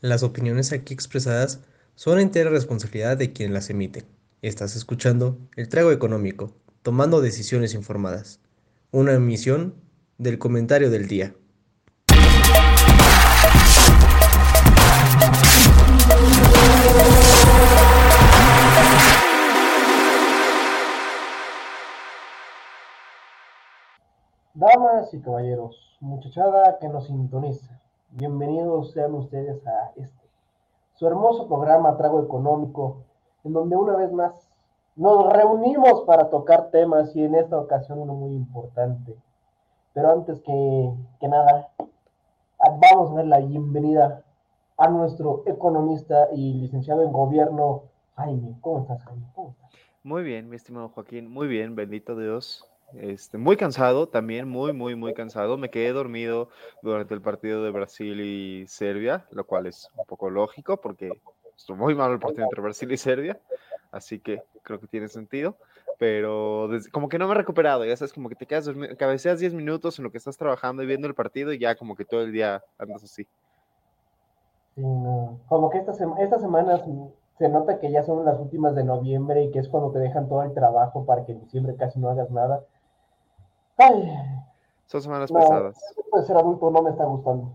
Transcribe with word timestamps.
Las 0.00 0.22
opiniones 0.22 0.70
aquí 0.70 0.94
expresadas 0.94 1.58
son 1.96 2.20
entera 2.20 2.50
responsabilidad 2.50 3.16
de 3.16 3.32
quien 3.32 3.52
las 3.52 3.68
emite. 3.68 4.04
Estás 4.42 4.76
escuchando 4.76 5.40
El 5.56 5.68
Trago 5.68 5.90
Económico, 5.90 6.54
tomando 6.82 7.20
decisiones 7.20 7.74
informadas. 7.74 8.38
Una 8.92 9.14
emisión 9.14 9.74
del 10.16 10.38
comentario 10.38 10.88
del 10.90 11.08
día. 11.08 11.34
Damas 24.54 25.12
y 25.12 25.18
caballeros, 25.18 25.76
muchachada 25.98 26.78
que 26.80 26.88
nos 26.88 27.08
sintoniza, 27.08 27.80
bienvenidos 28.10 28.92
sean 28.92 29.14
ustedes 29.14 29.64
a 29.66 29.92
este, 29.96 30.26
su 30.94 31.06
hermoso 31.06 31.46
programa 31.46 31.96
Trago 31.96 32.22
Económico, 32.22 33.04
en 33.44 33.52
donde 33.52 33.76
una 33.76 33.96
vez 33.96 34.12
más 34.12 34.48
nos 34.96 35.32
reunimos 35.32 36.02
para 36.02 36.28
tocar 36.30 36.70
temas 36.70 37.14
y 37.14 37.24
en 37.24 37.34
esta 37.34 37.58
ocasión 37.58 37.98
uno 38.00 38.14
muy 38.14 38.34
importante. 38.34 39.14
Pero 39.92 40.10
antes 40.10 40.40
que, 40.40 40.92
que 41.20 41.28
nada, 41.28 41.72
vamos 42.58 43.12
a 43.12 43.16
dar 43.16 43.26
la 43.26 43.38
bienvenida 43.38 44.24
a 44.76 44.88
nuestro 44.88 45.42
economista 45.46 46.28
y 46.32 46.54
licenciado 46.54 47.02
en 47.02 47.12
gobierno, 47.12 47.84
Jaime. 48.16 48.56
¿Cómo 48.60 48.80
estás, 48.80 49.02
Jaime? 49.04 49.26
Muy 50.02 50.22
bien, 50.22 50.48
mi 50.48 50.56
estimado 50.56 50.88
Joaquín, 50.88 51.30
muy 51.30 51.48
bien, 51.48 51.74
bendito 51.74 52.16
Dios. 52.16 52.67
Este, 52.94 53.36
muy 53.36 53.56
cansado 53.56 54.08
también, 54.08 54.48
muy, 54.48 54.72
muy, 54.72 54.94
muy 54.94 55.14
cansado. 55.14 55.58
Me 55.58 55.70
quedé 55.70 55.92
dormido 55.92 56.48
durante 56.82 57.14
el 57.14 57.20
partido 57.20 57.62
de 57.62 57.70
Brasil 57.70 58.20
y 58.20 58.66
Serbia, 58.66 59.26
lo 59.30 59.44
cual 59.44 59.66
es 59.66 59.90
un 59.96 60.06
poco 60.06 60.30
lógico 60.30 60.78
porque 60.78 61.20
estuvo 61.56 61.76
muy 61.76 61.94
malo 61.94 62.14
el 62.14 62.20
partido 62.20 62.44
entre 62.44 62.62
Brasil 62.62 62.90
y 62.90 62.96
Serbia, 62.96 63.38
así 63.92 64.18
que 64.18 64.42
creo 64.62 64.80
que 64.80 64.86
tiene 64.86 65.08
sentido. 65.08 65.56
Pero 65.98 66.70
como 66.92 67.08
que 67.08 67.18
no 67.18 67.26
me 67.26 67.34
he 67.34 67.36
recuperado, 67.36 67.84
ya 67.84 67.96
sabes, 67.96 68.12
como 68.12 68.28
que 68.28 68.36
te 68.36 68.46
quedas 68.46 68.66
dormido, 68.66 68.96
cabeceas 68.96 69.40
10 69.40 69.52
minutos 69.52 69.98
en 69.98 70.04
lo 70.04 70.12
que 70.12 70.18
estás 70.18 70.36
trabajando 70.36 70.82
y 70.82 70.86
viendo 70.86 71.08
el 71.08 71.14
partido 71.14 71.52
y 71.52 71.58
ya 71.58 71.74
como 71.74 71.96
que 71.96 72.04
todo 72.04 72.22
el 72.22 72.32
día 72.32 72.62
andas 72.78 73.02
así. 73.02 73.26
Como 74.76 75.70
que 75.70 75.78
estas, 75.78 76.00
estas 76.20 76.40
semanas 76.40 76.82
se 77.36 77.48
nota 77.48 77.80
que 77.80 77.90
ya 77.90 78.04
son 78.04 78.24
las 78.24 78.38
últimas 78.38 78.76
de 78.76 78.84
noviembre 78.84 79.42
y 79.42 79.50
que 79.50 79.58
es 79.58 79.68
cuando 79.68 79.90
te 79.90 79.98
dejan 79.98 80.28
todo 80.28 80.44
el 80.44 80.54
trabajo 80.54 81.04
para 81.04 81.24
que 81.24 81.32
en 81.32 81.40
diciembre 81.40 81.74
casi 81.76 81.98
no 81.98 82.10
hagas 82.10 82.30
nada. 82.30 82.64
Ay, 83.78 84.12
Son 84.86 85.00
semanas 85.02 85.30
no, 85.30 85.38
pesadas. 85.38 85.78
ser 86.26 86.36
adulto 86.36 86.70
no 86.70 86.82
me 86.82 86.90
está 86.90 87.04
gustando. 87.04 87.52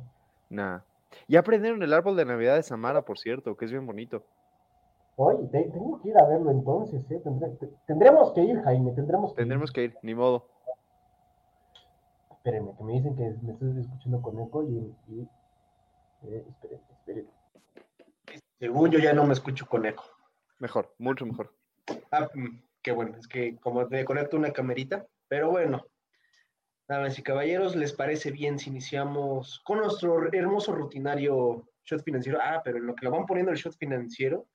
Nah. 0.50 0.80
Ya 1.28 1.40
aprendieron 1.42 1.84
el 1.84 1.94
árbol 1.94 2.16
de 2.16 2.26
Navidad 2.26 2.56
de 2.56 2.64
Samara, 2.64 3.04
por 3.04 3.20
cierto, 3.20 3.56
que 3.56 3.66
es 3.66 3.72
bien 3.72 3.86
bonito. 3.86 4.24
Oye, 5.16 5.48
te- 5.50 5.70
tengo 5.70 6.02
que 6.02 6.10
ir 6.10 6.18
a 6.18 6.26
verlo 6.26 6.50
entonces, 6.50 7.04
¿eh? 7.12 7.22
Tendré- 7.24 7.56
te- 7.60 7.70
tendremos 7.86 8.32
que 8.34 8.42
ir, 8.42 8.60
Jaime, 8.64 8.92
tendremos 8.94 9.32
que 9.34 9.36
Tendremos 9.42 9.70
ir. 9.70 9.74
que 9.76 9.84
ir, 9.84 9.98
ni 10.02 10.16
modo. 10.16 10.48
Espérenme, 12.32 12.74
que 12.76 12.84
me 12.84 12.94
dicen 12.94 13.16
que 13.16 13.36
me 13.44 13.54
estoy 13.54 13.80
escuchando 13.80 14.22
con 14.22 14.40
eco 14.40 14.64
y... 14.64 14.94
y 15.08 15.28
eh, 16.24 16.46
espérenme, 16.50 16.84
espérenme. 16.92 17.30
Según 18.60 18.90
yo 18.92 19.00
ya 19.00 19.14
no 19.14 19.26
me 19.26 19.34
escucho 19.34 19.66
con 19.68 19.86
eco. 19.86 20.04
Mejor, 20.60 20.94
mucho 20.98 21.26
mejor. 21.26 21.54
Ah, 22.12 22.28
mm, 22.34 22.60
qué 22.82 22.92
bueno, 22.92 23.18
es 23.18 23.28
que 23.28 23.58
como 23.58 23.88
te 23.88 24.04
conecto 24.06 24.38
una 24.38 24.52
camerita, 24.52 25.06
pero 25.28 25.52
bueno. 25.52 25.84
Damas 26.88 27.18
y 27.18 27.24
caballeros, 27.24 27.76
¿les 27.76 27.94
parece 27.94 28.32
bien 28.32 28.60
si 28.60 28.70
iniciamos 28.70 29.62
con 29.64 29.80
nuestro 29.80 30.32
hermoso 30.34 30.74
rutinario 30.76 31.70
shot 31.86 32.04
financiero? 32.04 32.40
Ah, 32.42 32.62
pero 32.64 32.78
en 32.78 32.86
lo 32.88 32.96
que 32.96 33.06
lo 33.06 33.12
van 33.12 33.26
poniendo 33.26 33.52
el 33.52 33.58
shot 33.58 33.78
financiero. 33.78 34.48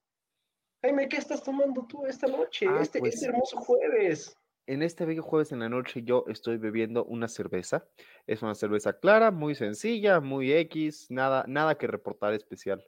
Jaime, 0.82 1.08
¿qué 1.08 1.16
estás 1.16 1.42
tomando 1.42 1.86
tú 1.86 2.06
esta 2.06 2.26
noche? 2.26 2.66
Ah, 2.68 2.80
este, 2.82 2.98
pues- 2.98 3.14
este 3.14 3.26
hermoso 3.28 3.56
jueves. 3.58 4.36
En 4.66 4.82
este 4.82 5.06
bello 5.06 5.22
jueves 5.22 5.50
en 5.52 5.60
la 5.60 5.70
noche 5.70 6.02
yo 6.02 6.24
estoy 6.28 6.58
bebiendo 6.58 7.02
una 7.06 7.26
cerveza. 7.26 7.88
Es 8.26 8.42
una 8.42 8.54
cerveza 8.54 8.98
clara, 8.98 9.30
muy 9.30 9.54
sencilla, 9.54 10.20
muy 10.20 10.52
X, 10.52 11.06
nada, 11.10 11.44
nada 11.48 11.78
que 11.78 11.86
reportar 11.86 12.34
especial. 12.34 12.84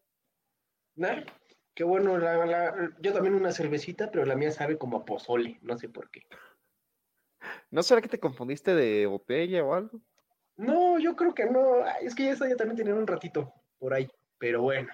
Nah, 0.97 1.23
qué 1.75 1.83
bueno, 1.85 2.19
la- 2.19 2.45
la- 2.45 2.91
yo 3.01 3.15
también 3.15 3.35
una 3.35 3.53
cervecita, 3.53 4.11
pero 4.11 4.27
la 4.27 4.37
mía 4.37 4.51
sabe 4.51 4.77
como 4.77 4.99
a 4.99 5.05
pozole, 5.07 5.59
no 5.63 5.79
sé 5.79 5.89
por 5.89 6.11
qué. 6.11 6.25
¿No 7.71 7.83
será 7.83 8.01
que 8.01 8.09
te 8.09 8.21
confundiste 8.21 8.75
de 8.75 9.07
botella 9.07 9.65
o 9.65 9.75
algo? 9.75 10.01
No, 10.57 10.99
yo 10.99 11.17
creo 11.17 11.35
que 11.35 11.47
no. 11.47 11.85
Ay, 11.85 12.07
es 12.07 12.15
que 12.15 12.25
ya 12.25 12.33
está, 12.33 12.49
ya 12.49 12.57
también 12.57 12.77
tenía 12.77 12.95
un 12.95 13.07
ratito 13.07 13.53
por 13.79 13.95
ahí. 13.95 14.11
Pero 14.39 14.63
bueno. 14.63 14.93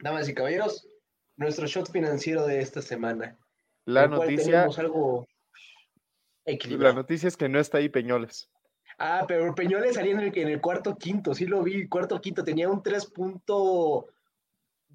Damas 0.00 0.28
y 0.28 0.34
caballeros, 0.34 0.88
nuestro 1.36 1.66
shot 1.66 1.90
financiero 1.90 2.46
de 2.46 2.60
esta 2.60 2.82
semana. 2.82 3.36
La 3.84 4.06
noticia, 4.06 4.64
algo 4.64 5.26
la 6.44 6.52
equilibrado. 6.52 6.94
noticia 6.94 7.26
es 7.26 7.36
que 7.36 7.48
no 7.48 7.58
está 7.58 7.78
ahí 7.78 7.88
Peñoles. 7.88 8.50
Ah, 8.98 9.24
pero 9.26 9.54
Peñoles 9.54 9.94
salía 9.94 10.12
en 10.12 10.20
el, 10.20 10.36
en 10.38 10.48
el 10.48 10.60
cuarto 10.60 10.96
quinto, 10.96 11.34
sí 11.34 11.46
lo 11.46 11.62
vi, 11.62 11.88
cuarto 11.88 12.20
quinto, 12.20 12.44
tenía 12.44 12.68
un 12.68 12.82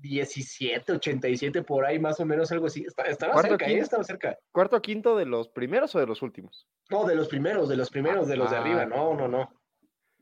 3.17, 0.01 0.89
87 0.95 1.63
por 1.63 1.85
ahí, 1.85 1.99
más 1.99 2.19
o 2.19 2.25
menos, 2.25 2.51
algo 2.51 2.67
así. 2.67 2.83
Está- 2.85 3.03
Estaba 3.03 3.33
Cuarto 3.33 3.49
cerca, 3.51 3.65
¿eh? 3.65 3.69
quinto. 3.69 3.83
Estaba 3.83 4.03
cerca. 4.03 4.37
¿Cuarto 4.51 4.77
o 4.77 4.81
quinto 4.81 5.15
de 5.17 5.25
los 5.25 5.47
primeros 5.49 5.93
o 5.95 5.99
de 5.99 6.07
los 6.07 6.21
últimos? 6.21 6.67
No, 6.89 7.05
de 7.05 7.15
los 7.15 7.27
primeros, 7.27 7.69
de 7.69 7.77
los 7.77 7.89
primeros, 7.89 8.27
de 8.27 8.37
los 8.37 8.51
de 8.51 8.57
arriba. 8.57 8.81
Ah. 8.83 8.85
No, 8.85 9.13
no, 9.15 9.27
no. 9.27 9.49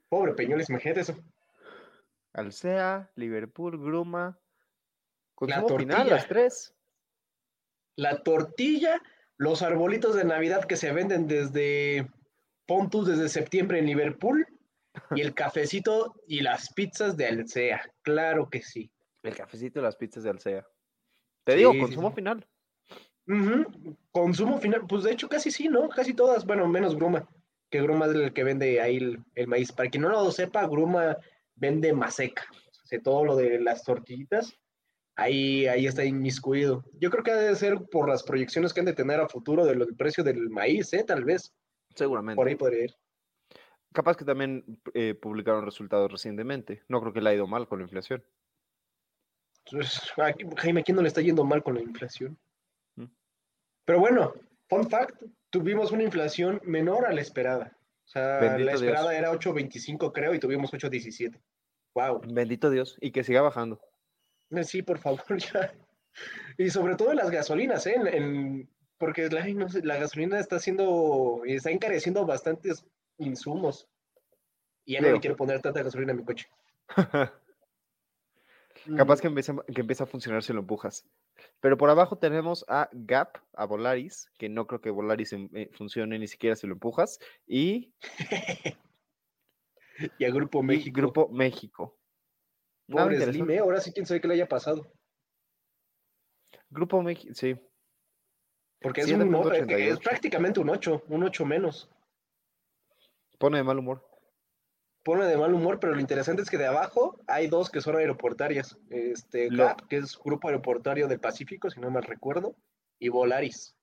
Pobre 0.09 0.33
Peñoles, 0.33 0.69
imagínate 0.69 1.01
eso. 1.01 1.15
Alsea, 2.33 3.11
Liverpool, 3.15 3.77
Gruma. 3.83 4.37
La 5.39 5.55
final, 5.55 5.67
tortilla. 5.67 6.03
las 6.05 6.27
tres. 6.27 6.75
la 7.95 8.21
tortilla, 8.21 9.01
los 9.37 9.63
arbolitos 9.63 10.15
de 10.15 10.23
Navidad 10.23 10.65
que 10.65 10.77
se 10.77 10.91
venden 10.91 11.27
desde 11.27 12.07
Pontus 12.67 13.07
desde 13.07 13.27
septiembre 13.27 13.79
en 13.79 13.87
Liverpool 13.87 14.45
y 15.15 15.21
el 15.21 15.33
cafecito 15.35 16.13
y 16.27 16.41
las 16.41 16.71
pizzas 16.73 17.17
de 17.17 17.25
Alsea. 17.27 17.81
Claro 18.03 18.49
que 18.49 18.61
sí. 18.61 18.91
El 19.23 19.35
cafecito 19.35 19.79
y 19.79 19.83
las 19.83 19.95
pizzas 19.95 20.23
de 20.23 20.29
Alsea. 20.29 20.67
Te 21.43 21.55
digo, 21.55 21.71
Sí, 21.73 21.79
consumo 21.79 22.09
sí. 22.09 22.15
final. 22.15 22.47
Consumo 24.11 24.59
final, 24.59 24.85
pues 24.87 25.03
de 25.03 25.11
hecho 25.13 25.29
casi 25.29 25.51
sí, 25.51 25.67
¿no? 25.67 25.87
Casi 25.89 26.13
todas, 26.13 26.45
bueno, 26.45 26.67
menos 26.67 26.95
Gruma, 26.95 27.27
que 27.69 27.81
Gruma 27.81 28.07
es 28.07 28.13
el 28.13 28.33
que 28.33 28.43
vende 28.43 28.81
ahí 28.81 28.97
el, 28.97 29.19
el 29.35 29.47
maíz. 29.47 29.71
Para 29.71 29.89
quien 29.89 30.03
no 30.03 30.09
lo 30.09 30.31
sepa, 30.31 30.67
Gruma 30.67 31.17
vende 31.55 31.93
maseca, 31.93 32.43
o 32.51 32.85
sea, 32.87 33.01
todo 33.01 33.23
lo 33.23 33.35
de 33.35 33.59
las 33.59 33.83
tortillitas, 33.83 34.53
ahí, 35.15 35.67
ahí 35.67 35.85
está 35.85 36.03
inmiscuido. 36.03 36.83
Yo 36.99 37.09
creo 37.11 37.23
que 37.23 37.31
ha 37.31 37.35
de 37.35 37.55
ser 37.55 37.79
por 37.91 38.09
las 38.09 38.23
proyecciones 38.23 38.73
que 38.73 38.79
han 38.81 38.85
de 38.87 38.93
tener 38.93 39.19
a 39.19 39.29
futuro 39.29 39.65
de 39.65 39.75
lo- 39.75 39.85
del 39.85 39.95
precio 39.95 40.23
del 40.23 40.49
maíz, 40.49 40.91
¿eh? 40.93 41.03
Tal 41.05 41.23
vez, 41.23 41.53
Seguramente. 41.95 42.35
por 42.37 42.47
ahí 42.47 42.55
podría 42.55 42.85
ir. 42.85 42.95
Capaz 43.93 44.15
que 44.17 44.25
también 44.25 44.81
eh, 44.93 45.13
publicaron 45.13 45.65
resultados 45.65 46.11
recientemente. 46.11 46.81
No 46.87 47.01
creo 47.01 47.13
que 47.13 47.21
le 47.21 47.29
ha 47.29 47.33
ido 47.33 47.45
mal 47.47 47.67
con 47.67 47.79
la 47.79 47.83
inflación. 47.83 48.23
Entonces, 49.71 50.01
¿a 50.17 50.31
qui- 50.33 50.57
Jaime, 50.57 50.81
¿a 50.81 50.83
quién 50.83 50.95
no 50.95 51.01
le 51.01 51.07
está 51.07 51.21
yendo 51.21 51.43
mal 51.43 51.63
con 51.63 51.75
la 51.75 51.81
inflación? 51.81 52.37
Mm. 52.95 53.05
Pero 53.85 53.99
bueno, 53.99 54.33
fun 54.67 54.89
fact, 54.89 55.23
tuvimos 55.49 55.91
una 55.91 56.03
inflación 56.03 56.61
menor 56.63 57.05
a 57.05 57.13
la 57.13 57.21
esperada. 57.21 57.77
O 58.05 58.07
sea, 58.07 58.39
Bendito 58.39 58.65
la 58.65 58.71
Dios. 58.71 58.81
esperada 58.81 59.15
era 59.17 59.31
8.25 59.31 60.11
creo 60.11 60.33
y 60.33 60.39
tuvimos 60.39 60.71
8.17. 60.73 61.39
Wow. 61.95 62.21
Bendito 62.33 62.69
Dios. 62.69 62.97
Y 63.01 63.11
que 63.11 63.23
siga 63.23 63.41
bajando. 63.41 63.79
Eh, 64.49 64.63
Sí, 64.63 64.81
por 64.81 64.97
favor, 64.99 65.23
ya. 65.53 65.73
Y 66.57 66.69
sobre 66.69 66.95
todo 66.95 67.11
en 67.11 67.17
las 67.17 67.31
gasolinas, 67.31 67.85
¿eh? 67.87 67.93
En- 67.95 68.07
en- 68.07 68.69
porque 68.97 69.29
la, 69.29 69.43
ay, 69.43 69.53
no 69.55 69.67
sé, 69.69 69.81
la 69.83 69.97
gasolina 69.97 70.39
está 70.39 70.57
haciendo, 70.57 71.41
está 71.45 71.71
encareciendo 71.71 72.25
bastantes 72.25 72.85
insumos. 73.17 73.87
Y 74.85 74.93
ya 74.93 75.01
no 75.01 75.11
le 75.11 75.19
quiero 75.19 75.35
poner 75.35 75.59
tanta 75.61 75.81
gasolina 75.81 76.11
a 76.13 76.15
mi 76.15 76.23
coche. 76.25 76.47
Capaz 78.97 79.21
que 79.21 79.27
empiece, 79.27 79.53
que 79.73 79.81
empiece 79.81 80.03
a 80.03 80.07
funcionar 80.07 80.41
si 80.43 80.53
lo 80.53 80.59
empujas. 80.59 81.05
Pero 81.59 81.77
por 81.77 81.89
abajo 81.89 82.17
tenemos 82.17 82.65
a 82.67 82.89
Gap, 82.91 83.37
a 83.53 83.65
Volaris, 83.65 84.29
que 84.37 84.49
no 84.49 84.65
creo 84.67 84.81
que 84.81 84.89
Volaris 84.89 85.33
eh, 85.33 85.69
funcione 85.73 86.17
ni 86.17 86.27
siquiera 86.27 86.55
si 86.55 86.65
lo 86.67 86.73
empujas. 86.73 87.19
Y, 87.47 87.93
Y 90.17 90.25
a 90.25 90.31
Grupo 90.31 90.61
y 90.61 90.65
México. 90.65 90.99
Grupo 90.99 91.29
México. 91.29 91.97
Slim, 92.87 93.51
¿eh? 93.51 93.59
Ahora 93.59 93.79
sí 93.79 93.91
quién 93.93 94.05
sabe 94.05 94.19
qué 94.19 94.27
le 94.27 94.33
haya 94.33 94.47
pasado. 94.47 94.91
Grupo 96.69 97.01
México, 97.03 97.33
sí. 97.35 97.55
Porque 98.81 99.01
es, 99.01 99.11
un, 99.11 99.29
no- 99.29 99.51
es- 99.51 99.59
es 99.61 99.67
7.88. 99.67 100.03
prácticamente 100.03 100.59
un 100.59 100.69
8, 100.69 101.03
un 101.07 101.23
8 101.23 101.45
menos. 101.45 101.89
Pone 103.37 103.57
de 103.57 103.63
mal 103.63 103.77
humor. 103.77 104.07
Pone 105.03 105.25
de 105.25 105.35
mal 105.37 105.53
humor, 105.53 105.79
pero 105.79 105.93
lo 105.95 105.99
interesante 105.99 106.43
es 106.43 106.49
que 106.49 106.57
de 106.59 106.67
abajo 106.67 107.19
hay 107.27 107.47
dos 107.47 107.69
que 107.71 107.81
son 107.81 107.95
aeroportarias. 107.95 108.77
Este, 108.89 109.49
Lo- 109.49 109.65
GAP, 109.65 109.87
que 109.87 109.97
es 109.97 110.17
Grupo 110.23 110.47
Aeroportario 110.47 111.07
del 111.07 111.19
Pacífico, 111.19 111.69
si 111.71 111.79
no 111.79 111.89
mal 111.89 112.03
recuerdo, 112.03 112.55
y 112.99 113.09
Volaris. 113.09 113.75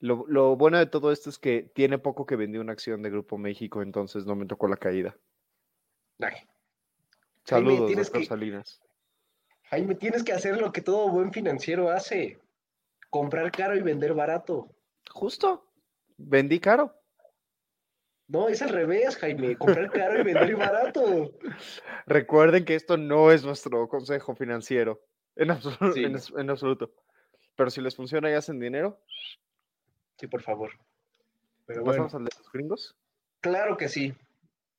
Lo, 0.00 0.24
lo 0.26 0.56
bueno 0.56 0.78
de 0.78 0.86
todo 0.86 1.12
esto 1.12 1.30
es 1.30 1.38
que 1.38 1.70
tiene 1.74 1.98
poco 1.98 2.26
que 2.26 2.34
vendió 2.34 2.60
una 2.60 2.72
acción 2.72 3.02
de 3.02 3.10
Grupo 3.10 3.38
México, 3.38 3.82
entonces 3.82 4.26
no 4.26 4.34
me 4.34 4.46
tocó 4.46 4.66
la 4.66 4.76
caída. 4.76 5.16
Ay, 6.18 6.34
Saludos, 7.44 7.92
doctor 7.94 8.20
que- 8.20 8.26
Salinas. 8.26 8.80
Jaime, 9.64 9.94
tienes 9.94 10.22
que 10.24 10.32
hacer 10.32 10.60
lo 10.60 10.72
que 10.72 10.80
todo 10.82 11.08
buen 11.08 11.32
financiero 11.32 11.90
hace. 11.90 12.38
Comprar 13.10 13.50
caro 13.52 13.76
y 13.76 13.82
vender 13.82 14.12
barato. 14.14 14.68
Justo. 15.10 15.64
Vendí 16.16 16.58
caro. 16.60 16.92
No, 18.32 18.48
es 18.48 18.62
al 18.62 18.70
revés, 18.70 19.16
Jaime. 19.18 19.56
Comprar 19.56 19.90
caro 19.90 20.18
y 20.20 20.24
vender 20.24 20.56
barato. 20.56 21.32
Recuerden 22.06 22.64
que 22.64 22.74
esto 22.74 22.96
no 22.96 23.30
es 23.30 23.44
nuestro 23.44 23.86
consejo 23.88 24.34
financiero. 24.34 25.00
En, 25.36 25.50
absolu- 25.50 25.92
Sí. 25.92 26.04
en 26.40 26.50
absoluto. 26.50 26.90
Pero 27.56 27.68
si 27.70 27.82
les 27.82 27.94
funciona 27.94 28.30
y 28.30 28.34
hacen 28.34 28.58
dinero, 28.58 28.98
Sí, 30.18 30.26
por 30.28 30.40
favor. 30.42 30.70
Pero 31.66 31.82
bueno, 31.82 32.04
pasamos 32.04 32.14
al 32.14 32.24
de 32.24 32.30
los 32.38 32.52
gringos. 32.52 32.96
claro 33.40 33.76
que 33.76 33.88
sí. 33.88 34.14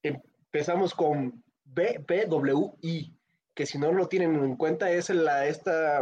Empezamos 0.01 0.93
con 0.95 1.43
BPWI, 1.65 3.13
que 3.53 3.65
si 3.65 3.77
no 3.77 3.91
lo 3.91 4.07
tienen 4.07 4.35
en 4.35 4.55
cuenta 4.55 4.89
es 4.91 5.09
la 5.09 5.45
esta 5.47 6.01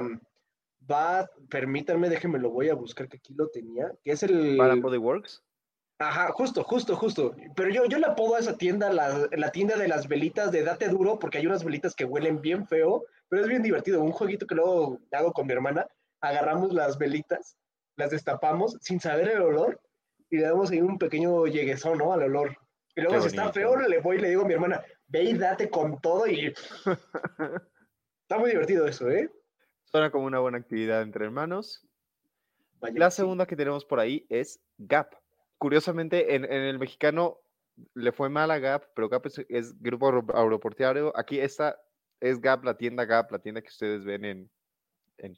va, 0.90 1.30
permítanme, 1.50 2.08
déjenme 2.10 2.40
lo 2.40 2.50
voy 2.52 2.70
a 2.70 2.76
buscar 2.76 3.08
que 3.10 3.18
aquí 3.18 3.34
lo 3.34 3.50
tenía, 3.50 3.92
que 4.04 4.12
es 4.12 4.24
el 4.24 4.58
Para 4.58 4.76
Body 4.76 4.98
Works. 4.98 5.44
Ajá, 6.02 6.32
justo, 6.32 6.64
justo, 6.64 6.96
justo. 6.96 7.36
Pero 7.56 7.70
yo, 7.70 7.86
yo 7.86 8.00
le 8.00 8.08
apodo 8.08 8.36
a 8.36 8.40
esa 8.40 8.58
tienda 8.58 8.92
la, 8.92 9.28
la 9.32 9.52
tienda 9.52 9.78
de 9.78 9.88
las 9.88 10.08
velitas 10.08 10.52
de 10.52 10.64
Date 10.64 10.90
Duro, 10.90 11.20
porque 11.20 11.38
hay 11.38 11.46
unas 11.46 11.64
velitas 11.64 11.94
que 11.94 12.06
huelen 12.06 12.42
bien 12.42 12.66
feo, 12.66 13.04
pero 13.30 13.44
es 13.44 13.48
bien 13.48 13.62
divertido. 13.62 14.02
Un 14.02 14.12
jueguito 14.12 14.48
que 14.48 14.56
luego 14.56 15.00
hago 15.12 15.32
con 15.32 15.46
mi 15.46 15.54
hermana, 15.54 15.86
agarramos 16.20 16.74
las 16.74 16.98
velitas, 16.98 17.56
las 17.98 18.10
destapamos 18.10 18.78
sin 18.82 19.00
saber 19.00 19.30
el 19.30 19.44
olor 19.44 19.80
y 20.32 20.38
le 20.38 20.44
damos 20.44 20.72
ahí 20.72 20.82
un 20.82 20.98
pequeño 20.98 21.46
lleguezón, 21.46 22.00
¿no? 22.00 22.14
Al 22.14 22.24
olor. 22.24 22.58
Y 22.96 23.02
luego 23.02 23.18
Qué 23.18 23.22
si 23.22 23.28
está 23.28 23.54
feo, 23.54 23.78
le 23.78 24.00
voy 24.00 24.18
y 24.18 24.22
le 24.22 24.30
digo 24.30 24.42
a 24.42 24.48
mi 24.48 24.54
hermana, 24.54 24.84
ve 25.08 25.24
y 25.24 25.38
date 25.38 25.70
con 25.70 26.02
todo 26.02 26.26
y... 26.26 26.48
está 28.24 28.40
muy 28.40 28.50
divertido 28.50 28.88
eso, 28.88 29.08
¿eh? 29.10 29.30
Suena 29.84 30.10
como 30.10 30.26
una 30.26 30.40
buena 30.40 30.58
actividad 30.58 31.04
entre 31.04 31.26
hermanos. 31.26 31.88
Vaya 32.80 32.98
La 32.98 33.12
sí. 33.12 33.18
segunda 33.18 33.46
que 33.46 33.56
tenemos 33.56 33.86
por 33.86 34.00
ahí 34.00 34.26
es 34.30 34.60
Gap. 34.80 35.21
Curiosamente, 35.62 36.34
en, 36.34 36.44
en 36.44 36.64
el 36.64 36.80
mexicano 36.80 37.38
le 37.94 38.12
fue 38.12 38.30
mal 38.30 38.50
a 38.50 38.58
Gap, 38.58 38.84
pero 38.96 39.10
Gap 39.10 39.28
es, 39.28 39.46
es 39.48 39.80
grupo 39.80 40.08
aero- 40.08 40.26
aeroportuario. 40.34 41.14
Aquí 41.16 41.40
esta 41.40 41.80
es 42.20 42.42
Gap, 42.42 42.64
la 42.64 42.76
tienda 42.78 43.06
Gap, 43.06 43.32
la 43.32 43.38
tienda 43.38 43.62
que 43.62 43.68
ustedes 43.68 44.04
ven 44.04 44.26
en, 44.26 44.50
en 45.20 45.38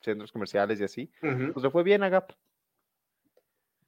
centros 0.00 0.32
comerciales 0.32 0.80
y 0.80 0.84
así. 0.84 1.12
Pues 1.20 1.62
le 1.62 1.70
fue 1.70 1.84
bien 1.84 2.02
a 2.02 2.08
Gap. 2.08 2.32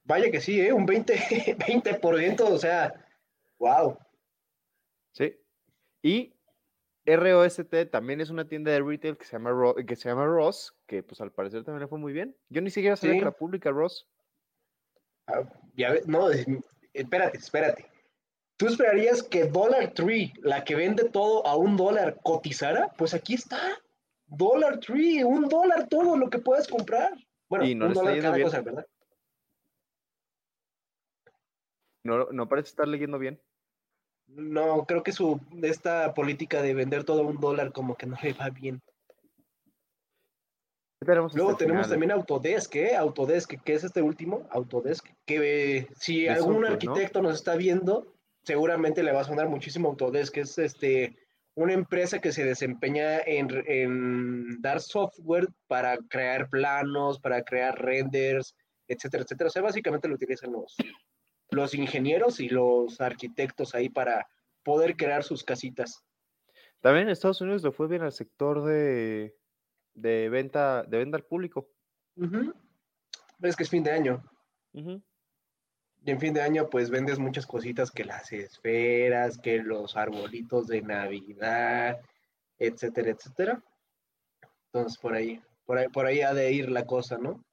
Vaya 0.05 0.31
que 0.31 0.39
sí, 0.39 0.61
¿eh? 0.61 0.71
Un 0.71 0.85
20, 0.85 1.15
20%, 1.17 2.39
o 2.49 2.57
sea, 2.57 2.93
wow. 3.59 3.97
Sí. 5.11 5.37
Y 6.01 6.33
ROST 7.05 7.89
también 7.91 8.21
es 8.21 8.29
una 8.29 8.47
tienda 8.47 8.71
de 8.71 8.79
retail 8.81 9.17
que 9.17 9.25
se 9.25 9.33
llama, 9.33 9.49
Ro- 9.51 9.75
que 9.75 9.97
se 9.97 10.07
llama 10.07 10.25
Ross, 10.27 10.73
que 10.87 11.03
pues 11.03 11.19
al 11.19 11.33
parecer 11.33 11.65
también 11.65 11.81
le 11.81 11.87
fue 11.89 11.99
muy 11.99 12.13
bien. 12.13 12.37
Yo 12.47 12.61
ni 12.61 12.69
siquiera 12.69 12.95
sabía 12.95 13.15
Sí. 13.15 13.19
que 13.19 13.23
era 13.23 13.35
pública 13.35 13.69
Ross. 13.69 14.07
Ah, 15.27 15.43
Ya 15.75 15.95
no, 16.05 16.29
es- 16.29 16.45
espérate, 16.93 17.37
espérate. 17.37 17.85
¿Tú 18.57 18.67
esperarías 18.67 19.23
que 19.23 19.45
Dollar 19.45 19.91
Tree, 19.93 20.31
la 20.41 20.63
que 20.63 20.75
vende 20.75 21.09
todo 21.09 21.45
a 21.47 21.55
un 21.55 21.75
dólar, 21.75 22.19
cotizara? 22.23 22.89
Pues 22.97 23.13
aquí 23.13 23.33
está. 23.33 23.59
Dollar 24.27 24.79
Tree, 24.79 25.23
un 25.23 25.47
dólar 25.49 25.87
todo 25.87 26.15
lo 26.15 26.29
que 26.29 26.39
puedes 26.39 26.67
comprar. 26.67 27.13
Bueno, 27.49 27.65
Y 27.65 27.75
no 27.75 27.87
un 27.87 27.93
dólar 27.93 28.19
cada 28.21 28.35
bien. 28.35 28.47
cosa, 28.47 28.61
¿verdad? 28.61 28.85
No, 32.03 32.25
no 32.31 32.47
parece 32.49 32.69
estar 32.69 32.87
leyendo 32.87 33.17
bien. 33.17 33.41
No, 34.27 34.85
creo 34.85 35.03
que 35.03 35.11
su 35.11 35.39
esta 35.61 36.13
política 36.13 36.61
de 36.61 36.73
vender 36.73 37.03
todo 37.03 37.21
a 37.21 37.27
un 37.27 37.39
dólar 37.39 37.71
como 37.71 37.95
que 37.95 38.05
no 38.05 38.17
le 38.21 38.33
va 38.33 38.49
bien. 38.49 38.81
¿Qué 41.05 41.37
Luego 41.37 41.57
tenemos 41.57 41.85
final? 41.85 41.89
también 41.89 42.11
Autodesk, 42.11 42.75
¿eh? 42.75 42.95
Autodesk, 42.95 43.61
que 43.63 43.73
es 43.73 43.83
este 43.83 44.01
último, 44.01 44.47
Autodesk, 44.51 45.07
que 45.25 45.77
eh, 45.77 45.87
si 45.95 46.27
algún 46.27 46.65
arquitecto 46.65 47.21
nos 47.21 47.35
está 47.35 47.55
viendo, 47.55 48.13
seguramente 48.43 49.03
le 49.03 49.11
va 49.11 49.21
a 49.21 49.25
sonar 49.25 49.49
muchísimo 49.49 49.89
Autodesk, 49.89 50.37
es 50.37 50.57
este, 50.57 51.17
una 51.55 51.73
empresa 51.73 52.19
que 52.19 52.31
se 52.31 52.45
desempeña 52.45 53.19
en, 53.19 53.49
en 53.67 54.61
dar 54.61 54.81
software 54.81 55.47
para 55.67 55.97
crear 56.09 56.49
planos, 56.49 57.19
para 57.19 57.43
crear 57.43 57.79
renders, 57.79 58.55
etcétera, 58.87 59.23
etcétera. 59.23 59.47
O 59.47 59.51
sea, 59.51 59.61
básicamente 59.61 60.07
lo 60.07 60.15
utilizan 60.15 60.51
los, 60.51 60.75
los 61.51 61.73
ingenieros 61.73 62.39
y 62.39 62.49
los 62.49 62.99
arquitectos 63.01 63.75
ahí 63.75 63.89
para 63.89 64.27
poder 64.63 64.95
crear 64.95 65.23
sus 65.23 65.43
casitas. 65.43 66.03
También 66.81 67.07
en 67.07 67.11
Estados 67.11 67.41
Unidos 67.41 67.63
le 67.63 67.71
fue 67.71 67.87
bien 67.87 68.01
al 68.01 68.11
sector 68.11 68.63
de, 68.65 69.35
de 69.93 70.29
venta, 70.29 70.83
de 70.83 70.97
venta 70.97 71.17
al 71.17 71.23
público. 71.23 71.69
Es 73.41 73.55
que 73.55 73.63
es 73.63 73.69
fin 73.69 73.83
de 73.83 73.91
año. 73.91 74.23
Y 74.73 76.11
en 76.11 76.19
fin 76.19 76.33
de 76.33 76.41
año, 76.41 76.69
pues 76.69 76.89
vendes 76.89 77.19
muchas 77.19 77.45
cositas 77.45 77.91
que 77.91 78.03
las 78.03 78.31
esferas, 78.31 79.37
que 79.37 79.59
los 79.59 79.95
arbolitos 79.95 80.67
de 80.67 80.81
Navidad, 80.81 82.01
etcétera, 82.57 83.11
etcétera. 83.11 83.63
Entonces, 84.67 84.97
por 84.99 85.13
ahí, 85.13 85.41
por 85.65 85.77
ahí, 85.77 85.87
por 85.87 86.05
ahí 86.05 86.21
ha 86.21 86.33
de 86.33 86.51
ir 86.51 86.69
la 86.69 86.85
cosa, 86.85 87.17
¿no? 87.17 87.43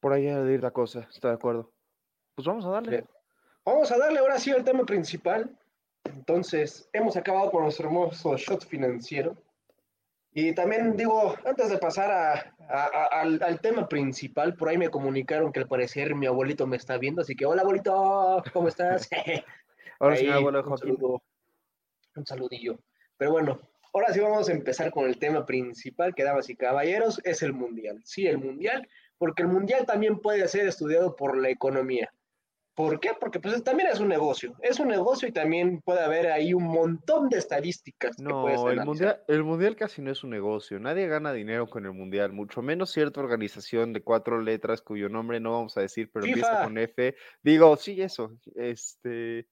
Por 0.00 0.12
ahí 0.12 0.28
ha 0.28 0.42
de 0.42 0.54
ir 0.54 0.62
la 0.62 0.70
cosa, 0.70 1.08
está 1.10 1.28
de 1.28 1.34
acuerdo. 1.34 1.72
Pues 2.34 2.46
vamos 2.46 2.64
a 2.64 2.70
darle. 2.70 2.90
Bien. 2.90 3.08
Vamos 3.64 3.92
a 3.92 3.98
darle 3.98 4.20
ahora 4.20 4.38
sí 4.38 4.50
al 4.50 4.64
tema 4.64 4.84
principal. 4.84 5.56
Entonces, 6.04 6.88
hemos 6.92 7.16
acabado 7.16 7.50
con 7.50 7.64
nuestro 7.64 7.88
hermoso 7.88 8.36
shot 8.36 8.64
financiero. 8.64 9.36
Y 10.32 10.52
también 10.54 10.96
digo, 10.96 11.34
antes 11.44 11.70
de 11.70 11.78
pasar 11.78 12.10
a, 12.10 12.32
a- 12.68 12.90
a- 12.92 13.20
al, 13.22 13.42
al 13.42 13.60
tema 13.60 13.88
principal, 13.88 14.54
por 14.54 14.68
ahí 14.68 14.78
me 14.78 14.90
comunicaron 14.90 15.52
que 15.52 15.60
al 15.60 15.68
parecer 15.68 16.14
mi 16.14 16.26
abuelito 16.26 16.66
me 16.66 16.76
está 16.76 16.98
viendo, 16.98 17.22
así 17.22 17.34
que 17.34 17.46
hola 17.46 17.62
abuelito, 17.62 18.42
¿cómo 18.52 18.68
estás? 18.68 19.08
Ahora 20.00 20.14
Ahí, 20.14 20.20
sí, 20.20 20.28
abuelo 20.28 20.62
un 20.64 20.78
saludo, 20.78 21.22
un 22.14 22.26
saludillo. 22.26 22.78
Pero 23.16 23.32
bueno, 23.32 23.58
ahora 23.92 24.12
sí 24.12 24.20
vamos 24.20 24.48
a 24.48 24.52
empezar 24.52 24.90
con 24.92 25.06
el 25.06 25.18
tema 25.18 25.44
principal, 25.44 26.14
que 26.14 26.22
damas 26.22 26.48
y 26.50 26.54
caballeros, 26.56 27.20
es 27.24 27.42
el 27.42 27.52
mundial. 27.52 28.00
Sí, 28.04 28.26
el 28.26 28.38
mundial, 28.38 28.88
porque 29.18 29.42
el 29.42 29.48
mundial 29.48 29.86
también 29.86 30.20
puede 30.20 30.46
ser 30.46 30.68
estudiado 30.68 31.16
por 31.16 31.36
la 31.36 31.48
economía. 31.48 32.12
¿Por 32.78 33.00
qué? 33.00 33.10
Porque 33.18 33.40
pues 33.40 33.64
también 33.64 33.88
es 33.92 33.98
un 33.98 34.06
negocio. 34.06 34.54
Es 34.62 34.78
un 34.78 34.86
negocio 34.86 35.26
y 35.26 35.32
también 35.32 35.80
puede 35.80 35.98
haber 35.98 36.28
ahí 36.28 36.54
un 36.54 36.62
montón 36.62 37.28
de 37.28 37.38
estadísticas 37.38 38.14
que 38.14 38.22
No, 38.22 38.70
el 38.70 38.84
mundial, 38.84 39.20
el 39.26 39.42
mundial 39.42 39.74
casi 39.74 40.00
no 40.00 40.12
es 40.12 40.22
un 40.22 40.30
negocio. 40.30 40.78
Nadie 40.78 41.08
gana 41.08 41.32
dinero 41.32 41.66
con 41.66 41.86
el 41.86 41.92
mundial, 41.92 42.32
mucho 42.32 42.62
menos 42.62 42.92
cierta 42.92 43.18
organización 43.18 43.92
de 43.92 44.04
cuatro 44.04 44.40
letras 44.40 44.80
cuyo 44.80 45.08
nombre 45.08 45.40
no 45.40 45.54
vamos 45.54 45.76
a 45.76 45.80
decir, 45.80 46.08
pero 46.12 46.24
empieza 46.24 46.62
con 46.62 46.78
F. 46.78 47.16
Digo, 47.42 47.76
sí, 47.76 48.00
eso. 48.00 48.38
Este, 48.54 49.48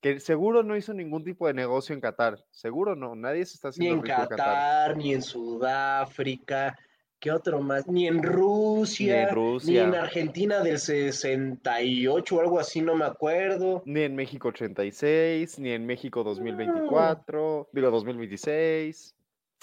que 0.00 0.18
seguro 0.18 0.64
no 0.64 0.76
hizo 0.76 0.92
ningún 0.92 1.22
tipo 1.22 1.46
de 1.46 1.54
negocio 1.54 1.94
en 1.94 2.00
Qatar. 2.00 2.36
Seguro 2.50 2.96
no. 2.96 3.14
Nadie 3.14 3.46
se 3.46 3.54
está 3.54 3.68
Ni 3.68 3.86
haciendo 3.86 3.94
en 3.98 4.02
rico 4.02 4.22
en 4.22 4.26
Qatar. 4.26 4.38
Qatar, 4.38 4.96
ni 4.96 5.14
en 5.14 5.22
Sudáfrica, 5.22 6.76
¿qué 7.26 7.32
otro 7.32 7.60
más? 7.60 7.88
Ni 7.88 8.06
en 8.06 8.22
Rusia, 8.22 9.16
Ni 9.16 9.20
en 9.22 9.26
ni 9.28 9.34
Rusia. 9.34 9.82
en 9.82 9.94
Argentina 9.96 10.60
del 10.62 10.78
68 10.78 12.36
o 12.36 12.40
algo 12.40 12.60
así, 12.60 12.80
no 12.80 12.94
me 12.94 13.04
acuerdo. 13.04 13.82
Ni 13.84 14.02
en 14.02 14.14
México 14.14 14.48
86, 14.48 15.58
ni 15.58 15.72
en 15.72 15.84
México 15.86 16.22
2024, 16.22 17.68
digo 17.72 17.90
2026. 17.90 19.16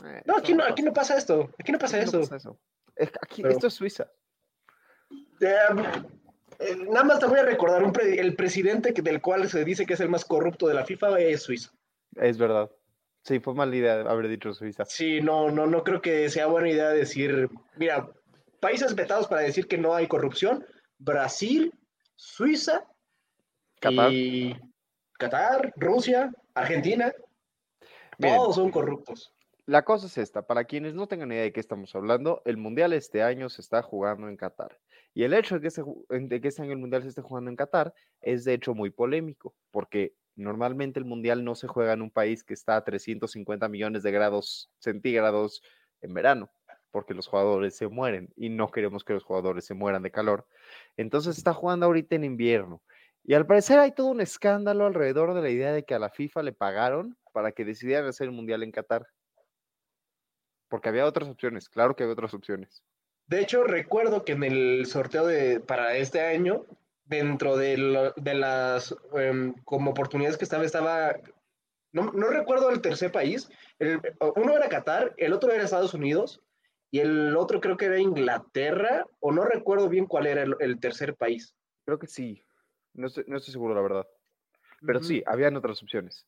Eh, 0.03 0.21
No, 0.25 0.35
aquí 0.37 0.53
no, 0.53 0.65
aquí 0.65 0.81
no 0.81 0.91
pasa 0.91 1.17
esto, 1.17 1.49
aquí 1.57 1.71
no 1.71 1.79
pasa 1.79 1.95
Aquí 2.01 2.11
no 2.11 2.19
eso. 2.19 2.29
pasa 2.29 2.49
aquí- 3.21 3.41
Pero- 3.41 3.53
esto 3.53 3.67
es 3.67 3.73
Suiza. 3.75 4.11
Eh, 5.39 5.55
eh, 6.59 6.75
nada 6.89 7.05
más 7.05 7.19
te 7.19 7.27
voy 7.27 7.39
a 7.39 7.43
recordar, 7.43 7.81
un 7.81 7.93
pre- 7.93 8.19
el 8.19 8.35
presidente 8.35 8.93
que- 8.93 9.01
del 9.01 9.21
cual 9.21 9.47
se 9.47 9.63
dice 9.63 9.85
que 9.85 9.93
es 9.93 10.01
el 10.01 10.09
más 10.09 10.25
corrupto 10.25 10.67
de 10.67 10.73
la 10.73 10.83
FIFA 10.83 11.17
es 11.21 11.43
suizo. 11.43 11.71
Es 12.17 12.37
verdad. 12.37 12.69
Sí, 13.23 13.39
fue 13.39 13.53
mala 13.53 13.75
idea 13.75 14.01
haber 14.01 14.27
dicho 14.27 14.53
Suiza. 14.53 14.83
Sí, 14.85 15.21
no, 15.21 15.49
no, 15.49 15.65
no 15.65 15.83
creo 15.83 16.01
que 16.01 16.29
sea 16.29 16.47
buena 16.47 16.69
idea 16.69 16.89
decir, 16.89 17.49
mira, 17.77 18.09
países 18.59 18.95
vetados 18.95 19.27
para 19.27 19.41
decir 19.41 19.67
que 19.67 19.77
no 19.77 19.95
hay 19.95 20.07
corrupción, 20.07 20.65
Brasil, 20.97 21.73
Suiza, 22.15 22.85
Qatar. 23.79 24.11
y 24.11 24.57
Qatar, 25.17 25.73
Rusia, 25.77 26.31
Argentina, 26.53 27.13
Miren. 28.17 28.35
todos 28.35 28.55
son 28.55 28.71
corruptos. 28.71 29.33
La 29.65 29.85
cosa 29.85 30.07
es 30.07 30.17
esta, 30.17 30.45
para 30.45 30.65
quienes 30.65 30.93
no 30.93 31.07
tengan 31.07 31.31
idea 31.31 31.43
de 31.43 31.53
qué 31.53 31.61
estamos 31.61 31.95
hablando, 31.95 32.41
el 32.43 32.57
Mundial 32.57 32.91
este 32.91 33.23
año 33.23 33.47
se 33.47 33.61
está 33.61 33.81
jugando 33.81 34.27
en 34.27 34.35
Qatar. 34.35 34.77
Y 35.13 35.23
el 35.23 35.33
hecho 35.33 35.61
que, 35.61 35.67
este, 35.67 35.83
de 36.09 36.41
que 36.41 36.47
este 36.49 36.61
año 36.61 36.73
el 36.73 36.79
Mundial 36.79 37.03
se 37.03 37.09
esté 37.09 37.21
jugando 37.21 37.49
en 37.49 37.55
Qatar 37.55 37.93
es 38.19 38.43
de 38.43 38.53
hecho 38.53 38.73
muy 38.73 38.89
polémico, 38.89 39.55
porque 39.71 40.13
normalmente 40.35 40.99
el 40.99 41.05
Mundial 41.05 41.43
no 41.43 41.55
se 41.55 41.67
juega 41.67 41.93
en 41.93 42.01
un 42.01 42.11
país 42.11 42.43
que 42.43 42.53
está 42.53 42.75
a 42.75 42.83
350 42.83 43.67
millones 43.69 44.03
de 44.03 44.11
grados 44.11 44.71
centígrados 44.79 45.61
en 46.01 46.13
verano, 46.13 46.51
porque 46.91 47.13
los 47.13 47.27
jugadores 47.27 47.75
se 47.75 47.87
mueren 47.87 48.31
y 48.35 48.49
no 48.49 48.69
queremos 48.69 49.03
que 49.03 49.13
los 49.13 49.23
jugadores 49.23 49.65
se 49.65 49.73
mueran 49.73 50.03
de 50.03 50.11
calor. 50.11 50.45
Entonces 50.97 51.37
está 51.37 51.53
jugando 51.53 51.85
ahorita 51.85 52.15
en 52.15 52.23
invierno. 52.23 52.81
Y 53.23 53.35
al 53.35 53.45
parecer 53.45 53.79
hay 53.79 53.91
todo 53.91 54.07
un 54.07 54.21
escándalo 54.21 54.85
alrededor 54.85 55.33
de 55.33 55.41
la 55.41 55.49
idea 55.49 55.71
de 55.71 55.83
que 55.83 55.95
a 55.95 55.99
la 55.99 56.09
FIFA 56.09 56.43
le 56.43 56.51
pagaron 56.51 57.17
para 57.31 57.51
que 57.51 57.65
decidieran 57.65 58.05
hacer 58.05 58.25
el 58.27 58.33
Mundial 58.33 58.63
en 58.63 58.71
Qatar. 58.71 59.07
porque 60.67 60.89
había 60.89 61.05
otras 61.05 61.29
opciones, 61.29 61.69
claro 61.69 61.95
que 61.95 62.03
había 62.03 62.13
otras 62.13 62.33
opciones. 62.33 62.83
De 63.27 63.39
hecho, 63.39 63.63
recuerdo 63.63 64.25
que 64.25 64.33
en 64.33 64.43
el 64.43 64.85
sorteo 64.87 65.25
de, 65.25 65.59
para 65.59 65.95
este 65.97 66.21
año, 66.21 66.65
dentro 67.05 67.57
de, 67.57 68.11
de 68.15 68.33
las 68.33 68.95
em, 69.13 69.53
como 69.65 69.91
oportunidades 69.91 70.37
que 70.37 70.45
estaba, 70.45 70.63
estaba, 70.63 71.15
no, 71.91 72.11
no 72.11 72.27
recuerdo 72.27 72.69
el 72.69 72.81
tercer 72.81 73.11
país, 73.11 73.49
el, 73.79 73.99
uno 74.35 74.55
era 74.55 74.69
Qatar, 74.69 75.13
el 75.17 75.33
otro 75.33 75.51
era 75.51 75.63
Estados 75.63 75.93
Unidos 75.93 76.41
y 76.91 76.99
el 76.99 77.35
otro 77.35 77.59
creo 77.59 77.75
que 77.75 77.85
era 77.85 77.99
Inglaterra, 77.99 79.05
o 79.19 79.31
no 79.31 79.43
recuerdo 79.45 79.89
bien 79.89 80.05
cuál 80.05 80.27
era 80.27 80.43
el, 80.43 80.79
tercer 80.79 81.15
país. 81.15 81.55
Creo 81.85 81.97
que 81.97 82.07
sí, 82.07 82.43
no 82.93 83.07
estoy, 83.07 83.25
no 83.27 83.37
estoy 83.37 83.51
seguro 83.51 83.73
la 83.73 83.81
verdad, 83.81 84.07
pero 84.85 85.01
sí, 85.01 85.23
habían 85.25 85.57
otras 85.57 85.81
opciones. 85.81 86.25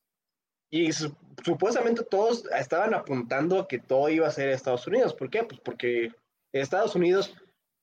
Y 0.72 0.92
supuestamente 0.92 2.04
todos 2.04 2.46
estaban 2.58 2.94
apuntando 2.96 3.60
a 3.60 3.68
que 3.68 3.78
todo 3.78 4.10
iba 4.10 4.28
a 4.28 4.32
ser 4.32 4.50
Estados 4.50 4.88
Unidos. 4.88 5.14
¿Por 5.14 5.30
qué? 5.30 5.44
Pues 5.44 5.60
porque 5.62 6.12
Estados 6.52 6.96
Unidos 6.96 7.36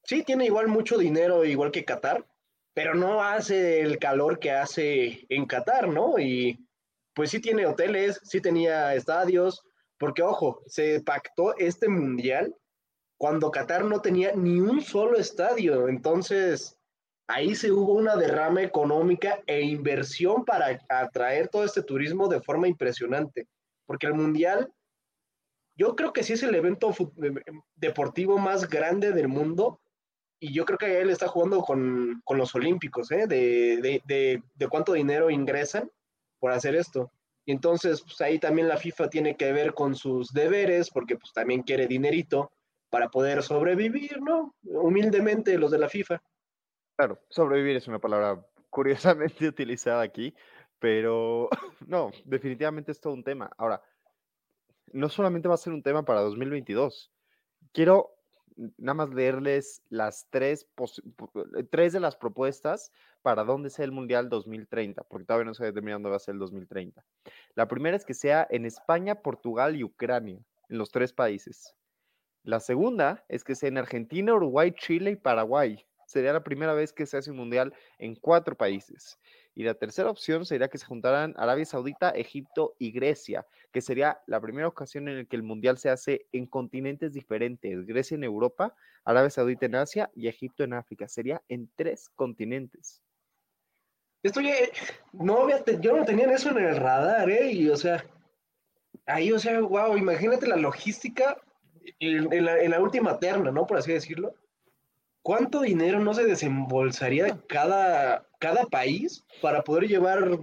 sí 0.02 0.24
tiene 0.24 0.46
igual 0.46 0.68
mucho 0.68 0.98
dinero, 0.98 1.44
igual 1.44 1.70
que 1.70 1.84
Qatar, 1.84 2.26
pero 2.74 2.94
no 2.94 3.22
hace 3.22 3.80
el 3.80 3.98
calor 3.98 4.38
que 4.38 4.50
hace 4.50 5.26
en 5.28 5.46
Qatar, 5.46 5.88
¿no? 5.88 6.18
Y 6.18 6.66
pues 7.14 7.30
sí 7.30 7.40
tiene 7.40 7.66
hoteles, 7.66 8.20
sí 8.24 8.40
tenía 8.40 8.94
estadios, 8.94 9.62
porque 9.98 10.22
ojo, 10.22 10.62
se 10.66 11.00
pactó 11.02 11.56
este 11.58 11.88
mundial 11.88 12.54
cuando 13.18 13.50
Qatar 13.50 13.84
no 13.84 14.00
tenía 14.00 14.32
ni 14.34 14.60
un 14.60 14.80
solo 14.80 15.18
estadio. 15.18 15.88
Entonces, 15.88 16.76
ahí 17.28 17.54
se 17.54 17.70
hubo 17.70 17.92
una 17.92 18.16
derrama 18.16 18.62
económica 18.62 19.40
e 19.46 19.60
inversión 19.60 20.44
para 20.44 20.80
atraer 20.88 21.48
todo 21.48 21.64
este 21.64 21.82
turismo 21.82 22.28
de 22.28 22.40
forma 22.40 22.68
impresionante, 22.68 23.46
porque 23.86 24.06
el 24.06 24.14
mundial 24.14 24.72
yo 25.76 25.94
creo 25.94 26.12
que 26.12 26.22
sí 26.22 26.32
es 26.32 26.42
el 26.42 26.54
evento 26.54 26.94
deportivo 27.76 28.38
más 28.38 28.68
grande 28.68 29.12
del 29.12 29.28
mundo 29.28 29.80
y 30.42 30.52
yo 30.52 30.64
creo 30.64 30.76
que 30.76 31.00
él 31.00 31.08
está 31.08 31.28
jugando 31.28 31.60
con, 31.60 32.20
con 32.24 32.36
los 32.36 32.52
Olímpicos, 32.56 33.12
¿eh? 33.12 33.28
de, 33.28 33.76
de, 33.80 34.02
de, 34.04 34.42
de, 34.56 34.68
cuánto 34.68 34.92
dinero 34.92 35.30
ingresan 35.30 35.88
por 36.40 36.50
hacer 36.50 36.74
esto. 36.74 37.12
Y 37.44 37.52
entonces, 37.52 38.02
pues 38.02 38.20
ahí 38.22 38.40
también 38.40 38.66
la 38.66 38.76
FIFA 38.76 39.08
tiene 39.08 39.36
que 39.36 39.52
ver 39.52 39.72
con 39.72 39.94
sus 39.94 40.32
deberes, 40.32 40.90
porque 40.90 41.16
pues 41.16 41.32
también 41.32 41.62
quiere 41.62 41.86
dinerito 41.86 42.50
para 42.90 43.08
poder 43.08 43.44
sobrevivir, 43.44 44.20
¿no? 44.20 44.56
Humildemente 44.64 45.56
los 45.58 45.70
de 45.70 45.78
la 45.78 45.88
FIFA. 45.88 46.20
Claro, 46.96 47.20
sobrevivir 47.28 47.76
es 47.76 47.86
una 47.86 48.00
palabra 48.00 48.44
curiosamente 48.68 49.46
utilizada 49.46 50.02
aquí, 50.02 50.34
pero 50.80 51.50
no, 51.86 52.10
definitivamente 52.24 52.90
es 52.90 53.00
todo 53.00 53.12
un 53.12 53.22
tema. 53.22 53.48
Ahora, 53.56 53.80
no 54.92 55.08
solamente 55.08 55.46
va 55.46 55.54
a 55.54 55.58
ser 55.58 55.72
un 55.72 55.84
tema 55.84 56.04
para 56.04 56.22
2022. 56.22 57.12
Quiero 57.72 58.21
nada 58.56 58.94
más 58.94 59.10
leerles 59.10 59.82
las 59.88 60.26
tres, 60.30 60.68
eh, 60.76 61.64
tres 61.70 61.92
de 61.92 62.00
las 62.00 62.16
propuestas 62.16 62.92
para 63.22 63.44
dónde 63.44 63.70
sea 63.70 63.84
el 63.84 63.92
Mundial 63.92 64.28
2030, 64.28 65.02
porque 65.04 65.26
todavía 65.26 65.46
no 65.46 65.54
se 65.54 65.62
ha 65.62 65.66
determinado 65.66 65.98
dónde 65.98 66.10
va 66.10 66.16
a 66.16 66.20
ser 66.20 66.34
el 66.34 66.40
2030. 66.40 67.04
La 67.54 67.68
primera 67.68 67.96
es 67.96 68.04
que 68.04 68.14
sea 68.14 68.46
en 68.50 68.66
España, 68.66 69.16
Portugal 69.16 69.76
y 69.76 69.84
Ucrania, 69.84 70.40
en 70.68 70.78
los 70.78 70.90
tres 70.90 71.12
países. 71.12 71.74
La 72.44 72.58
segunda 72.58 73.24
es 73.28 73.44
que 73.44 73.54
sea 73.54 73.68
en 73.68 73.78
Argentina, 73.78 74.34
Uruguay, 74.34 74.72
Chile 74.72 75.12
y 75.12 75.16
Paraguay. 75.16 75.86
Sería 76.12 76.34
la 76.34 76.44
primera 76.44 76.74
vez 76.74 76.92
que 76.92 77.06
se 77.06 77.16
hace 77.16 77.30
un 77.30 77.38
mundial 77.38 77.72
en 77.98 78.14
cuatro 78.16 78.54
países. 78.54 79.18
Y 79.54 79.62
la 79.62 79.72
tercera 79.72 80.10
opción 80.10 80.44
sería 80.44 80.68
que 80.68 80.76
se 80.76 80.84
juntaran 80.84 81.32
Arabia 81.38 81.64
Saudita, 81.64 82.10
Egipto 82.10 82.74
y 82.78 82.92
Grecia, 82.92 83.46
que 83.72 83.80
sería 83.80 84.20
la 84.26 84.38
primera 84.38 84.68
ocasión 84.68 85.08
en 85.08 85.16
la 85.16 85.24
que 85.24 85.36
el 85.36 85.42
Mundial 85.42 85.78
se 85.78 85.88
hace 85.88 86.26
en 86.32 86.44
continentes 86.44 87.14
diferentes. 87.14 87.86
Grecia 87.86 88.16
en 88.16 88.24
Europa, 88.24 88.74
Arabia 89.06 89.30
Saudita 89.30 89.64
en 89.64 89.74
Asia 89.74 90.10
y 90.14 90.28
Egipto 90.28 90.64
en 90.64 90.74
África. 90.74 91.08
Sería 91.08 91.40
en 91.48 91.70
tres 91.76 92.10
continentes. 92.14 93.02
Esto 94.22 94.42
ya, 94.42 94.52
no, 95.14 95.48
yo 95.80 95.96
no 95.96 96.04
tenía 96.04 96.30
eso 96.30 96.50
en 96.50 96.58
el 96.58 96.76
radar, 96.76 97.30
¿eh? 97.30 97.52
Y 97.52 97.70
o 97.70 97.76
sea, 97.76 98.04
ahí, 99.06 99.32
o 99.32 99.38
sea, 99.38 99.62
wow, 99.62 99.96
imagínate 99.96 100.46
la 100.46 100.56
logística 100.56 101.38
en 102.00 102.70
la 102.70 102.80
última 102.82 103.18
terna, 103.18 103.50
¿no? 103.50 103.66
Por 103.66 103.78
así 103.78 103.94
decirlo 103.94 104.34
¿cuánto 105.22 105.60
dinero 105.60 106.00
no 106.00 106.14
se 106.14 106.24
desembolsaría 106.24 107.38
cada, 107.48 108.26
cada 108.38 108.64
país 108.64 109.24
para 109.40 109.62
poder 109.62 109.88
llevar 109.88 110.38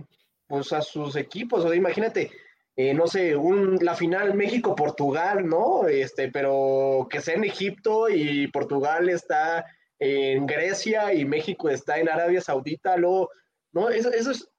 pues, 0.48 0.74
a 0.74 0.81
sus 0.81 1.15
equipos? 1.15 1.63
O 1.63 1.67
sea, 1.67 1.77
imagínate, 1.77 2.31
eh, 2.75 2.93
no 2.93 3.07
sé, 3.07 3.36
un, 3.36 3.77
la 3.81 3.95
final 3.95 4.33
México-Portugal, 4.33 5.48
¿no? 5.48 5.88
Este, 5.88 6.31
pero 6.31 7.07
que 7.09 7.21
sea 7.21 7.36
en 7.36 7.43
Egipto 7.43 8.09
y 8.09 8.48
Portugal 8.48 9.09
está 9.09 9.65
en 10.00 10.48
Grecia 10.48 11.13
y 11.13 11.25
México 11.25 11.69
está 11.69 12.00
en 12.00 12.09
Arabia 12.09 12.41
Saudita, 12.41 12.95
luego, 12.95 13.29
¿no? 13.74 13.89
Eso, 13.89 14.12
eso 14.12 14.31
es, 14.31 14.50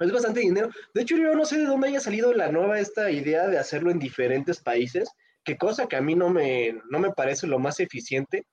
es 0.00 0.12
bastante 0.12 0.40
dinero. 0.40 0.70
De 0.94 1.02
hecho, 1.02 1.16
yo 1.16 1.34
no 1.34 1.44
sé 1.44 1.58
de 1.58 1.66
dónde 1.66 1.88
haya 1.88 2.00
salido 2.00 2.32
la 2.32 2.50
nueva 2.50 2.80
esta 2.80 3.10
idea 3.10 3.46
de 3.46 3.58
hacerlo 3.58 3.90
en 3.90 3.98
diferentes 3.98 4.60
países, 4.60 5.10
que 5.44 5.58
cosa 5.58 5.86
que 5.86 5.96
a 5.96 6.00
mí 6.00 6.14
no 6.14 6.30
me, 6.30 6.80
no 6.90 6.98
me 6.98 7.10
parece 7.10 7.46
lo 7.46 7.58
más 7.58 7.78
eficiente 7.80 8.46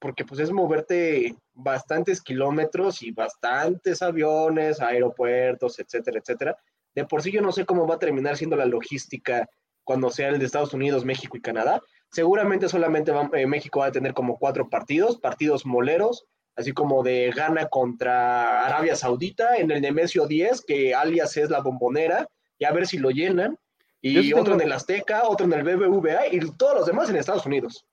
porque 0.00 0.24
pues 0.24 0.40
es 0.40 0.50
moverte 0.50 1.36
bastantes 1.52 2.20
kilómetros 2.22 3.02
y 3.02 3.12
bastantes 3.12 4.02
aviones, 4.02 4.80
aeropuertos, 4.80 5.78
etcétera, 5.78 6.18
etcétera. 6.18 6.56
De 6.94 7.04
por 7.04 7.22
sí 7.22 7.30
yo 7.30 7.42
no 7.42 7.52
sé 7.52 7.64
cómo 7.66 7.86
va 7.86 7.96
a 7.96 8.00
terminar 8.00 8.36
siendo 8.36 8.56
la 8.56 8.64
logística 8.64 9.48
cuando 9.84 10.10
sea 10.10 10.28
el 10.28 10.38
de 10.38 10.46
Estados 10.46 10.72
Unidos, 10.72 11.04
México 11.04 11.36
y 11.36 11.42
Canadá. 11.42 11.80
Seguramente 12.10 12.68
solamente 12.68 13.12
eh, 13.34 13.46
México 13.46 13.80
va 13.80 13.86
a 13.86 13.92
tener 13.92 14.14
como 14.14 14.38
cuatro 14.38 14.68
partidos, 14.68 15.18
partidos 15.18 15.66
moleros, 15.66 16.24
así 16.56 16.72
como 16.72 17.02
de 17.02 17.30
Ghana 17.34 17.66
contra 17.66 18.66
Arabia 18.66 18.96
Saudita 18.96 19.56
en 19.56 19.70
el 19.70 19.82
Nemesio 19.82 20.26
10, 20.26 20.62
que 20.62 20.94
alias 20.94 21.36
es 21.36 21.50
la 21.50 21.60
bombonera, 21.60 22.26
y 22.58 22.64
a 22.64 22.72
ver 22.72 22.86
si 22.86 22.98
lo 22.98 23.10
llenan. 23.10 23.58
Y 24.02 24.32
otro 24.32 24.54
en 24.54 24.62
el 24.62 24.72
Azteca, 24.72 25.28
otro 25.28 25.44
en 25.46 25.52
el 25.52 25.62
BBVA 25.62 26.28
y 26.32 26.40
todos 26.56 26.74
los 26.74 26.86
demás 26.86 27.10
en 27.10 27.16
Estados 27.16 27.44
Unidos. 27.44 27.84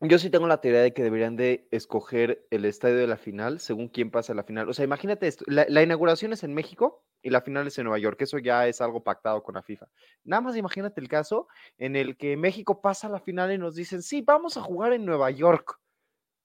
Yo 0.00 0.18
sí 0.18 0.28
tengo 0.28 0.46
la 0.46 0.60
teoría 0.60 0.82
de 0.82 0.92
que 0.92 1.02
deberían 1.02 1.36
de 1.36 1.68
escoger 1.70 2.46
el 2.50 2.64
estadio 2.64 2.96
de 2.96 3.06
la 3.06 3.16
final 3.16 3.60
según 3.60 3.88
quién 3.88 4.10
pasa 4.10 4.32
a 4.32 4.36
la 4.36 4.42
final. 4.42 4.68
O 4.68 4.74
sea, 4.74 4.84
imagínate 4.84 5.26
esto, 5.26 5.44
la, 5.46 5.82
inauguración 5.82 6.32
es 6.32 6.42
en 6.42 6.52
México 6.52 7.04
y 7.22 7.30
la 7.30 7.40
final 7.40 7.66
es 7.66 7.78
en 7.78 7.84
Nueva 7.84 7.98
York, 7.98 8.20
eso 8.20 8.38
ya 8.38 8.66
es 8.66 8.80
algo 8.80 9.02
pactado 9.02 9.42
con 9.42 9.54
la 9.54 9.62
FIFA. 9.62 9.86
Nada 10.24 10.42
más 10.42 10.56
imagínate 10.56 11.00
el 11.00 11.08
caso 11.08 11.48
en 11.78 11.96
el 11.96 12.16
que 12.16 12.36
México 12.36 12.82
pasa 12.82 13.06
a 13.06 13.10
la 13.10 13.20
final 13.20 13.52
y 13.52 13.58
nos 13.58 13.76
dicen, 13.76 14.02
sí, 14.02 14.20
vamos 14.20 14.56
a 14.56 14.62
jugar 14.62 14.92
en 14.92 15.06
Nueva 15.06 15.30
York. 15.30 15.78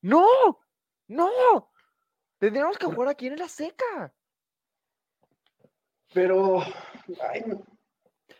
No, 0.01 0.25
no, 1.07 1.71
tendríamos 2.37 2.77
que 2.77 2.85
jugar 2.85 3.09
aquí 3.09 3.27
en 3.27 3.37
la 3.37 3.49
seca. 3.49 4.13
Pero, 6.13 6.63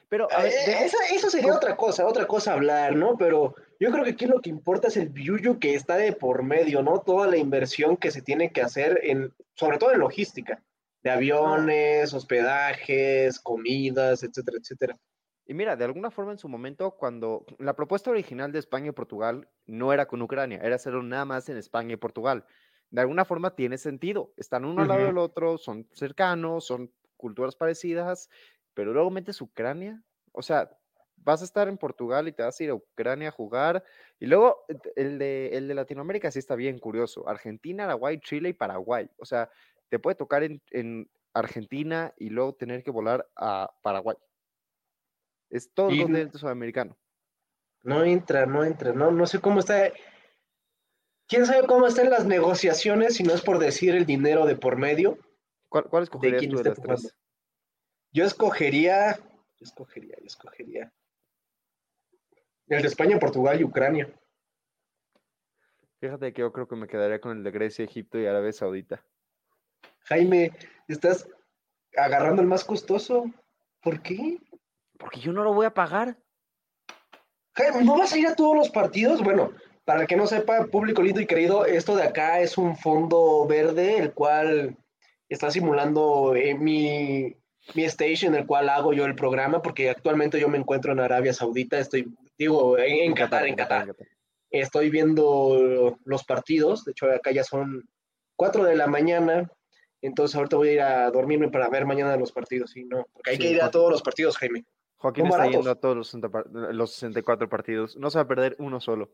pero 0.08 0.28
eh, 0.32 0.90
eso 1.12 1.30
sería 1.30 1.54
otra 1.54 1.76
cosa, 1.76 2.08
otra 2.08 2.26
cosa 2.26 2.54
hablar, 2.54 2.96
¿no? 2.96 3.18
Pero 3.18 3.54
yo 3.80 3.92
creo 3.92 4.04
que 4.04 4.12
aquí 4.12 4.26
lo 4.26 4.42
que 4.42 4.50
importa 4.50 4.90
es 4.90 4.98
el 4.98 5.10
biuyu 5.10 5.58
que 5.58 5.74
está 5.74 5.96
de 5.96 6.12
por 6.12 6.44
medio, 6.44 6.84
¿no? 6.84 7.00
Toda 7.02 7.28
la 7.28 7.38
inversión 7.38 7.96
que 7.96 8.12
se 8.12 8.22
tiene 8.22 8.52
que 8.52 8.62
hacer, 8.62 9.00
en, 9.04 9.34
sobre 9.56 9.78
todo 9.78 9.94
en 9.94 10.00
logística, 10.00 10.62
de 11.02 11.10
aviones, 11.10 12.14
hospedajes, 12.14 13.40
comidas, 13.40 14.24
etcétera, 14.24 14.58
etcétera. 14.60 14.98
Y 15.46 15.54
mira, 15.54 15.76
de 15.76 15.86
alguna 15.86 16.12
forma 16.12 16.34
en 16.34 16.38
su 16.38 16.50
momento, 16.50 16.92
cuando 16.92 17.46
la 17.58 17.76
propuesta 17.76 18.12
original 18.12 18.52
de 18.52 18.60
España 18.60 18.90
y 18.90 18.92
Portugal 18.92 19.48
no 19.66 19.94
era 19.94 20.08
con 20.08 20.22
Ucrania, 20.22 20.60
era 20.62 20.76
hacerlo 20.76 21.02
nada 21.02 21.26
más 21.26 21.50
en 21.50 21.58
España 21.58 21.94
y 21.94 21.98
Portugal. 21.98 22.46
De 22.92 23.02
alguna 23.02 23.24
forma 23.24 23.56
tiene 23.56 23.78
sentido. 23.78 24.34
Están 24.36 24.66
uno 24.66 24.82
al 24.82 24.90
lado 24.90 25.06
del 25.06 25.18
otro, 25.18 25.58
son 25.58 25.88
cercanos, 25.94 26.66
son 26.66 26.92
culturas 27.18 27.56
parecidas, 27.56 28.30
pero 28.74 28.94
luego 28.94 29.10
metes 29.10 29.42
Ucrania. 29.42 30.04
O 30.34 30.42
sea, 30.42 30.70
vas 31.24 31.42
a 31.42 31.46
estar 31.46 31.68
en 31.68 31.78
Portugal 31.78 32.28
y 32.28 32.32
te 32.32 32.44
vas 32.44 32.60
a 32.60 32.64
ir 32.64 32.70
a 32.70 32.76
Ucrania 32.76 33.30
a 33.30 33.32
jugar. 33.32 33.84
Y 34.20 34.26
luego 34.26 34.66
eh, 34.68 34.78
el 34.96 35.20
de, 35.20 35.50
el 35.54 35.68
de 35.68 35.76
Latinoamérica 35.76 36.32
sí 36.32 36.40
está 36.40 36.56
bien 36.56 36.80
curioso. 36.80 37.28
Argentina, 37.28 37.84
Paraguay, 37.86 38.20
Chile 38.20 38.50
y 38.50 38.54
Paraguay. 38.54 39.10
O 39.18 39.26
sea, 39.26 39.50
te 39.90 40.00
puede 40.00 40.16
tocar 40.16 40.44
en, 40.44 40.62
en 40.72 41.10
Argentina 41.34 42.14
y 42.18 42.30
luego 42.30 42.54
tener 42.54 42.84
que 42.84 42.92
volar 42.92 43.28
a 43.36 43.72
Paraguay. 43.82 44.18
Es 45.50 45.72
todo 45.74 45.90
el 45.90 46.02
continente 46.02 46.38
sudamericano. 46.38 46.98
No 47.84 48.04
entra, 48.04 48.46
no 48.46 48.64
entra, 48.64 48.94
no, 48.94 49.12
no 49.12 49.26
sé 49.26 49.40
cómo 49.40 49.60
está. 49.60 49.92
¿Quién 51.28 51.46
sabe 51.46 51.66
cómo 51.66 51.88
están 51.88 52.10
las 52.10 52.26
negociaciones 52.26 53.16
si 53.16 53.24
no 53.24 53.34
es 53.34 53.42
por 53.42 53.60
decir 53.60 53.96
el 53.96 54.06
dinero 54.06 54.46
de 54.46 54.56
por 54.56 54.78
medio? 54.78 55.18
¿Cuál, 55.70 55.86
cuál 55.86 56.04
escogerías 56.04 56.48
tú 56.48 56.58
de 56.58 56.70
las 56.70 56.82
tres? 56.82 57.16
Yo 58.12 58.26
escogería, 58.26 59.18
yo 59.60 59.64
escogería, 59.64 60.16
yo 60.20 60.26
escogería. 60.26 60.94
El 62.70 62.84
de 62.84 62.88
España, 62.88 63.20
Portugal 63.20 63.60
y 63.60 63.64
Ucrania. 63.64 64.08
Fíjate 66.00 66.32
que 66.32 66.42
yo 66.42 66.52
creo 66.54 66.68
que 66.68 66.76
me 66.76 66.88
quedaría 66.88 67.20
con 67.20 67.38
el 67.38 67.44
de 67.44 67.52
Grecia, 67.52 67.84
Egipto 67.84 68.20
y 68.20 68.28
Arabia 68.28 68.54
Saudita. 68.54 69.04
Jaime, 70.06 70.52
estás 70.88 71.28
agarrando 71.98 72.42
el 72.42 72.48
más 72.48 72.64
costoso. 72.64 73.26
¿Por 73.82 74.02
qué? 74.02 74.38
Porque 74.98 75.20
yo 75.20 75.34
no 75.34 75.44
lo 75.44 75.54
voy 75.54 75.66
a 75.66 75.74
pagar. 75.74 76.16
Jaime, 77.56 77.84
¿no 77.84 77.98
vas 77.98 78.14
a 78.14 78.18
ir 78.18 78.28
a 78.28 78.36
todos 78.36 78.56
los 78.56 78.70
partidos? 78.70 79.22
Bueno, 79.22 79.52
para 79.84 80.02
el 80.02 80.08
que 80.08 80.16
no 80.16 80.28
sepa, 80.28 80.68
público 80.68 81.02
lindo 81.02 81.20
y 81.20 81.26
querido, 81.26 81.66
esto 81.66 81.96
de 81.96 82.04
acá 82.04 82.40
es 82.40 82.58
un 82.58 82.78
fondo 82.78 83.48
verde, 83.48 83.98
el 83.98 84.14
cual 84.14 84.78
está 85.28 85.50
simulando 85.50 86.36
eh, 86.36 86.54
mi, 86.54 87.36
mi 87.74 87.84
station, 87.86 88.36
el 88.36 88.46
cual 88.46 88.70
hago 88.70 88.94
yo 88.94 89.06
el 89.06 89.16
programa, 89.16 89.62
porque 89.62 89.90
actualmente 89.90 90.40
yo 90.40 90.48
me 90.48 90.60
encuentro 90.60 90.92
en 90.92 91.00
Arabia 91.00 91.34
Saudita, 91.34 91.80
estoy, 91.80 92.16
digo, 92.40 92.80
en, 92.80 92.96
en 93.10 93.14
Qatar, 93.14 93.46
en 93.46 93.56
Qatar. 93.56 93.96
Estoy 94.50 94.90
viendo 94.90 95.96
los 96.06 96.24
partidos, 96.24 96.86
de 96.86 96.94
hecho 96.94 97.12
acá 97.12 97.32
ya 97.32 97.44
son 97.44 97.88
4 98.36 98.64
de 98.64 98.76
la 98.76 98.88
mañana, 98.88 99.52
entonces 100.02 100.36
ahorita 100.36 100.56
voy 100.56 100.70
a 100.70 100.74
ir 100.74 100.82
a 100.82 101.12
dormirme 101.12 101.50
para 101.50 101.70
ver 101.70 101.86
mañana 101.86 102.16
los 102.18 102.32
partidos, 102.32 102.72
sí, 102.72 102.86
no, 102.86 103.06
porque 103.14 103.32
hay 103.32 103.36
Sí, 103.36 103.44
que 103.44 103.52
ir 103.52 103.62
a 103.62 103.70
todos 103.70 103.92
los 103.92 104.02
partidos, 104.02 104.38
Jaime. 104.38 104.66
Joaquín 104.96 105.26
está 105.28 105.38
baratos. 105.38 105.56
yendo 105.56 105.72
a 105.72 105.76
todos 105.76 105.96
los, 105.98 106.08
60 106.08 106.30
par- 106.30 106.46
los 106.50 106.92
64 106.94 107.48
partidos. 107.48 107.96
No 107.96 108.10
se 108.10 108.18
va 108.18 108.24
a 108.24 108.28
perder 108.28 108.56
uno 108.60 108.82
solo. 108.82 109.12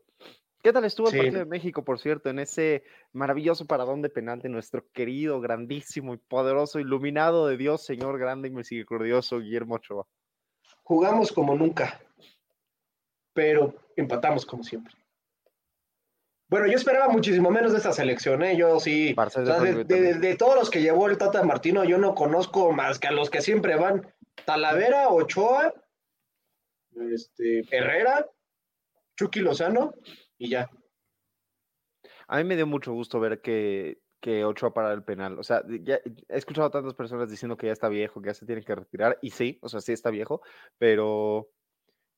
¿Qué 0.60 0.72
tal 0.72 0.84
estuvo 0.84 1.06
Sí. 1.08 1.16
el 1.16 1.22
partido 1.22 1.38
de 1.44 1.44
México, 1.50 1.84
por 1.84 2.00
cierto, 2.00 2.28
en 2.28 2.40
ese 2.40 2.82
maravilloso 3.12 3.66
paradón 3.66 4.02
de 4.02 4.08
penal 4.08 4.40
de 4.40 4.48
nuestro 4.48 4.84
querido, 4.92 5.40
grandísimo 5.40 6.12
y 6.14 6.16
poderoso, 6.16 6.80
iluminado 6.80 7.46
de 7.46 7.56
Dios, 7.56 7.84
Señor 7.84 8.18
grande 8.18 8.48
y 8.48 8.50
misericordioso 8.50 9.38
Guillermo 9.38 9.76
Ochoa? 9.76 10.06
Jugamos 10.82 11.30
como 11.30 11.54
nunca, 11.54 12.00
pero 13.36 13.74
empatamos 13.96 14.46
como 14.46 14.64
siempre. 14.64 14.94
Bueno, 16.48 16.66
yo 16.68 16.74
esperaba 16.74 17.08
muchísimo 17.08 17.50
menos 17.50 17.72
de 17.72 17.78
esta 17.78 17.92
selección, 17.92 18.42
¿eh? 18.42 18.56
Yo 18.56 18.80
sí. 18.80 19.14
O 19.16 19.30
sea, 19.30 19.60
de 19.60 20.36
todos 20.36 20.54
los 20.54 20.70
que 20.70 20.80
llevó 20.80 21.08
el 21.08 21.18
Tata 21.18 21.42
Martino, 21.42 21.84
yo 21.84 21.98
no 21.98 22.14
conozco 22.14 22.72
más 22.72 22.98
que 22.98 23.08
a 23.08 23.12
los 23.12 23.28
que 23.28 23.42
siempre 23.42 23.76
van. 23.76 24.10
Talavera, 24.46 25.08
Ochoa, 25.08 25.74
este, 27.12 27.62
Herrera, 27.70 28.26
Chucky 29.18 29.40
Lozano 29.40 29.94
y 30.38 30.50
ya. 30.50 30.70
A 32.28 32.38
mí 32.38 32.44
me 32.44 32.56
dio 32.56 32.66
mucho 32.66 32.92
gusto 32.92 33.20
ver 33.20 33.42
que, 33.42 33.98
que 34.20 34.44
Ochoa 34.44 34.72
para 34.72 34.94
el 34.94 35.02
penal. 35.02 35.38
O 35.38 35.42
sea, 35.42 35.62
ya 35.82 35.96
he 36.28 36.38
escuchado 36.38 36.68
a 36.68 36.70
tantas 36.70 36.94
personas 36.94 37.28
diciendo 37.28 37.56
que 37.56 37.66
ya 37.66 37.72
está 37.72 37.88
viejo, 37.88 38.22
que 38.22 38.28
ya 38.28 38.34
se 38.34 38.46
tiene 38.46 38.62
que 38.62 38.74
retirar. 38.74 39.18
Y 39.20 39.30
sí, 39.30 39.58
o 39.60 39.68
sea, 39.68 39.80
sí 39.80 39.92
está 39.92 40.10
viejo, 40.10 40.40
pero, 40.78 41.50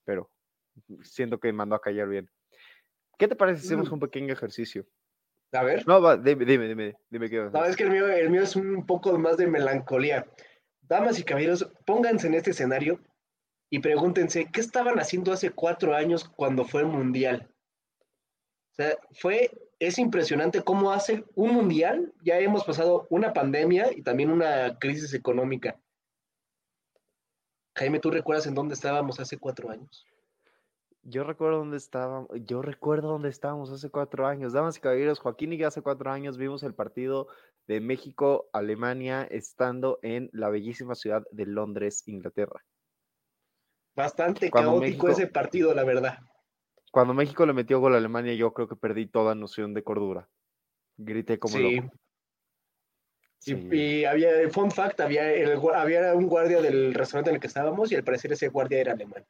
pero 0.04 0.30
siento 1.02 1.38
que 1.38 1.52
mandó 1.52 1.74
a 1.76 1.80
callar 1.80 2.08
bien. 2.08 2.30
¿Qué 3.18 3.26
te 3.28 3.36
parece 3.36 3.60
si 3.60 3.66
hacemos 3.68 3.90
Mm. 3.90 3.94
un 3.94 4.00
pequeño 4.00 4.32
ejercicio? 4.32 4.86
A 5.52 5.62
ver. 5.62 5.86
No, 5.86 6.00
va, 6.00 6.16
dime, 6.16 6.44
dime, 6.44 6.68
dime, 6.68 6.96
dime 7.10 7.30
qué 7.30 7.38
vas 7.40 7.54
a 7.54 7.58
No, 7.58 7.64
es 7.64 7.76
que 7.76 7.84
el 7.84 7.90
mío, 7.90 8.06
el 8.06 8.30
mío 8.30 8.42
es 8.42 8.54
un 8.54 8.84
poco 8.86 9.16
más 9.18 9.36
de 9.38 9.46
melancolía. 9.46 10.26
Damas 10.82 11.18
y 11.18 11.24
caballeros, 11.24 11.70
pónganse 11.86 12.26
en 12.26 12.34
este 12.34 12.50
escenario 12.50 13.00
y 13.70 13.80
pregúntense, 13.80 14.48
¿qué 14.52 14.60
estaban 14.60 14.98
haciendo 14.98 15.32
hace 15.32 15.50
cuatro 15.50 15.94
años 15.94 16.28
cuando 16.28 16.64
fue 16.64 16.82
el 16.82 16.86
Mundial? 16.88 17.50
O 18.72 18.74
sea, 18.74 18.96
fue, 19.12 19.50
es 19.78 19.98
impresionante 19.98 20.62
cómo 20.62 20.92
hace 20.92 21.24
un 21.34 21.52
Mundial, 21.54 22.12
ya 22.22 22.38
hemos 22.38 22.64
pasado 22.64 23.06
una 23.10 23.32
pandemia 23.32 23.90
y 23.92 24.02
también 24.02 24.30
una 24.30 24.78
crisis 24.78 25.12
económica. 25.14 25.78
Jaime, 27.76 28.00
¿tú 28.00 28.10
recuerdas 28.10 28.46
en 28.46 28.54
dónde 28.54 28.74
estábamos 28.74 29.20
hace 29.20 29.38
cuatro 29.38 29.70
años? 29.70 30.06
Yo 31.02 31.24
recuerdo 31.24 31.58
dónde 31.58 31.76
estábamos, 31.76 32.28
yo 32.44 32.60
recuerdo 32.60 33.08
dónde 33.08 33.28
estábamos 33.28 33.70
hace 33.70 33.90
cuatro 33.90 34.26
años. 34.26 34.52
Damas 34.52 34.76
y 34.76 34.80
caballeros, 34.80 35.20
Joaquín 35.20 35.52
y 35.52 35.56
yo 35.58 35.68
hace 35.68 35.80
cuatro 35.82 36.10
años 36.10 36.36
vimos 36.36 36.62
el 36.62 36.74
partido 36.74 37.28
de 37.66 37.80
México-Alemania 37.80 39.22
estando 39.30 39.98
en 40.02 40.28
la 40.32 40.48
bellísima 40.48 40.94
ciudad 40.94 41.24
de 41.30 41.46
Londres, 41.46 42.06
Inglaterra. 42.06 42.64
Bastante 43.94 44.50
Cuando 44.50 44.72
caótico 44.72 45.06
México- 45.06 45.08
ese 45.08 45.26
partido, 45.28 45.74
la 45.74 45.84
verdad. 45.84 46.18
Cuando 46.92 47.14
México 47.14 47.44
le 47.46 47.52
metió 47.52 47.80
gol 47.80 47.94
a 47.94 47.98
Alemania, 47.98 48.34
yo 48.34 48.52
creo 48.54 48.68
que 48.68 48.76
perdí 48.76 49.06
toda 49.06 49.34
noción 49.34 49.74
de 49.74 49.82
cordura. 49.84 50.28
Grité 50.96 51.38
como 51.38 51.56
Sí. 51.56 51.76
loco. 51.76 51.92
Sí. 53.40 53.68
y 53.70 54.04
había, 54.04 54.30
fun 54.50 54.70
fact, 54.70 55.00
había, 55.00 55.32
el, 55.32 55.58
había 55.72 56.12
un 56.14 56.26
guardia 56.26 56.60
del 56.60 56.92
restaurante 56.92 57.30
en 57.30 57.36
el 57.36 57.40
que 57.40 57.46
estábamos 57.46 57.90
y 57.92 57.94
al 57.94 58.02
parecer 58.04 58.32
ese 58.32 58.48
guardia 58.48 58.80
era 58.80 58.92
alemán. 58.92 59.24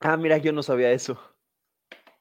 Ah, 0.00 0.16
mira, 0.16 0.38
yo 0.38 0.52
no 0.52 0.62
sabía 0.62 0.90
eso. 0.92 1.18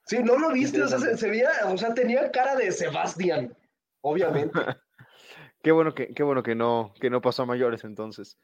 Sí, 0.05 0.21
no 0.23 0.37
lo 0.37 0.51
viste, 0.51 0.81
o 0.81 0.87
sea, 0.87 0.99
se, 0.99 1.29
veía, 1.29 1.49
o 1.67 1.77
sea, 1.77 1.93
tenía 1.93 2.31
cara 2.31 2.55
de 2.55 2.71
Sebastián, 2.71 3.55
obviamente. 4.01 4.59
Qué 5.61 5.71
bueno 5.73 5.93
que, 5.93 6.13
qué 6.13 6.23
bueno 6.23 6.41
que 6.41 6.55
no, 6.55 6.93
que 7.01 7.09
no 7.09 7.19
pasó 7.21 7.43
a 7.43 7.45
mayores 7.45 7.83
entonces. 7.83 8.39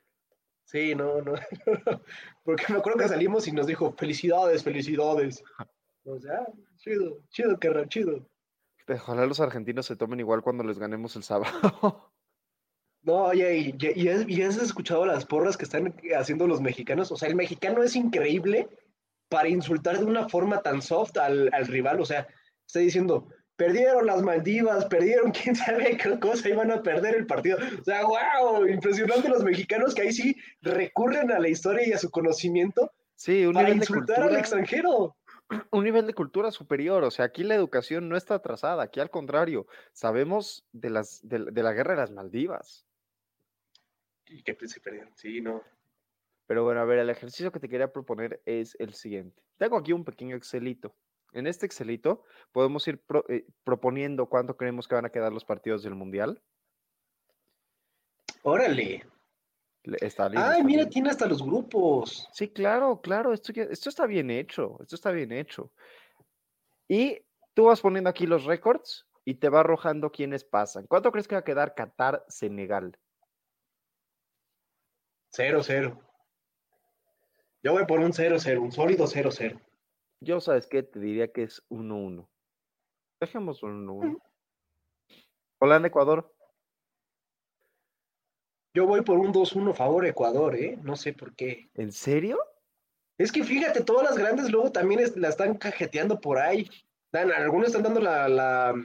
Sí, 0.66 0.94
no, 0.96 1.22
no. 1.22 1.34
Porque 2.44 2.66
me 2.70 2.80
acuerdo 2.80 3.00
que 3.00 3.08
salimos 3.08 3.48
y 3.48 3.54
nos 3.54 3.68
dijo, 3.68 3.94
felicidades, 3.98 4.64
felicidades. 4.64 5.42
O 6.04 6.20
sea, 6.20 6.46
chido, 6.76 7.20
chido, 7.30 7.58
carnal, 7.58 7.88
chido. 7.88 8.30
Ojalá 8.88 9.26
los 9.26 9.40
argentinos 9.40 9.86
se 9.86 9.96
tomen 9.96 10.20
igual 10.20 10.42
cuando 10.42 10.64
les 10.66 10.78
ganemos 10.78 11.16
el 11.16 11.24
sábado. 11.24 12.12
No, 13.04 13.24
oye, 13.26 13.58
y, 13.58 13.76
y- 13.80 14.02
y 14.04 14.10
has, 14.10 14.28
y 14.28 14.42
has 14.44 14.58
escuchado 14.58 15.06
las 15.06 15.26
porras 15.26 15.56
que 15.56 15.64
están 15.64 15.96
haciendo 16.18 16.48
los 16.48 16.60
mexicanos. 16.60 17.12
O 17.14 17.16
sea, 17.16 17.30
el 17.30 17.36
mexicano 17.36 17.82
es 17.82 17.96
increíble 17.96 18.68
para 19.30 19.50
insultar 19.50 19.98
de 20.00 20.06
una 20.06 20.30
forma 20.30 20.62
tan 20.62 20.82
soft 20.82 21.18
al, 21.18 21.50
al 21.54 21.68
rival. 21.68 22.00
O 22.00 22.06
sea, 22.06 22.28
está 22.66 22.80
diciendo, 22.80 23.28
perdieron 23.56 24.06
las 24.06 24.22
Maldivas, 24.22 24.86
perdieron 24.86 25.32
quién 25.44 25.56
sabe 25.56 25.98
qué 25.98 26.20
cosa, 26.20 26.50
iban 26.50 26.72
a 26.72 26.82
perder 26.84 27.16
el 27.16 27.26
partido. 27.26 27.58
O 27.80 27.84
sea, 27.84 28.04
wow, 28.06 28.66
impresionante 28.68 29.30
los 29.30 29.44
mexicanos 29.44 29.94
que 29.96 30.04
ahí 30.04 30.12
sí 30.14 30.36
recurren 30.62 31.32
a 31.32 31.40
la 31.40 31.48
historia 31.50 31.88
y 31.88 31.94
a 31.94 31.98
su 31.98 32.10
conocimiento 32.10 32.92
Sí, 33.18 33.46
un 33.46 33.54
para 33.54 33.68
nivel 33.70 33.80
de 33.80 33.84
insultar 33.86 34.16
al 34.18 34.22
cultura. 34.24 34.40
extranjero. 34.42 35.16
un 35.72 35.84
nivel 35.86 36.06
de 36.06 36.14
cultura 36.14 36.52
superior. 36.52 37.04
O 37.06 37.12
sea, 37.12 37.24
aquí 37.26 37.44
la 37.44 37.56
educación 37.56 38.10
no 38.10 38.18
está 38.18 38.36
atrasada, 38.36 38.84
aquí 38.84 39.00
al 39.00 39.10
contrario, 39.10 39.68
sabemos 39.94 40.66
de, 40.74 40.90
las, 40.90 41.20
de, 41.28 41.40
la- 41.40 41.52
de 41.52 41.64
la 41.64 41.72
guerra 41.72 41.92
de 41.96 42.02
las 42.02 42.12
Maldivas. 42.12 42.86
Y 44.28 44.44
que 44.44 44.58
se 44.68 44.80
perdieron, 44.82 45.12
sí, 45.16 45.40
no. 45.40 45.62
Pero 46.48 46.64
bueno, 46.64 46.82
a 46.82 46.86
ver, 46.86 47.00
el 47.00 47.10
ejercicio 47.10 47.52
que 47.52 47.60
te 47.60 47.70
quería 47.70 47.92
proponer 47.92 48.42
es 48.46 48.76
el 48.80 48.94
siguiente. 48.94 49.42
Tengo 49.58 49.78
aquí 49.78 49.94
un 49.94 50.06
pequeño 50.06 50.36
Excelito. 50.36 50.96
En 51.34 51.48
este 51.48 51.66
Excelito 51.66 52.24
podemos 52.52 52.88
ir 52.88 53.02
pro- 53.02 53.26
eh, 53.30 53.46
proponiendo 53.64 54.28
cuánto 54.28 54.56
creemos 54.56 54.88
que 54.88 54.96
van 54.96 55.06
a 55.06 55.10
quedar 55.12 55.34
los 55.34 55.44
partidos 55.44 55.84
del 55.84 55.96
Mundial. 55.96 56.42
Órale. 58.44 59.06
Le- 59.84 59.98
Está 60.02 60.30
lindo, 60.30 60.46
Ay, 60.46 60.54
está 60.58 60.64
mira, 60.64 60.90
tiene 60.90 61.10
hasta 61.10 61.26
los 61.28 61.44
grupos. 61.44 62.28
Sí, 62.32 62.50
claro, 62.50 63.02
claro, 63.02 63.34
esto, 63.34 63.52
ya- 63.54 63.64
esto 63.64 63.90
está 63.90 64.06
bien 64.06 64.30
hecho, 64.32 64.78
esto 64.82 64.96
está 64.96 65.12
bien 65.12 65.32
hecho. 65.32 65.72
Y 66.88 67.20
tú 67.54 67.66
vas 67.66 67.82
poniendo 67.82 68.10
aquí 68.10 68.26
los 68.28 68.46
récords 68.46 69.08
y 69.26 69.36
te 69.36 69.50
va 69.50 69.62
arrojando 69.62 70.12
quiénes 70.12 70.44
pasan. 70.44 70.86
¿Cuánto 70.88 71.12
crees 71.12 71.28
que 71.28 71.36
va 71.36 71.40
a 71.42 71.44
quedar 71.44 71.74
Qatar-Senegal? 71.76 72.98
Cero, 75.32 75.62
cero. 75.64 76.00
Yo 77.66 77.72
voy 77.72 77.86
por 77.88 78.00
un 78.00 78.14
cero, 78.14 78.38
cero, 78.40 78.62
un 78.62 78.72
sólido 78.72 79.08
cero, 79.08 79.32
cero. 79.32 79.60
Yo, 80.20 80.40
¿sabes 80.40 80.68
qué? 80.68 80.84
Te 80.84 81.00
diría 81.00 81.32
que 81.32 81.42
es 81.42 81.64
1-1. 81.70 82.28
Dejemos 83.20 83.64
un 83.64 83.88
1-1. 83.88 84.20
Holanda-Ecuador. 85.58 86.32
Yo 88.76 88.86
voy 88.86 89.02
por 89.02 89.18
un 89.18 89.34
2-1 89.34 89.74
favor 89.74 90.06
Ecuador, 90.06 90.56
¿eh? 90.56 90.78
No 90.84 90.96
sé 90.96 91.14
por 91.14 91.36
qué. 91.36 91.68
¿En 91.74 91.92
serio? 91.92 92.38
Es 93.18 93.32
que 93.32 93.44
fíjate, 93.44 93.84
todas 93.84 94.04
las 94.04 94.16
grandes 94.20 94.52
luego 94.52 94.72
también 94.72 95.00
es- 95.00 95.18
la 95.18 95.30
están 95.30 95.56
cajeteando 95.58 96.22
por 96.22 96.38
ahí. 96.38 96.70
Dan, 97.12 97.32
algunos 97.32 97.70
están 97.70 97.82
dando 97.82 98.00
la, 98.00 98.30
la, 98.30 98.76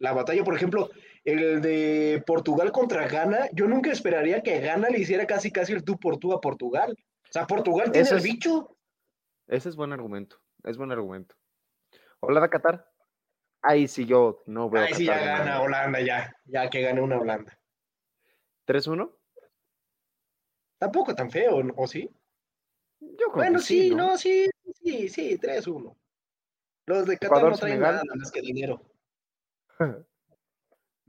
la 0.00 0.12
batalla, 0.12 0.44
por 0.44 0.54
ejemplo, 0.54 0.90
el 1.24 1.62
de 1.62 2.22
Portugal 2.26 2.72
contra 2.72 3.08
Ghana. 3.08 3.48
Yo 3.54 3.66
nunca 3.68 3.90
esperaría 3.90 4.42
que 4.42 4.60
Ghana 4.60 4.90
le 4.90 4.98
hiciera 4.98 5.26
casi 5.26 5.50
casi 5.50 5.72
el 5.72 5.82
tú 5.82 5.98
por 5.98 6.18
tú 6.18 6.34
a 6.34 6.42
Portugal. 6.42 6.94
O 7.28 7.32
sea, 7.32 7.46
Portugal 7.46 7.90
tiene 7.92 8.00
Ese 8.06 8.14
el 8.14 8.18
es- 8.18 8.24
bicho. 8.24 8.76
Ese 9.46 9.68
es 9.68 9.76
buen 9.76 9.92
argumento. 9.92 10.36
Es 10.64 10.76
buen 10.76 10.90
argumento. 10.92 11.34
Holanda-Qatar. 12.20 12.90
Ahí 13.62 13.88
sí 13.88 14.06
yo 14.06 14.42
no 14.46 14.68
veo. 14.70 14.82
Ay, 14.84 14.94
sí, 14.94 15.04
ya 15.06 15.14
Qatar 15.18 15.38
gana. 15.38 15.62
Holanda, 15.62 16.00
ya. 16.00 16.32
Ya 16.44 16.68
que 16.70 16.82
gane 16.82 17.00
una 17.00 17.18
Holanda. 17.18 17.58
3-1. 18.66 19.14
Tampoco 20.78 21.14
tan 21.14 21.30
feo. 21.30 21.60
¿o 21.76 21.86
sí? 21.86 22.10
Yo 23.00 23.16
creo 23.16 23.32
Bueno, 23.34 23.58
que 23.58 23.64
sí, 23.64 23.90
¿no? 23.90 23.96
no, 24.08 24.18
sí, 24.18 24.48
sí, 24.74 25.08
sí, 25.08 25.38
3-1. 25.38 25.96
Los 26.86 27.06
de 27.06 27.14
Qatar 27.18 27.28
Ecuador, 27.38 27.50
no 27.52 27.58
traen 27.58 27.74
Senegal. 27.74 27.94
nada 27.96 28.16
más 28.16 28.30
que 28.32 28.40
dinero. 28.40 28.82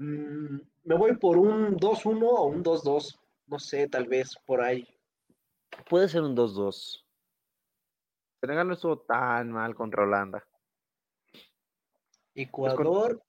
Mm, 0.01 0.61
me 0.85 0.95
voy 0.95 1.17
por 1.17 1.37
un 1.37 1.75
2-1 1.77 2.25
o 2.25 2.45
un 2.45 2.63
2-2. 2.63 3.19
No 3.47 3.59
sé, 3.59 3.85
tal 3.89 4.07
vez 4.07 4.33
por 4.45 4.61
ahí. 4.61 4.87
Puede 5.89 6.07
ser 6.09 6.21
un 6.21 6.35
2-2. 6.35 7.03
Senegal 8.41 8.67
no 8.67 8.73
estuvo 8.73 8.99
tan 8.99 9.51
mal 9.51 9.75
contra 9.75 10.03
Holanda. 10.03 10.45
Ecuador 12.35 13.21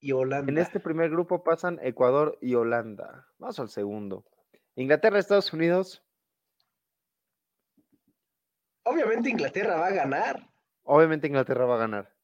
y 0.00 0.12
Holanda. 0.12 0.50
En 0.50 0.58
este 0.58 0.80
primer 0.80 1.10
grupo 1.10 1.42
pasan 1.44 1.78
Ecuador 1.82 2.38
y 2.40 2.54
Holanda. 2.54 3.26
Vamos 3.38 3.58
al 3.58 3.68
segundo. 3.68 4.24
Inglaterra, 4.76 5.18
Estados 5.18 5.52
Unidos. 5.52 6.02
obviamente 8.84 9.28
Inglaterra 9.30 9.76
va 9.76 9.88
a 9.88 9.92
ganar. 9.92 10.48
Obviamente 10.84 11.26
Inglaterra 11.26 11.64
va 11.66 11.74
a 11.74 11.78
ganar. 11.78 12.14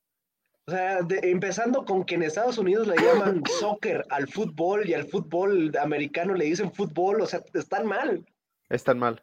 O 0.68 0.70
sea, 0.70 1.02
de- 1.02 1.18
empezando 1.30 1.84
con 1.84 2.04
que 2.04 2.14
en 2.14 2.22
Estados 2.22 2.56
Unidos 2.56 2.86
le 2.86 2.96
llaman 2.96 3.42
soccer 3.60 4.04
al 4.10 4.28
fútbol 4.28 4.88
y 4.88 4.94
al 4.94 5.08
fútbol 5.08 5.76
americano 5.76 6.34
le 6.34 6.44
dicen 6.44 6.72
fútbol, 6.72 7.20
o 7.20 7.26
sea, 7.26 7.42
están 7.54 7.84
mal. 7.86 8.24
Están 8.68 8.98
mal. 9.00 9.22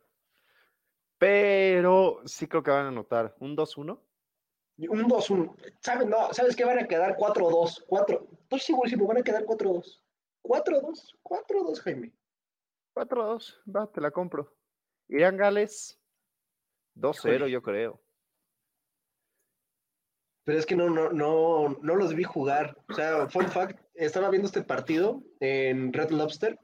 Pero 1.19 2.21
sí 2.25 2.47
creo 2.47 2.63
que 2.63 2.71
van 2.71 2.85
a 2.85 2.87
anotar 2.87 3.35
un 3.39 3.55
2-1. 3.55 3.99
Un 4.77 5.09
2-1. 5.09 5.55
¿Sabes? 5.81 6.07
No, 6.07 6.33
¿sabes 6.33 6.55
qué? 6.55 6.63
Van 6.63 6.79
a 6.79 6.87
quedar 6.87 7.17
4-2. 7.17 7.83
4. 7.85 8.27
Estoy 8.43 8.59
segurísimo, 8.59 9.05
van 9.05 9.17
a 9.17 9.21
quedar 9.21 9.43
4-2. 9.43 10.01
4-2. 10.41 11.17
4-2, 11.21 11.79
Jaime. 11.81 12.13
4-2. 12.95 13.61
Va, 13.75 13.91
te 13.91 13.99
la 13.99 14.11
compro. 14.11 14.55
Irán 15.09 15.35
Gales 15.35 15.99
2-0, 16.95 17.35
Híjole. 17.35 17.51
yo 17.51 17.61
creo. 17.61 18.01
Pero 20.45 20.57
es 20.57 20.65
que 20.65 20.75
no, 20.75 20.89
no, 20.89 21.11
no, 21.11 21.77
no 21.81 21.95
los 21.95 22.15
vi 22.15 22.23
jugar. 22.23 22.77
O 22.87 22.93
sea, 22.93 23.27
fun 23.27 23.47
fact, 23.49 23.79
estaba 23.93 24.29
viendo 24.29 24.47
este 24.47 24.63
partido 24.63 25.21
en 25.41 25.91
Red 25.91 26.11
Lobster, 26.11 26.57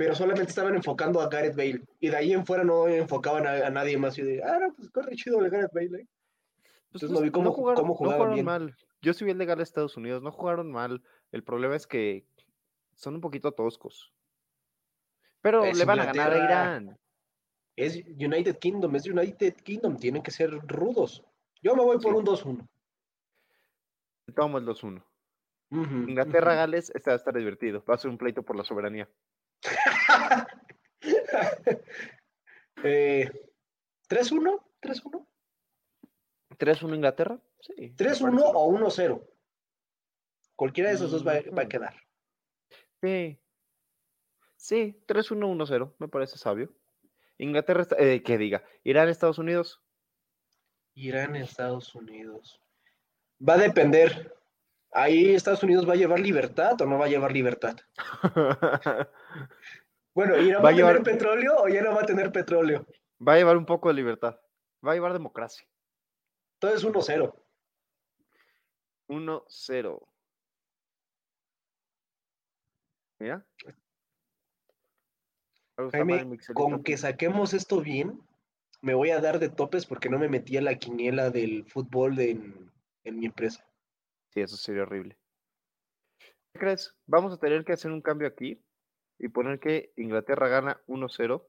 pero 0.00 0.14
solamente 0.14 0.48
estaban 0.48 0.74
enfocando 0.74 1.20
a 1.20 1.28
Gareth 1.28 1.54
Bale. 1.54 1.82
Y 2.00 2.08
de 2.08 2.16
ahí 2.16 2.32
en 2.32 2.46
fuera 2.46 2.64
no 2.64 2.88
enfocaban 2.88 3.46
a, 3.46 3.66
a 3.66 3.70
nadie 3.70 3.98
más. 3.98 4.16
Y 4.16 4.22
de, 4.22 4.42
ah, 4.42 4.58
no, 4.58 4.72
pues 4.72 4.88
corre 4.88 5.14
chido 5.14 5.44
el 5.44 5.50
Gareth 5.50 5.74
Bale. 5.74 5.88
¿eh". 6.00 6.06
Pues 6.90 7.02
Entonces 7.02 7.10
no, 7.10 7.16
no 7.16 7.20
vi 7.20 7.26
no 7.26 7.32
cómo- 7.34 7.52
jugaron, 7.52 7.76
cómo 7.82 7.92
no 7.92 7.94
jugaron 7.98 8.32
bien. 8.32 8.46
mal. 8.46 8.74
Yo 9.02 9.12
sí 9.12 9.26
vi 9.26 9.32
el 9.32 9.36
de 9.36 9.44
Gales 9.44 9.68
Estados 9.68 9.98
Unidos, 9.98 10.22
no 10.22 10.32
jugaron 10.32 10.72
mal. 10.72 11.02
El 11.32 11.44
problema 11.44 11.76
es 11.76 11.86
que 11.86 12.24
son 12.94 13.14
un 13.16 13.20
poquito 13.20 13.52
toscos. 13.52 14.10
Pero 15.42 15.64
Es 15.64 15.76
le 15.76 15.84
van 15.84 16.00
a 16.00 16.06
ganar 16.06 16.32
a. 16.32 16.36
Irán. 16.44 16.98
Es 17.76 17.96
United 18.06 18.56
Kingdom, 18.58 18.96
es 18.96 19.06
United 19.06 19.54
Kingdom. 19.56 19.98
Tienen 19.98 20.22
que 20.22 20.30
ser 20.30 20.50
rudos. 20.66 21.22
Yo 21.62 21.76
me 21.76 21.82
voy 21.84 21.98
por 21.98 22.12
Sí. 22.12 22.18
un 22.18 22.24
2-1. 22.24 22.68
Tomo 24.34 24.56
el 24.56 24.64
2-1. 24.64 25.04
Ujú, 25.72 25.94
Inglaterra, 26.08 26.52
ujú. 26.52 26.58
Gales, 26.60 26.90
este 26.94 27.10
va 27.10 27.14
a 27.14 27.16
estar 27.18 27.34
divertido. 27.36 27.84
Va 27.84 27.96
a 27.96 27.98
ser 27.98 28.10
un 28.10 28.16
pleito 28.16 28.42
por 28.42 28.56
la 28.56 28.64
soberanía. 28.64 29.06
Eh, 32.82 33.30
3-1, 34.08 34.62
3-1, 34.80 35.26
3-1 36.58 36.94
Inglaterra. 36.94 37.38
Sí. 37.60 37.72
me 37.78 37.94
3-1 37.96 38.30
parece. 38.30 38.44
o 38.54 38.72
1-0. 38.72 39.26
Cualquiera 40.56 40.90
de 40.90 40.96
esos 40.96 41.10
dos 41.10 41.26
va, 41.26 41.34
va 41.56 41.62
a 41.62 41.64
Ujú. 41.64 41.68
quedar. 41.68 41.94
Sí. 43.02 43.38
Sí, 44.56 45.02
3-1-1-0. 45.06 45.94
Me 45.98 46.08
parece 46.08 46.38
sabio. 46.38 46.72
Inglaterra, 47.38 47.86
eh, 47.98 48.22
que 48.22 48.38
diga. 48.38 48.62
Irán, 48.84 49.08
Estados 49.08 49.38
Unidos. 49.38 49.80
Irán, 50.94 51.36
Estados 51.36 51.94
Unidos. 51.94 52.60
Va 53.46 53.54
a 53.54 53.58
depender. 53.58 54.34
Ahí 54.92 55.34
Estados 55.34 55.62
Unidos 55.62 55.88
va 55.88 55.92
a 55.92 55.96
llevar 55.96 56.18
libertad 56.20 56.80
o 56.80 56.86
no 56.86 56.98
va 56.98 57.06
a 57.06 57.08
llevar 57.08 57.32
libertad. 57.32 57.76
Bueno, 60.12 60.36
¿Irán 60.36 60.58
Va 60.58 60.64
va, 60.64 60.68
a 60.70 60.72
llevar- 60.72 61.02
tener 61.04 61.12
petróleo 61.18 61.54
o 61.62 61.68
ya 61.68 61.82
no 61.82 61.94
va 61.94 62.02
a 62.02 62.04
tener 62.06 62.32
petróleo? 62.32 62.84
Va 63.26 63.34
a 63.34 63.36
llevar 63.36 63.56
un 63.56 63.64
poco 63.64 63.86
de 63.88 63.94
libertad. 63.94 64.40
Va 64.84 64.90
a 64.90 64.94
llevar 64.94 65.12
democracia. 65.12 65.64
Entonces 66.60 66.84
1-0. 66.84 67.32
1-0. 69.08 70.00
Mira. 73.20 73.46
Jaime, 75.92 76.38
con 76.54 76.82
que 76.82 76.96
saquemos 76.96 77.54
esto 77.54 77.80
bien, 77.80 78.20
me 78.82 78.94
voy 78.94 79.10
a 79.10 79.20
dar 79.20 79.38
de 79.38 79.48
topes 79.48 79.86
porque 79.86 80.08
no 80.10 80.18
me 80.18 80.28
metí 80.28 80.56
a 80.56 80.60
la 80.62 80.74
quiniela 80.74 81.30
del 81.30 81.64
fútbol 81.66 82.16
de- 82.16 82.30
en, 82.32 82.72
en 83.04 83.18
mi 83.20 83.26
empresa. 83.26 83.64
Sí, 84.32 84.40
eso 84.40 84.56
sería 84.56 84.82
horrible. 84.82 85.18
¿Qué 86.52 86.58
crees? 86.58 86.96
Vamos 87.06 87.32
a 87.32 87.38
tener 87.38 87.64
que 87.64 87.72
hacer 87.72 87.90
un 87.90 88.02
cambio 88.02 88.28
aquí 88.28 88.62
y 89.18 89.28
poner 89.28 89.60
que 89.60 89.92
Inglaterra 89.96 90.48
gana 90.48 90.80
1-0. 90.86 91.46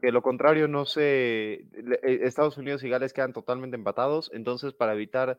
Que 0.00 0.12
lo 0.12 0.22
contrario 0.22 0.68
no 0.68 0.84
se. 0.84 1.54
eh, 1.54 1.68
Estados 2.02 2.56
Unidos 2.58 2.82
y 2.84 2.88
Gales 2.88 3.12
quedan 3.12 3.32
totalmente 3.32 3.76
empatados. 3.76 4.30
Entonces, 4.32 4.72
para 4.72 4.94
evitar. 4.94 5.38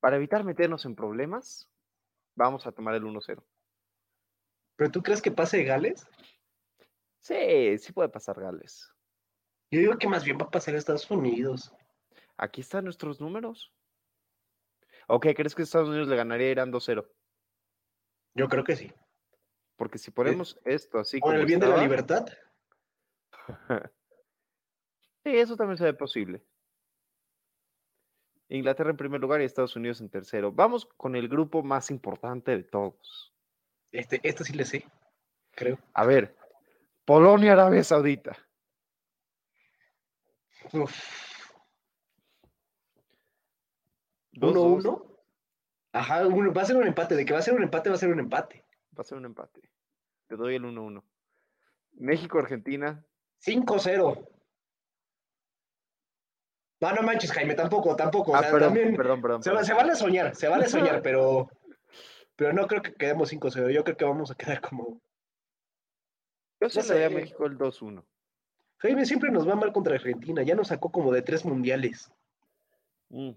Para 0.00 0.16
evitar 0.16 0.44
meternos 0.44 0.86
en 0.86 0.96
problemas, 0.96 1.68
vamos 2.34 2.66
a 2.66 2.72
tomar 2.72 2.94
el 2.94 3.04
1-0. 3.04 3.44
¿Pero 4.76 4.90
tú 4.90 5.02
crees 5.02 5.20
que 5.20 5.30
pase 5.30 5.62
Gales? 5.62 6.08
Sí, 7.18 7.76
sí 7.76 7.92
puede 7.92 8.08
pasar 8.08 8.40
Gales. 8.40 8.90
Yo 9.70 9.78
digo 9.80 9.98
que 9.98 10.08
más 10.08 10.24
bien 10.24 10.38
va 10.38 10.46
a 10.46 10.50
pasar 10.50 10.74
Estados 10.74 11.10
Unidos. 11.10 11.70
Aquí 12.38 12.62
están 12.62 12.84
nuestros 12.84 13.20
números. 13.20 13.74
¿O 15.12 15.18
qué 15.18 15.34
crees 15.34 15.56
que 15.56 15.62
Estados 15.62 15.88
Unidos 15.88 16.06
le 16.06 16.14
ganaría 16.14 16.46
a 16.46 16.50
Irán 16.52 16.72
2-0? 16.72 17.04
Yo 18.34 18.48
creo 18.48 18.62
que 18.62 18.76
sí. 18.76 18.92
Porque 19.74 19.98
si 19.98 20.12
ponemos 20.12 20.56
esto 20.64 21.00
así 21.00 21.18
Con 21.18 21.34
el 21.34 21.46
bien 21.46 21.58
de 21.58 21.66
la 21.66 21.82
libertad. 21.82 22.26
Sí, 25.22 25.36
eso 25.36 25.54
también 25.54 25.76
se 25.76 25.84
ve 25.84 25.92
posible. 25.92 26.42
Inglaterra 28.48 28.88
en 28.88 28.96
primer 28.96 29.20
lugar 29.20 29.42
y 29.42 29.44
Estados 29.44 29.76
Unidos 29.76 30.00
en 30.00 30.08
tercero. 30.08 30.50
Vamos 30.50 30.86
con 30.96 31.14
el 31.14 31.28
grupo 31.28 31.62
más 31.62 31.90
importante 31.90 32.56
de 32.56 32.62
todos. 32.62 33.34
Este, 33.92 34.18
este 34.22 34.44
sí 34.44 34.54
le 34.54 34.64
sé, 34.64 34.86
creo. 35.50 35.78
A 35.92 36.06
ver, 36.06 36.34
Polonia, 37.04 37.52
Arabia 37.52 37.84
Saudita. 37.84 38.34
Uf, 40.72 40.90
Dos, 40.90 40.90
dos. 40.92 40.94
1-1. 44.32 45.06
Ajá, 45.92 46.26
uno- 46.26 46.52
va 46.52 46.62
a 46.62 46.64
ser 46.66 46.76
un 46.76 46.86
empate. 46.86 47.16
De 47.16 47.24
que 47.24 47.32
va 47.32 47.38
a 47.40 47.42
ser 47.42 47.54
un 47.54 47.62
empate, 47.62 47.88
va 47.90 47.96
a 47.96 47.98
ser 47.98 48.10
un 48.12 48.20
empate. 48.20 48.64
Va 48.96 49.02
a 49.02 49.04
ser 49.04 49.18
un 49.18 49.24
empate. 49.24 49.70
Te 50.28 50.36
doy 50.36 50.54
el 50.56 50.64
1-1. 50.64 51.02
México, 51.94 52.38
Argentina. 52.38 53.04
5-0. 53.38 54.26
No, 56.80 56.92
no 56.94 57.02
manches, 57.02 57.32
Jaime, 57.32 57.54
tampoco, 57.54 57.94
tampoco. 57.96 58.32
O 58.32 58.36
Ah, 58.36 58.40
sea, 58.40 58.50
perdón, 58.52 58.68
también 58.74 58.96
perdón, 58.96 59.20
perdón. 59.20 59.42
se, 59.42 59.50
perdón. 59.50 59.64
se 59.66 59.74
vale 59.74 59.94
soñar, 59.96 60.34
se 60.34 60.48
vale 60.48 60.66
soñar, 60.68 61.02
pero, 61.02 61.48
pero 62.36 62.52
no 62.54 62.66
creo 62.66 62.80
que 62.82 62.94
quedemos 62.94 63.30
5-0. 63.30 63.70
Yo 63.70 63.84
creo 63.84 63.96
que 63.96 64.04
vamos 64.04 64.30
a 64.30 64.34
quedar 64.34 64.60
como. 64.60 65.00
Yo 66.60 66.70
se 66.70 66.94
le 66.94 67.04
a. 67.04 67.10
México 67.10 67.46
el 67.46 67.58
2-1. 67.58 68.04
Jaime 68.78 69.04
siempre 69.04 69.30
nos 69.30 69.46
va 69.46 69.56
mal 69.56 69.72
contra 69.72 69.94
Argentina. 69.94 70.42
Ya 70.42 70.54
nos 70.54 70.68
sacó 70.68 70.90
como 70.90 71.12
de 71.12 71.20
tres 71.22 71.44
mundiales. 71.44 72.10
Mm. 73.10 73.32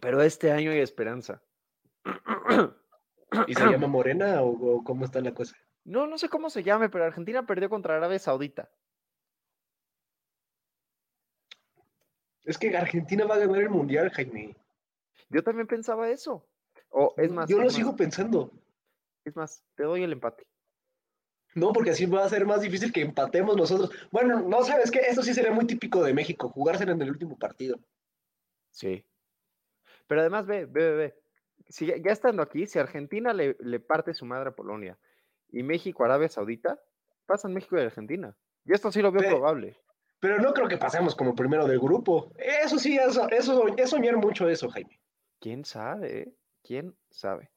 Pero 0.00 0.22
este 0.22 0.50
año 0.52 0.70
hay 0.70 0.78
esperanza. 0.78 1.42
¿Y 3.46 3.54
se 3.54 3.64
llama 3.64 3.86
Morena 3.88 4.42
o, 4.42 4.48
o 4.50 4.84
cómo 4.84 5.04
está 5.04 5.20
la 5.20 5.34
cosa? 5.34 5.56
No, 5.84 6.06
no 6.06 6.18
sé 6.18 6.28
cómo 6.28 6.50
se 6.50 6.62
llame, 6.62 6.88
pero 6.88 7.04
Argentina 7.04 7.46
perdió 7.46 7.68
contra 7.68 7.96
Arabia 7.96 8.18
Saudita. 8.18 8.70
Es 12.44 12.58
que 12.58 12.76
Argentina 12.76 13.24
va 13.24 13.36
a 13.36 13.38
ganar 13.38 13.60
el 13.60 13.70
mundial, 13.70 14.10
Jaime. 14.10 14.56
Yo 15.28 15.42
también 15.42 15.66
pensaba 15.66 16.10
eso. 16.10 16.46
O 16.90 17.14
es 17.16 17.30
más, 17.32 17.48
Yo 17.48 17.58
lo 17.58 17.70
sigo 17.70 17.96
pensando. 17.96 18.52
es 19.24 19.34
más, 19.36 19.64
te 19.74 19.84
doy 19.84 20.02
el 20.02 20.12
empate. 20.12 20.46
No, 21.54 21.72
porque 21.72 21.90
así 21.90 22.06
va 22.06 22.24
a 22.24 22.28
ser 22.28 22.46
más 22.46 22.62
difícil 22.62 22.92
que 22.92 23.02
empatemos 23.02 23.56
nosotros. 23.56 23.90
Bueno, 24.10 24.40
no 24.40 24.64
sabes 24.64 24.90
qué, 24.90 25.00
esto 25.00 25.22
sí 25.22 25.34
sería 25.34 25.52
muy 25.52 25.66
típico 25.66 26.02
de 26.02 26.14
México, 26.14 26.48
jugársela 26.48 26.92
en 26.92 27.02
el 27.02 27.10
último 27.10 27.38
partido. 27.38 27.78
Sí. 28.70 29.04
Pero 30.06 30.20
además, 30.20 30.46
ve, 30.46 30.66
ve, 30.66 30.90
ve, 30.90 30.96
ve. 30.96 31.14
Si 31.68 31.86
ya, 31.86 31.96
ya 31.96 32.12
estando 32.12 32.42
aquí, 32.42 32.66
si 32.66 32.78
Argentina 32.78 33.32
le, 33.32 33.56
le 33.60 33.80
parte 33.80 34.14
su 34.14 34.26
madre 34.26 34.50
a 34.50 34.54
Polonia 34.54 34.98
y 35.48 35.62
México 35.62 36.02
a 36.02 36.06
Arabia 36.06 36.28
Saudita, 36.28 36.80
pasan 37.26 37.54
México 37.54 37.76
y 37.76 37.82
Argentina. 37.82 38.36
Y 38.64 38.72
esto 38.72 38.90
sí 38.92 39.02
lo 39.02 39.12
veo 39.12 39.28
probable. 39.28 39.78
Pero 40.20 40.38
no 40.38 40.52
creo 40.52 40.68
que 40.68 40.78
pasemos 40.78 41.16
como 41.16 41.34
primero 41.34 41.66
del 41.66 41.80
grupo. 41.80 42.32
Eso 42.38 42.78
sí, 42.78 42.96
eso, 42.96 43.28
eso 43.28 43.66
es 43.76 43.90
soñar 43.90 44.16
mucho 44.16 44.48
eso, 44.48 44.68
Jaime. 44.68 45.00
¿Quién 45.40 45.64
sabe? 45.64 46.32
¿Quién 46.62 46.96
sabe? 47.10 47.50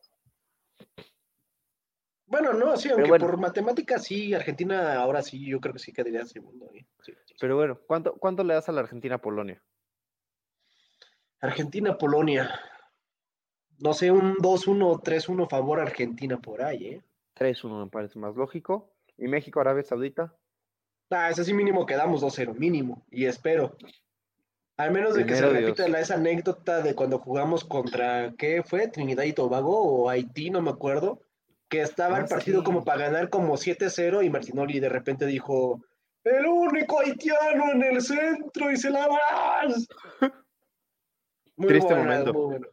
Bueno, 2.26 2.54
no, 2.54 2.76
sí, 2.76 2.90
aunque 2.90 3.08
bueno. 3.08 3.28
por 3.28 3.38
matemáticas 3.38 4.04
sí, 4.04 4.34
Argentina 4.34 4.96
ahora 4.96 5.22
sí, 5.22 5.48
yo 5.48 5.60
creo 5.60 5.74
que 5.74 5.80
sí 5.80 5.94
quedaría 5.94 6.26
segundo. 6.26 6.66
¿eh? 6.74 6.88
Sí, 7.02 7.12
sí, 7.12 7.22
sí. 7.28 7.36
Pero 7.40 7.56
bueno, 7.56 7.80
¿cuánto, 7.86 8.16
cuánto 8.18 8.44
le 8.44 8.56
das 8.56 8.68
a 8.68 8.72
la 8.72 8.82
Argentina 8.82 9.20
a 11.46 11.50
Polonia? 11.50 11.52
Argentina, 11.52 11.98
Polonia. 11.98 12.60
No 13.80 13.94
sé, 13.94 14.12
un 14.12 14.36
2-1 14.38 15.02
3-1 15.02 15.50
favor 15.50 15.80
Argentina 15.80 16.38
por 16.38 16.62
ahí, 16.62 16.86
¿eh? 16.88 17.02
3-1 17.38 17.86
me 17.86 17.90
parece 17.90 18.20
más 18.20 18.36
lógico. 18.36 18.92
¿Y 19.18 19.28
México, 19.28 19.60
Arabia 19.60 19.84
Saudita? 19.84 20.34
Ah, 21.10 21.30
ese 21.30 21.44
sí 21.44 21.54
mínimo 21.54 21.86
quedamos 21.86 22.22
2-0, 22.22 22.56
mínimo. 22.56 23.06
Y 23.12 23.26
espero. 23.26 23.78
Al 24.78 24.92
menos 24.92 25.14
de 25.16 25.26
que 25.26 25.36
se 25.36 25.42
Primero 25.42 25.68
repita 25.68 25.88
la, 25.88 26.00
esa 26.00 26.16
anécdota 26.16 26.82
de 26.82 26.96
cuando 26.96 27.20
jugamos 27.20 27.64
contra, 27.64 28.34
¿qué 28.38 28.64
fue? 28.64 28.88
Trinidad 28.88 29.24
y 29.24 29.34
Tobago 29.34 29.80
o 29.82 30.10
Haití, 30.10 30.50
no 30.50 30.62
me 30.62 30.72
acuerdo. 30.72 31.22
Que 31.70 31.82
estaba 31.82 32.18
Ah, 32.18 32.22
el 32.22 32.26
partido 32.28 32.60
sí. 32.60 32.66
como 32.66 32.84
para 32.84 33.06
ganar 33.06 33.30
como 33.30 33.58
7-0 33.58 34.24
y 34.26 34.30
Martinoli 34.30 34.80
de 34.80 34.90
repente 34.90 35.26
dijo, 35.26 35.82
El 36.24 36.46
único 36.46 37.00
haitiano 37.00 37.72
en 37.72 37.84
el 37.84 38.02
centro 38.02 38.72
y 38.72 38.78
se 38.78 38.90
la 38.90 39.08
vas. 39.08 39.88
Muy 41.58 41.68
Triste 41.70 41.94
buena, 41.94 42.10
momento. 42.12 42.34
muy 42.34 42.46
buena. 42.46 42.68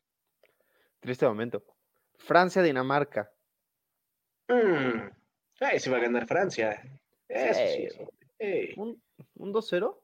Triste 1.00 1.26
momento. 1.26 1.64
Francia-Dinamarca. 2.18 3.30
Mm. 4.48 5.10
Ay, 5.60 5.78
se 5.80 5.90
va 5.90 5.96
a 5.98 6.00
ganar 6.00 6.26
Francia. 6.26 6.82
Eso 7.28 7.54
sí. 7.54 7.84
Eso. 7.84 8.12
Ey. 8.38 8.74
¿Un, 8.76 9.00
un 9.36 9.52
2-0? 9.52 9.98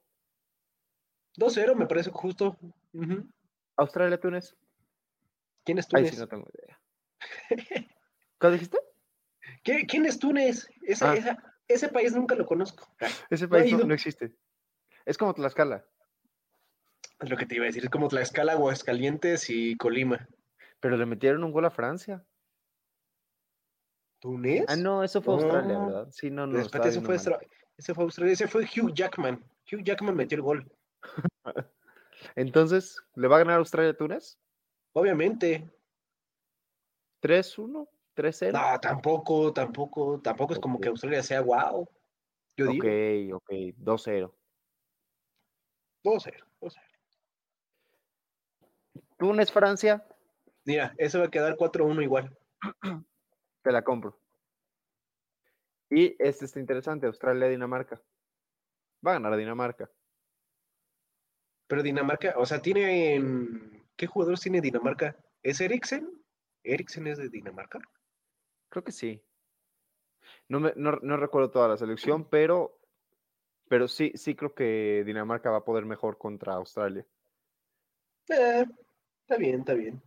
2-0 1.37 1.75
me 1.75 1.87
parece 1.87 2.11
justo. 2.11 2.57
Ujú. 2.93 3.29
Australia-Túnez. 3.77 4.57
¿Quién 5.65 5.79
es 5.79 5.89
Túnez? 5.89 6.11
sí 6.15 6.21
no 6.21 6.27
tengo 6.29 6.47
idea. 6.55 6.81
¿Qué 8.41 8.51
dijiste? 8.51 8.79
¿Qué- 9.63 9.87
¿Quién 9.87 10.07
es 10.07 10.19
Túnez? 10.19 10.69
Esa- 10.83 11.13
Ah. 11.13 11.15
esa- 11.17 11.55
ese 11.67 11.89
país 11.89 12.15
nunca 12.15 12.35
lo 12.35 12.47
conozco. 12.47 12.87
Ese 13.31 13.45
No 13.45 13.51
país 13.51 13.73
no, 13.73 13.79
ido. 13.79 13.87
no 13.89 13.95
existe. 13.95 14.35
Es 15.05 15.19
como 15.19 15.35
Tlaxcala. 15.35 15.85
Es 17.21 17.31
lo 17.31 17.37
que 17.37 17.47
te 17.47 17.57
iba 17.57 17.65
a 17.65 17.67
decir. 17.67 17.85
Es 17.85 17.91
como 17.91 18.09
Tlaxcala, 18.09 18.53
Aguascalientes 18.53 19.51
y 19.51 19.77
Colima. 19.77 20.29
Pero 20.81 20.97
le 20.97 21.07
metieron 21.07 21.43
un 21.45 21.53
gol 21.53 21.65
a 21.65 21.71
Francia. 21.71 22.25
¿Túnez? 24.21 24.65
Ah, 24.69 24.77
no, 24.77 25.03
eso 25.05 25.23
fue 25.23 25.35
Australia, 25.35 25.75
No. 25.75 25.87
¿verdad? 25.87 26.09
Sí, 26.13 26.31
no, 26.31 26.47
no. 26.47 26.59
Espérate, 26.59 26.91
viendo 26.91 27.07
fue, 27.07 27.17
ese 27.77 27.95
fue 27.95 28.05
Australia. 28.05 28.33
Ese 28.33 28.49
fue 28.49 28.63
Hugh 28.65 28.93
Jackman. 28.93 29.45
Hugh 29.71 29.83
Jackman 29.83 30.17
metió 30.17 30.37
el 30.37 30.43
gol. 30.43 30.73
Entonces, 32.37 33.01
¿le 33.15 33.29
va 33.29 33.37
a 33.37 33.41
ganar 33.41 33.59
Australia 33.59 33.91
a 33.93 33.97
Túnez? 33.97 34.39
Obviamente. 34.93 35.71
3-1, 37.23 37.89
3-0. 38.17 38.53
No, 38.53 38.81
tampoco, 38.81 39.53
tampoco, 39.53 40.21
tampoco 40.21 40.55
es 40.55 40.59
como 40.61 40.81
que 40.81 40.89
Ok. 40.89 40.93
Australia 40.93 41.23
sea 41.23 41.41
wow. 41.41 41.89
Yo 42.57 42.67
ok, 42.71 42.83
digo. 42.85 43.37
ok, 43.39 43.51
2-0. 43.51 43.75
2-0. 43.85 44.33
2-0. 46.05 46.48
Túnez, 49.19 49.53
Francia, 49.53 50.05
Mira, 50.69 50.95
eso 50.99 51.21
va 51.21 51.25
a 51.25 51.31
quedar 51.31 51.57
4-1 51.57 52.03
igual. 52.03 52.37
te 53.63 53.73
la 53.73 53.83
compro. 53.83 54.21
Y 55.89 56.15
este 56.19 56.45
está 56.45 56.61
interesante, 56.61 57.07
Australia-Dinamarca. 57.07 58.03
Va 59.07 59.13
a 59.13 59.15
ganar 59.15 59.35
Dinamarca. 59.39 59.91
Pero 61.69 61.83
Dinamarca, 61.83 62.35
o 62.37 62.45
sea, 62.45 62.61
tiene. 62.61 63.83
¿Qué 63.97 64.07
jugadores 64.07 64.43
tiene 64.43 64.61
Dinamarca? 64.61 65.17
¿Es 65.43 65.59
Eriksen? 65.63 66.23
¿Eriksen 66.63 67.07
es 67.07 67.17
de 67.17 67.31
Dinamarca? 67.31 67.81
Creo 68.69 68.85
que 68.85 68.93
sí. 68.93 69.25
No, 70.49 70.61
me, 70.61 70.75
no, 70.77 70.99
no 71.01 71.17
recuerdo 71.17 71.51
toda 71.51 71.69
la 71.69 71.79
selección, 71.79 72.29
pero, 72.29 72.79
pero 73.71 73.89
sí, 73.89 74.13
sí 74.17 74.35
creo 74.35 74.55
que 74.55 75.03
Dinamarca 75.07 75.51
va 75.51 75.59
a 75.59 75.65
poder 75.65 75.87
mejor 75.87 76.19
contra 76.19 76.53
Australia. 76.53 77.07
Eh, 78.29 78.67
está 79.29 79.37
bien, 79.37 79.61
está 79.61 79.75
bien. 79.75 80.03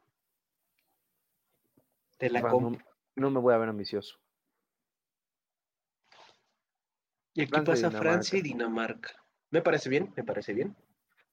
Te 2.18 2.28
la 2.32 2.42
Va, 2.42 2.50
compro. 2.50 2.84
no, 3.16 3.28
no 3.28 3.30
me 3.30 3.40
voy 3.40 3.54
a 3.54 3.58
ver 3.58 3.70
ambicioso. 3.70 4.18
Y 7.34 7.44
aquí 7.44 7.52
Francia 7.52 7.72
pasa 7.74 7.88
Dinamarca. 7.88 8.00
Francia 8.00 8.40
y 8.40 8.42
Dinamarca. 8.42 9.12
Me 9.52 9.62
parece 9.62 9.90
bien, 9.90 10.12
me 10.16 10.24
parece 10.24 10.54
bien. 10.54 10.76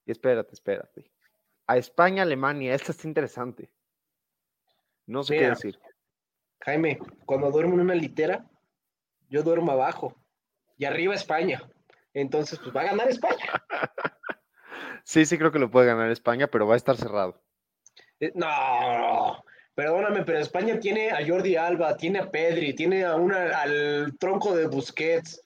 Y 0.05 0.11
espérate, 0.11 0.53
espérate. 0.53 1.11
A 1.65 1.77
España, 1.77 2.21
Alemania, 2.23 2.75
esta 2.75 2.91
está 2.91 3.07
interesante. 3.07 3.73
No 5.07 5.23
sé 5.23 5.37
qué 5.39 5.49
decir. 5.49 5.79
Jaime, 6.61 6.99
cuando 7.25 7.49
duermo 7.49 7.73
en 7.73 7.81
una 7.81 7.95
litera, 7.95 8.47
yo 9.29 9.41
duermo 9.41 9.71
abajo. 9.71 10.15
Y 10.77 10.85
arriba 10.85 11.15
España. 11.15 11.67
Entonces, 12.13 12.59
pues 12.59 12.75
va 12.75 12.81
a 12.81 12.85
ganar 12.85 13.09
España. 13.09 13.65
Sí, 15.05 15.25
sí 15.25 15.39
creo 15.39 15.51
que 15.51 15.57
lo 15.57 15.71
puede 15.71 15.87
ganar 15.87 16.11
España, 16.11 16.45
pero 16.47 16.67
va 16.67 16.75
a 16.75 16.77
estar 16.77 16.95
cerrado. 16.95 17.41
Eh, 18.19 18.31
No, 18.35 19.43
perdóname, 19.75 20.23
pero 20.25 20.39
España 20.39 20.79
tiene 20.79 21.11
a 21.11 21.25
Jordi 21.25 21.55
Alba, 21.55 21.95
tiene 21.95 22.19
a 22.19 22.29
Pedri, 22.29 22.73
tiene 22.73 23.05
a 23.05 23.15
una, 23.15 23.61
al 23.61 24.17
tronco 24.19 24.55
de 24.55 24.67
Busquets. 24.67 25.43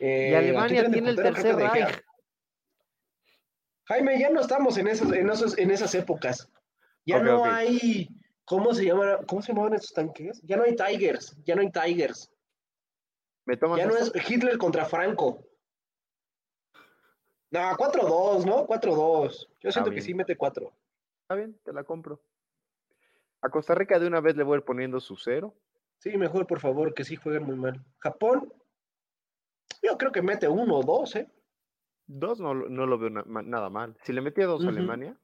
eh, 0.00 0.28
Y 0.30 0.34
¿a 0.34 0.38
Alemania 0.38 0.90
tiene 0.90 1.10
el 1.10 1.16
tercer. 1.16 1.56
Reich. 1.56 2.02
Jaime, 3.84 4.18
ya 4.20 4.30
no 4.30 4.40
estamos 4.40 4.76
en 4.76 4.88
esos, 4.88 5.12
en 5.12 5.30
esos, 5.30 5.56
en 5.56 5.70
esas 5.70 5.94
épocas. 5.94 6.48
Ya 7.06 7.20
no 7.20 7.42
hay, 7.44 8.08
¿cómo 8.44 8.74
se 8.74 8.84
llaman, 8.84 9.24
cómo 9.26 9.40
se 9.40 9.52
llamaban 9.52 9.74
esos 9.74 9.94
tanques? 9.94 10.42
Ya 10.42 10.58
no 10.58 10.64
hay 10.64 10.76
Tigers, 10.76 11.34
ya 11.44 11.54
no 11.54 11.62
hay 11.62 11.70
Tigers. 11.70 12.30
¿Me 13.46 13.56
tomas 13.56 13.78
Ya 13.78 13.86
no 13.86 13.96
es? 13.96 14.12
Hitler 14.28 14.58
contra 14.58 14.84
Franco. 14.84 15.42
No, 17.50 17.60
4-2, 17.78 18.44
¿no? 18.44 18.66
4-2. 18.66 19.48
Yo 19.60 19.72
siento 19.72 19.90
que 19.90 20.02
sí 20.02 20.12
mete 20.12 20.36
4. 20.36 20.70
Está 21.28 21.34
bien, 21.36 21.60
te 21.62 21.74
la 21.74 21.84
compro. 21.84 22.22
A 23.42 23.50
Costa 23.50 23.74
Rica 23.74 23.98
de 23.98 24.06
una 24.06 24.22
vez 24.22 24.34
le 24.34 24.44
voy 24.44 24.54
a 24.54 24.58
ir 24.60 24.64
poniendo 24.64 24.98
su 24.98 25.14
cero. 25.18 25.54
Sí, 25.98 26.16
mejor, 26.16 26.46
por 26.46 26.58
favor, 26.58 26.94
que 26.94 27.04
sí 27.04 27.16
jueguen 27.16 27.42
muy 27.44 27.54
mal. 27.56 27.84
Japón, 27.98 28.50
yo 29.82 29.98
creo 29.98 30.10
que 30.10 30.22
mete 30.22 30.48
1 30.48 30.74
o 30.74 30.82
2, 30.82 31.16
¿eh? 31.16 31.30
Dos 32.06 32.40
no, 32.40 32.54
lo- 32.54 32.70
no 32.70 32.86
lo 32.86 32.96
veo 32.96 33.10
na- 33.10 33.42
nada 33.42 33.68
mal. 33.68 33.94
Si 34.04 34.14
le 34.14 34.22
metía 34.22 34.46
dos 34.46 34.64
a 34.64 34.68
Alemania, 34.70 35.18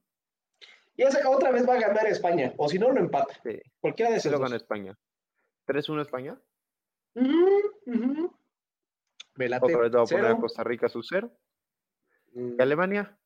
Y 0.95 1.01
esa 1.01 1.27
otra 1.27 1.49
vez 1.49 1.67
va 1.67 1.73
a 1.73 1.79
ganar 1.79 2.05
España, 2.05 2.53
o 2.57 2.69
si 2.69 2.77
no, 2.77 2.91
lo 2.91 2.99
empata. 2.99 3.33
sí, 3.43 3.59
Cualquiera 3.81 4.11
de 4.11 4.17
esos 4.17 4.31
lo 4.31 4.37
dos. 4.37 4.45
gana 4.45 4.57
España. 4.57 4.95
3-1 5.65 6.03
España. 6.03 6.39
Ujú, 7.15 7.47
ujú. 7.87 8.37
Me 9.33 9.49
late. 9.49 9.65
Otra 9.65 9.81
vez 9.81 9.91
le 9.91 9.97
voy 9.97 10.05
a 10.05 10.09
poner 10.09 10.31
a. 10.35 10.39
Costa 10.39 10.63
Rica 10.63 10.87
su 10.87 11.01
cero. 11.01 11.31
Mm, 12.33 12.57
¿Y 12.59 12.61
Alemania? 12.61 13.17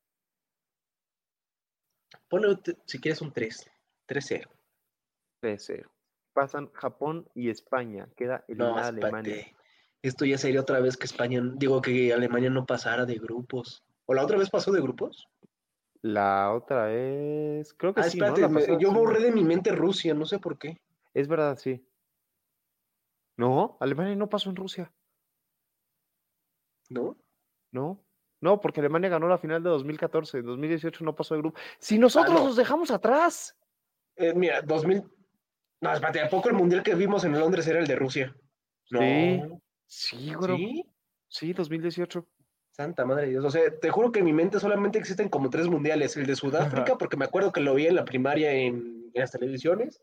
Ponle, 2.30 2.56
si 2.86 2.98
quieres, 3.00 3.20
un 3.20 3.32
3. 3.32 3.68
3-0. 4.06 4.48
3-0. 5.42 5.90
Pasan 6.32 6.70
Japón 6.72 7.28
y 7.34 7.50
España. 7.50 8.08
Queda 8.16 8.44
No, 8.48 8.54
eliminada 8.68 8.86
Alemania. 8.88 9.34
espérate. 9.34 9.56
Esto 10.02 10.24
ya 10.24 10.38
sería 10.38 10.60
otra 10.62 10.80
vez 10.80 10.96
que 10.96 11.04
España, 11.06 11.42
digo 11.56 11.82
que 11.82 12.12
Alemania 12.14 12.48
no 12.48 12.64
pasara 12.64 13.04
de 13.04 13.16
grupos. 13.16 13.84
¿O 14.06 14.14
la 14.14 14.22
otra 14.24 14.38
vez 14.38 14.48
pasó 14.48 14.72
de 14.72 14.80
grupos? 14.80 15.26
La 16.02 16.52
otra 16.54 16.90
es. 16.94 17.74
Creo 17.74 17.92
que 17.92 18.00
Ah, 18.00 18.04
sí, 18.04 18.18
¿no? 18.18 18.26
espérate, 18.28 18.40
La 18.42 18.48
me- 18.76 18.80
yo 18.82 18.92
borré 18.92 19.20
de 19.20 19.32
mi 19.32 19.44
mente 19.44 19.72
Rusia, 19.72 20.14
no 20.14 20.24
sé 20.24 20.38
por 20.38 20.56
qué. 20.58 20.80
Es 21.12 21.28
verdad, 21.28 21.58
sí. 21.58 21.84
No, 23.36 23.76
Alemania 23.80 24.16
no 24.16 24.28
pasó 24.28 24.48
en 24.50 24.56
Rusia. 24.56 24.90
¿No? 26.88 27.16
No. 27.72 28.02
No, 28.40 28.60
porque 28.60 28.80
Alemania 28.80 29.10
ganó 29.10 29.28
la 29.28 29.38
final 29.38 29.62
de 29.62 29.70
2014. 29.70 30.42
2018 30.42 31.04
no 31.04 31.14
pasó 31.14 31.34
de 31.34 31.40
grupo. 31.40 31.58
Si 31.78 31.98
nosotros 31.98 32.34
no. 32.34 32.46
nos 32.46 32.56
dejamos 32.56 32.90
atrás. 32.90 33.56
Eh, 34.16 34.32
mira, 34.34 34.62
2000. 34.62 35.02
No, 35.82 35.92
espérate, 35.92 36.20
¿a 36.20 36.28
poco 36.28 36.48
el 36.48 36.54
mundial 36.54 36.82
que 36.82 36.94
vimos 36.94 37.24
en 37.24 37.38
Londres 37.38 37.66
era 37.66 37.78
el 37.78 37.86
de 37.86 37.96
Rusia? 37.96 38.34
No. 38.90 39.00
Sí. 39.00 39.42
Sí, 39.86 40.34
bro. 40.36 40.56
¿Sí? 40.56 40.84
Sí, 41.28 41.52
2018. 41.52 42.26
Santa 42.70 43.04
madre 43.04 43.24
de 43.24 43.30
Dios. 43.30 43.44
O 43.44 43.50
sea, 43.50 43.78
te 43.78 43.90
juro 43.90 44.12
que 44.12 44.20
en 44.20 44.24
mi 44.24 44.32
mente 44.32 44.60
solamente 44.60 44.98
existen 44.98 45.28
como 45.28 45.50
tres 45.50 45.68
mundiales. 45.68 46.16
El 46.16 46.26
de 46.26 46.36
Sudáfrica, 46.36 46.96
porque 46.96 47.16
me 47.16 47.24
acuerdo 47.24 47.52
que 47.52 47.60
lo 47.60 47.74
vi 47.74 47.86
en 47.86 47.96
la 47.96 48.04
primaria 48.04 48.52
en, 48.52 49.10
en 49.12 49.20
las 49.20 49.30
televisiones. 49.32 50.00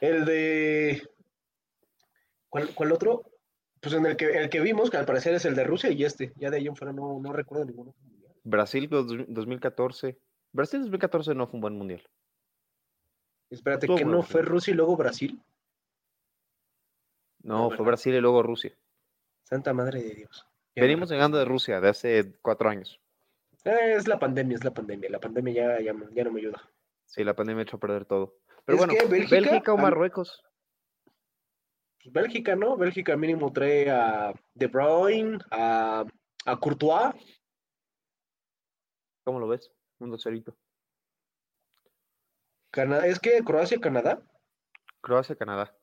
El 0.00 0.24
de. 0.24 1.02
¿Cuál, 2.48 2.74
cuál 2.74 2.92
otro? 2.92 3.31
Pues 3.82 3.94
en 3.96 4.06
el 4.06 4.16
que, 4.16 4.26
el 4.26 4.48
que 4.48 4.60
vimos, 4.60 4.90
que 4.90 4.96
al 4.96 5.04
parecer 5.04 5.34
es 5.34 5.44
el 5.44 5.56
de 5.56 5.64
Rusia 5.64 5.90
y 5.90 6.04
este. 6.04 6.32
Ya 6.36 6.50
de 6.50 6.58
ahí 6.58 6.68
en 6.68 6.76
fuera 6.76 6.92
no, 6.92 7.18
no 7.20 7.32
recuerdo 7.32 7.66
mundial. 7.66 7.92
Brasil 8.44 8.88
dos- 8.88 9.06
2014. 9.26 10.16
Brasil 10.52 10.80
2014 10.80 11.34
no 11.34 11.48
fue 11.48 11.56
un 11.56 11.60
buen 11.62 11.76
mundial. 11.76 12.08
Espérate, 13.50 13.88
que 13.88 14.04
no 14.04 14.22
fue 14.22 14.42
Rusia 14.42 14.72
y 14.72 14.76
luego 14.76 14.96
Brasil. 14.96 15.42
No, 17.42 17.70
fue 17.70 17.84
Brasil 17.84 18.14
y 18.14 18.20
luego 18.20 18.42
Rusia. 18.44 18.72
Santa 19.42 19.72
madre 19.74 20.00
de 20.00 20.14
Dios. 20.14 20.46
Ya 20.76 20.82
no 20.82 20.86
Venimos 20.86 21.10
llegando 21.10 21.36
de 21.38 21.44
Rusia 21.44 21.80
de 21.80 21.88
hace 21.88 22.32
cuatro 22.40 22.68
años. 22.70 23.00
Eh, 23.64 23.94
es 23.96 24.06
la 24.06 24.20
pandemia, 24.20 24.54
es 24.54 24.64
la 24.64 24.72
pandemia. 24.72 25.10
La 25.10 25.18
pandemia 25.18 25.52
ya, 25.52 25.80
ya, 25.80 25.94
ya 26.12 26.24
no 26.24 26.30
me 26.30 26.40
ayuda. 26.40 26.62
Sí, 27.06 27.24
la 27.24 27.34
pandemia 27.34 27.64
echó 27.64 27.78
a 27.78 27.80
perder 27.80 28.04
todo. 28.04 28.36
Pero 28.64 28.76
Es 28.76 28.86
bueno, 28.86 28.94
que 28.98 29.06
Bélgica, 29.08 29.34
Bélgica, 29.34 29.72
o 29.72 29.76
Marruecos. 29.76 30.44
Pues 32.02 32.12
Bélgica, 32.12 32.56
¿no? 32.56 32.76
Bélgica 32.76 33.16
mínimo 33.16 33.52
trae 33.52 33.88
a 33.90 34.32
De 34.54 34.66
Bruyne, 34.66 35.38
a, 35.50 36.04
a 36.46 36.56
Courtois. 36.58 37.14
¿Cómo 39.24 39.38
lo 39.38 39.46
ves? 39.46 39.70
Un 40.00 40.10
docerito. 40.10 40.56
Es 43.04 43.20
que 43.20 43.44
Croacia, 43.44 43.78
Canadá. 43.78 44.22
Croacia, 45.00 45.36
Canadá. 45.36 45.76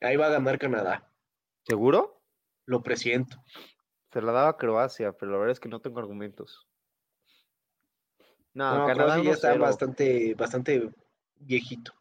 Ahí 0.00 0.16
va 0.16 0.26
a 0.26 0.30
ganar 0.30 0.58
Canadá. 0.58 1.12
¿Seguro? 1.66 2.22
Lo 2.64 2.82
presiento. 2.82 3.42
Se 4.12 4.22
la 4.22 4.32
daba 4.32 4.50
a 4.50 4.56
Croacia, 4.56 5.12
pero 5.12 5.32
la 5.32 5.38
verdad 5.38 5.52
es 5.52 5.60
que 5.60 5.68
no 5.68 5.80
tengo 5.80 5.98
argumentos. 5.98 6.66
No, 8.54 8.78
No, 8.78 8.86
Canadá 8.86 9.14
Croacia 9.14 9.22
ya 9.24 9.32
está 9.32 9.54
1-0. 9.54 9.58
bastante, 9.58 10.34
bastante 10.34 10.90
viejito. 11.34 11.92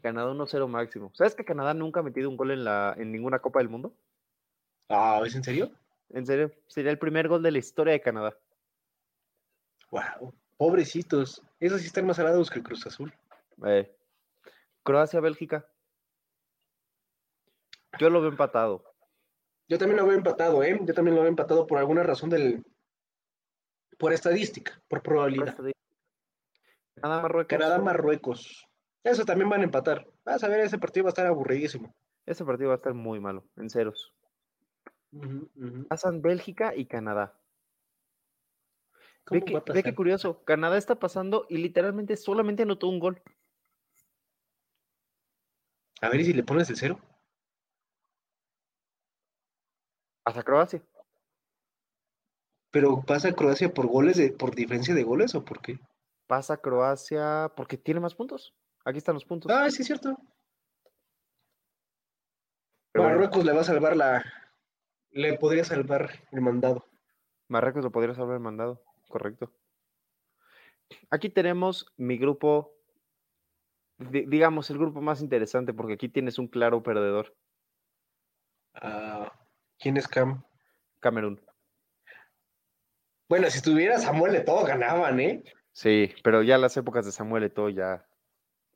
Canadá 0.00 0.32
1-0 0.32 0.68
máximo. 0.68 1.10
¿Sabes 1.14 1.34
que 1.34 1.44
Canadá 1.44 1.74
nunca 1.74 2.00
ha 2.00 2.02
metido 2.02 2.28
un 2.28 2.36
gol 2.36 2.50
en, 2.50 2.64
la, 2.64 2.94
en 2.96 3.12
ninguna 3.12 3.38
Copa 3.38 3.60
del 3.60 3.68
Mundo? 3.68 3.94
Ah, 4.88 5.20
¿es 5.24 5.34
en 5.34 5.44
serio? 5.44 5.70
En 6.10 6.26
serio, 6.26 6.50
sería 6.66 6.90
el 6.90 6.98
primer 6.98 7.28
gol 7.28 7.42
de 7.42 7.52
la 7.52 7.58
historia 7.58 7.92
de 7.92 8.00
Canadá. 8.00 8.36
Wow, 9.90 10.34
pobrecitos. 10.56 11.42
Esos 11.60 11.80
sí 11.80 11.86
están 11.86 12.06
más 12.06 12.18
alados 12.18 12.50
que 12.50 12.58
el 12.58 12.64
Cruz 12.64 12.86
Azul. 12.86 13.12
Eh, 13.64 13.94
Croacia, 14.82 15.20
Bélgica. 15.20 15.66
Yo 17.98 18.10
lo 18.10 18.20
veo 18.20 18.30
empatado. 18.30 18.84
Yo 19.68 19.78
también 19.78 19.98
lo 19.98 20.06
veo 20.06 20.16
empatado, 20.16 20.62
¿eh? 20.62 20.78
Yo 20.82 20.94
también 20.94 21.14
lo 21.14 21.22
veo 21.22 21.28
empatado 21.28 21.66
por 21.66 21.78
alguna 21.78 22.02
razón 22.02 22.30
del. 22.30 22.64
Por 23.98 24.12
estadística, 24.12 24.80
por 24.88 25.02
probabilidad. 25.02 25.56
Canadá, 26.94 27.22
Marruecos. 27.22 27.48
Canadá, 27.48 27.78
Marruecos. 27.78 28.69
Eso 29.02 29.24
también 29.24 29.48
van 29.48 29.60
a 29.62 29.64
empatar. 29.64 30.06
Vas 30.24 30.44
a 30.44 30.48
ver, 30.48 30.60
ese 30.60 30.78
partido 30.78 31.04
va 31.04 31.08
a 31.08 31.10
estar 31.10 31.26
aburridísimo. 31.26 31.94
Ese 32.26 32.44
partido 32.44 32.68
va 32.68 32.74
a 32.74 32.76
estar 32.76 32.94
muy 32.94 33.18
malo, 33.18 33.44
en 33.56 33.70
ceros. 33.70 34.14
Pasan 35.88 36.22
Bélgica 36.22 36.74
y 36.74 36.86
Canadá. 36.86 37.34
¿Cómo 39.24 39.40
Ve, 39.40 39.62
que, 39.64 39.82
ve 39.82 39.94
curioso. 39.94 40.44
Canadá 40.44 40.76
está 40.76 40.98
pasando 40.98 41.46
y 41.48 41.58
literalmente 41.58 42.16
solamente 42.16 42.62
anotó 42.62 42.88
un 42.88 43.00
gol. 43.00 43.22
A 46.02 46.08
ver, 46.08 46.20
¿y 46.20 46.24
si 46.24 46.32
le 46.32 46.42
pones 46.42 46.70
el 46.70 46.76
cero? 46.76 46.98
Hasta 50.24 50.42
Croacia. 50.42 50.82
¿Pero 52.70 53.02
pasa 53.02 53.32
Croacia 53.32 53.72
por 53.74 53.86
goles, 53.88 54.16
de, 54.16 54.30
por 54.32 54.54
diferencia 54.54 54.94
de 54.94 55.02
goles 55.02 55.34
o 55.34 55.44
por 55.44 55.60
qué? 55.60 55.80
Pasa 56.26 56.56
Croacia 56.56 57.52
porque 57.56 57.76
tiene 57.76 58.00
más 58.00 58.14
puntos. 58.14 58.54
Aquí 58.84 58.98
están 58.98 59.14
los 59.14 59.24
puntos. 59.24 59.50
Ah, 59.52 59.70
sí, 59.70 59.82
es 59.82 59.86
cierto. 59.86 60.16
Pero 62.92 63.04
bueno, 63.04 63.18
Marruecos 63.18 63.44
le 63.44 63.52
va 63.52 63.60
a 63.60 63.64
salvar 63.64 63.96
la. 63.96 64.24
Le 65.12 65.36
podría 65.38 65.64
salvar 65.64 66.10
el 66.32 66.40
mandado. 66.40 66.86
Marruecos 67.48 67.82
lo 67.84 67.90
podrías 67.90 68.18
haber 68.18 68.38
mandado. 68.40 68.82
Correcto. 69.08 69.52
Aquí 71.10 71.28
tenemos 71.30 71.92
mi 71.96 72.16
grupo. 72.18 72.74
di- 73.98 74.24
digamos, 74.26 74.70
el 74.70 74.78
grupo 74.78 75.00
más 75.00 75.20
interesante 75.20 75.74
porque 75.74 75.94
aquí 75.94 76.08
tienes 76.08 76.38
un 76.38 76.48
claro 76.48 76.82
perdedor. 76.82 77.36
Ah, 78.74 79.32
¿Quién 79.78 79.96
es 79.96 80.08
Cam? 80.08 80.42
Camerún. 81.00 81.40
Bueno, 83.28 83.48
si 83.50 83.58
estuviera 83.58 83.98
Samuel 83.98 84.32
de 84.32 84.40
todo 84.40 84.64
ganaban, 84.64 85.20
¿eh? 85.20 85.44
Sí, 85.72 86.12
pero 86.24 86.42
ya 86.42 86.58
las 86.58 86.76
épocas 86.76 87.04
de 87.06 87.12
Samuel 87.12 87.44
Eto'o 87.44 87.68
ya. 87.68 88.04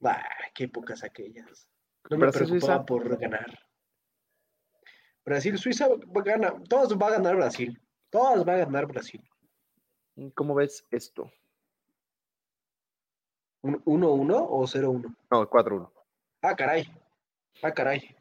Bah, 0.01 0.23
qué 0.55 0.65
épocas 0.65 1.03
aquellas. 1.05 1.69
No 2.11 2.17
me 2.19 2.27
Brasil, 2.27 2.47
preocupaba 2.47 2.75
Suiza. 2.79 2.87
por 2.87 3.19
ganar. 3.19 3.59
Brasil, 5.25 5.59
Suiza 5.59 5.89
va 5.89 6.21
a 6.21 6.25
ganar. 6.25 6.63
Todos 6.69 6.97
va 6.99 7.07
a 7.09 7.11
ganar 7.13 7.37
Brasil. 7.37 7.81
Todas 8.11 8.47
va 8.47 8.55
a 8.55 8.59
ganar 8.59 8.87
Brasil. 8.87 9.23
¿Cómo 10.35 10.55
ves 10.55 10.87
esto? 10.91 11.31
¿Un 13.63 13.83
1-1 13.85 14.47
o 14.51 14.67
0-1? 14.67 15.17
No, 15.31 15.49
4-1. 15.51 15.91
Ah, 16.43 16.55
caray. 16.55 16.85
Ah, 17.63 17.73
caray. 17.73 18.15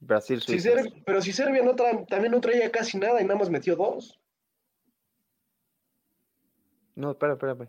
Brasil, 0.00 0.40
Si 0.40 0.58
Suiza. 0.58 0.70
Ser- 0.82 1.02
pero 1.04 1.22
si 1.22 1.32
Serbia 1.32 1.62
no 1.62 1.76
tra- 1.76 2.06
también 2.08 2.32
no 2.32 2.40
traía 2.40 2.70
casi 2.72 2.98
nada 2.98 3.20
y 3.20 3.24
nada 3.24 3.38
más 3.38 3.48
metió 3.50 3.76
dos. 3.76 4.18
No, 6.96 7.12
espera, 7.12 7.34
espérame. 7.34 7.68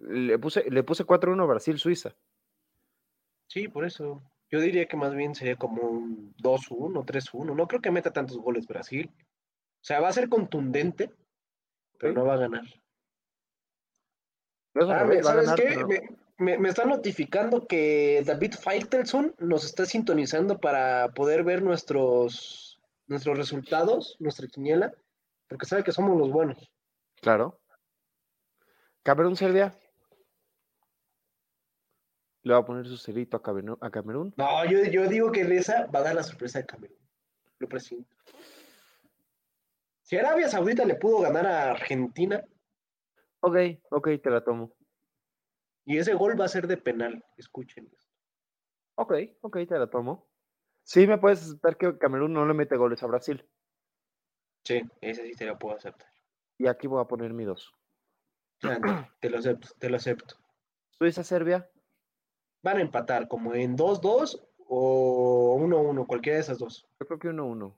Le 0.00 0.38
puse, 0.38 0.68
le 0.70 0.82
puse 0.82 1.04
4-1 1.04 1.42
a 1.42 1.46
Brasil, 1.46 1.78
Suiza. 1.78 2.16
Sí, 3.50 3.66
por 3.68 3.84
eso. 3.84 4.22
Yo 4.48 4.60
diría 4.60 4.86
que 4.86 4.96
más 4.96 5.12
bien 5.14 5.34
sería 5.34 5.56
como 5.56 5.82
un 5.82 6.34
2-1, 6.36 7.04
3-1. 7.04 7.54
No 7.54 7.66
creo 7.66 7.80
que 7.80 7.90
meta 7.90 8.12
tantos 8.12 8.38
goles 8.38 8.66
Brasil. 8.66 9.10
O 9.16 9.82
sea, 9.84 10.00
va 10.00 10.08
a 10.08 10.12
ser 10.12 10.28
contundente, 10.28 11.10
pero 11.98 12.12
no 12.12 12.24
va 12.24 12.34
a 12.34 12.38
ganar. 12.38 12.62
No 14.74 14.82
Ah, 14.90 15.04
va 15.04 15.14
a 15.18 15.22
¿sabes 15.22 15.46
ganar, 15.46 15.56
qué? 15.56 15.64
pero- 15.74 15.88
Me, 15.88 16.00
me, 16.38 16.58
me 16.58 16.68
está 16.68 16.84
notificando 16.84 17.66
que 17.66 18.22
David 18.24 18.54
Faitelson 18.54 19.34
nos 19.38 19.64
está 19.64 19.84
sintonizando 19.84 20.58
para 20.60 21.08
poder 21.08 21.42
ver 21.42 21.62
nuestros, 21.62 22.80
nuestros 23.08 23.36
resultados, 23.36 24.16
nuestra 24.20 24.46
quiniela, 24.46 24.92
porque 25.48 25.66
sabe 25.66 25.82
que 25.82 25.92
somos 25.92 26.16
los 26.16 26.30
buenos. 26.30 26.70
Claro. 27.20 27.58
Camerún, 29.02 29.34
Serbia. 29.36 29.74
Le 32.42 32.54
va 32.54 32.60
a 32.60 32.64
poner 32.64 32.86
su 32.86 32.96
cerito 32.96 33.36
a 33.36 33.42
Camerún. 33.42 33.76
A 33.80 33.90
Camerún. 33.90 34.32
No, 34.36 34.64
yo, 34.64 34.82
yo 34.84 35.08
digo 35.08 35.30
que 35.30 35.42
esa 35.56 35.86
va 35.86 36.00
a 36.00 36.02
dar 36.02 36.14
la 36.14 36.22
sorpresa 36.22 36.58
de 36.60 36.66
Camerún. 36.66 36.96
Lo 37.58 37.68
presiento. 37.68 38.16
Si 40.02 40.16
Arabia 40.16 40.48
Saudita 40.48 40.84
le 40.84 40.94
pudo 40.96 41.20
ganar 41.20 41.46
a 41.46 41.70
Argentina, 41.72 42.42
Ok, 43.42 43.56
ok, 43.90 44.08
te 44.22 44.28
la 44.30 44.44
tomo. 44.44 44.74
y 45.86 45.96
ese 45.96 46.12
gol 46.14 46.38
va 46.38 46.44
a 46.44 46.48
ser 46.48 46.66
de 46.66 46.76
penal, 46.76 47.24
escuchen 47.38 47.86
esto. 47.90 48.12
Ok, 48.96 49.14
ok, 49.40 49.56
te 49.66 49.78
la 49.78 49.88
tomo. 49.88 50.28
Sí, 50.82 51.06
me 51.06 51.16
puedes 51.16 51.42
aceptar 51.42 51.76
que 51.78 51.96
Camerún 51.96 52.32
no 52.34 52.44
le 52.46 52.52
mete 52.52 52.76
goles 52.76 53.02
a 53.02 53.06
Brasil. 53.06 53.48
Sí, 54.64 54.82
ese 55.00 55.24
sí 55.24 55.32
te 55.34 55.46
lo 55.46 55.58
puedo 55.58 55.76
aceptar. 55.76 56.08
Y 56.58 56.66
aquí 56.66 56.86
voy 56.86 57.00
a 57.00 57.06
poner 57.06 57.32
mi 57.32 57.44
dos. 57.44 57.72
Anda, 58.62 59.08
te 59.20 59.30
lo 59.30 59.38
acepto, 59.38 59.68
te 59.78 59.88
lo 59.88 59.96
acepto. 59.96 60.34
Suiza, 60.90 61.24
Serbia. 61.24 61.70
Van 62.62 62.76
a 62.78 62.80
empatar 62.82 63.26
como 63.28 63.54
en 63.54 63.76
2-2 63.76 64.40
o 64.66 65.56
1-1, 65.60 66.06
cualquiera 66.06 66.36
de 66.36 66.42
esas 66.42 66.58
dos. 66.58 66.86
Yo 67.00 67.06
creo 67.06 67.18
que 67.18 67.28
1-1. 67.28 67.74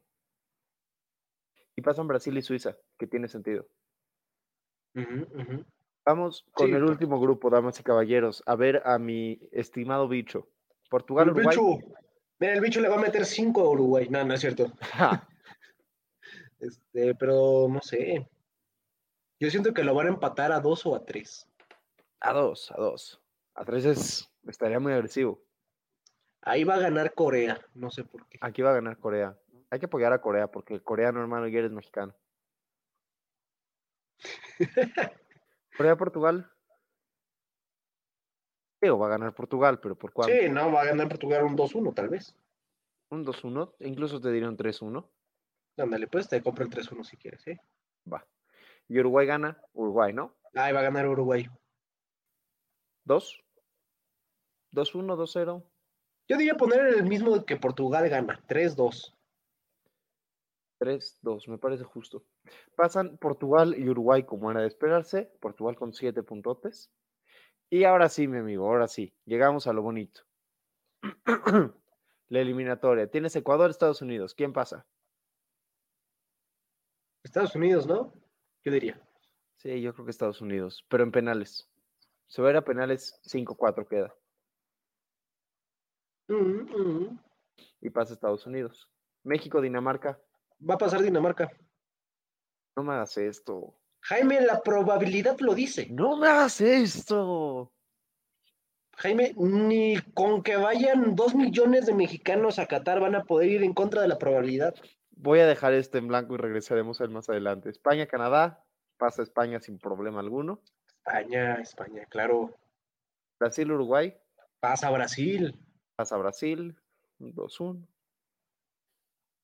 Y 1.76 1.82
pasan 1.82 2.06
Brasil 2.08 2.36
y 2.36 2.42
Suiza, 2.42 2.76
que 2.98 3.06
tiene 3.06 3.28
sentido. 3.28 3.66
Ujú, 4.94 5.22
ujú. 5.40 5.64
Vamos 6.04 6.44
con 6.52 6.66
Sí, 6.68 6.74
el 6.74 6.82
último 6.84 7.18
grupo, 7.20 7.48
damas 7.48 7.78
y 7.80 7.82
caballeros, 7.82 8.42
a 8.44 8.56
ver 8.56 8.82
a 8.84 8.98
mi 8.98 9.40
estimado 9.52 10.08
bicho. 10.08 10.48
Portugal, 10.90 11.28
El 11.28 11.34
Uruguay. 11.34 11.56
bicho. 11.56 11.94
Mira, 12.40 12.54
el 12.54 12.60
bicho 12.60 12.80
le 12.80 12.88
va 12.88 12.96
a 12.96 13.00
meter 13.00 13.24
5 13.24 13.60
a 13.62 13.70
Uruguay. 13.70 14.08
No, 14.10 14.24
no 14.24 14.34
es 14.34 14.40
cierto. 14.40 14.66
Este, 16.60 17.14
pero 17.16 17.66
no 17.68 17.80
sé. 17.80 18.28
Yo 19.40 19.50
siento 19.50 19.74
que 19.74 19.82
lo 19.82 19.94
van 19.94 20.06
a 20.06 20.10
empatar 20.10 20.52
a 20.52 20.60
2 20.60 20.86
o 20.86 20.94
a 20.94 21.04
3. 21.04 21.48
a 22.20 22.32
dos, 22.32 22.70
a 22.70 22.76
dos. 22.80 23.20
A 23.54 23.64
tres 23.64 23.84
es, 23.84 24.30
estaría 24.46 24.80
muy 24.80 24.92
agresivo. 24.92 25.42
Ahí 26.40 26.64
va 26.64 26.74
a 26.74 26.80
ganar 26.80 27.14
Corea. 27.14 27.60
No 27.74 27.90
sé 27.90 28.04
por 28.04 28.26
qué. 28.28 28.38
Aquí 28.40 28.62
va 28.62 28.70
a 28.70 28.74
ganar 28.74 28.98
Corea. 28.98 29.38
Hay 29.70 29.78
que 29.78 29.86
apoyar 29.86 30.12
a 30.12 30.20
Corea 30.20 30.50
porque 30.50 30.74
el 30.74 30.82
coreano, 30.82 31.20
hermano, 31.20 31.46
y 31.48 31.56
eres 31.56 31.70
mexicano. 31.70 32.14
Corea, 35.76 35.96
Portugal. 35.96 36.50
Digo, 38.80 38.98
va 38.98 39.06
a 39.06 39.10
ganar 39.10 39.34
Portugal, 39.34 39.78
pero 39.80 39.96
¿por 39.96 40.12
cuánto? 40.12 40.34
Sí, 40.34 40.48
no, 40.48 40.72
va 40.72 40.82
a 40.82 40.86
ganar 40.86 41.08
Portugal 41.08 41.44
un 41.44 41.56
2-1 41.56 41.94
tal 41.94 42.08
vez. 42.08 42.34
Un 43.10 43.24
2-1, 43.24 43.74
incluso 43.80 44.20
te 44.20 44.32
diría 44.32 44.48
un 44.48 44.56
3-1. 44.56 45.08
Ándale, 45.78 46.08
pues 46.08 46.28
te 46.28 46.42
compro 46.42 46.64
el 46.64 46.70
3-1 46.70 47.04
si 47.04 47.16
quieres, 47.16 47.46
¿eh? 47.46 47.60
Va. 48.12 48.26
Y 48.88 48.98
Uruguay 48.98 49.26
gana, 49.26 49.62
Uruguay, 49.72 50.12
¿no? 50.12 50.34
Ahí 50.54 50.72
va 50.72 50.80
a 50.80 50.84
ganar 50.84 51.06
Uruguay. 51.06 51.48
2. 53.04 53.44
2-1, 54.72 55.16
2-0. 55.16 55.64
Yo 56.28 56.36
diría 56.36 56.54
poner 56.54 56.86
el 56.86 57.04
mismo 57.04 57.44
que 57.44 57.56
Portugal 57.56 58.08
gana, 58.08 58.40
3-2. 58.48 59.14
3-2, 60.80 61.48
me 61.48 61.58
parece 61.58 61.84
justo. 61.84 62.24
Pasan 62.74 63.16
Portugal 63.18 63.74
y 63.78 63.88
Uruguay 63.88 64.24
como 64.24 64.50
era 64.50 64.62
de 64.62 64.66
esperarse. 64.66 65.32
Portugal 65.40 65.76
con 65.76 65.92
7 65.92 66.22
puntotes. 66.22 66.90
Y 67.70 67.84
ahora 67.84 68.08
sí, 68.08 68.26
mi 68.26 68.38
amigo, 68.38 68.66
ahora 68.66 68.88
sí. 68.88 69.14
Llegamos 69.24 69.66
a 69.66 69.72
lo 69.72 69.82
bonito. 69.82 70.22
La 72.28 72.40
eliminatoria. 72.40 73.10
Tienes 73.10 73.36
Ecuador, 73.36 73.70
Estados 73.70 74.02
Unidos. 74.02 74.34
¿Quién 74.34 74.52
pasa? 74.52 74.86
Estados 77.22 77.54
Unidos, 77.54 77.86
¿no? 77.86 78.12
Yo 78.64 78.72
diría. 78.72 79.00
Sí, 79.56 79.80
yo 79.80 79.94
creo 79.94 80.04
que 80.04 80.10
Estados 80.10 80.40
Unidos, 80.40 80.84
pero 80.88 81.04
en 81.04 81.12
penales. 81.12 81.71
Se 82.32 82.40
va 82.40 82.48
a 82.48 82.52
ir 82.52 82.56
a 82.56 82.64
penales 82.64 83.20
5-4 83.24 83.86
queda. 83.86 84.14
Mm, 86.28 86.34
mm. 86.34 87.20
Y 87.82 87.90
pasa 87.90 88.14
Estados 88.14 88.46
Unidos. 88.46 88.88
México, 89.22 89.60
Dinamarca. 89.60 90.18
Va 90.66 90.76
a 90.76 90.78
pasar 90.78 91.02
Dinamarca. 91.02 91.50
No 92.74 92.84
me 92.84 92.94
hagas 92.94 93.18
esto. 93.18 93.78
Jaime, 94.00 94.40
la 94.40 94.62
probabilidad 94.62 95.38
lo 95.40 95.54
dice. 95.54 95.88
No 95.90 96.16
me 96.16 96.28
hagas 96.28 96.62
esto. 96.62 97.70
Jaime, 98.96 99.34
ni 99.36 99.98
con 100.14 100.42
que 100.42 100.56
vayan 100.56 101.14
dos 101.14 101.34
millones 101.34 101.84
de 101.84 101.92
mexicanos 101.92 102.58
a 102.58 102.66
Qatar 102.66 102.98
van 102.98 103.14
a 103.14 103.24
poder 103.24 103.50
ir 103.50 103.62
en 103.62 103.74
contra 103.74 104.00
de 104.00 104.08
la 104.08 104.16
probabilidad. 104.16 104.74
Voy 105.10 105.40
a 105.40 105.46
dejar 105.46 105.74
este 105.74 105.98
en 105.98 106.08
blanco 106.08 106.32
y 106.32 106.38
regresaremos 106.38 106.98
a 106.98 107.04
él 107.04 107.10
más 107.10 107.28
adelante. 107.28 107.68
España, 107.68 108.06
Canadá. 108.06 108.64
Pasa 108.96 109.22
España 109.22 109.60
sin 109.60 109.78
problema 109.78 110.20
alguno. 110.20 110.62
España, 111.04 111.54
España, 111.54 112.06
claro. 112.06 112.56
Brasil, 113.40 113.72
Uruguay. 113.72 114.16
Pasa 114.60 114.88
Brasil. 114.90 115.58
Pasa 115.96 116.16
Brasil. 116.16 116.76
2-1. 117.18 117.86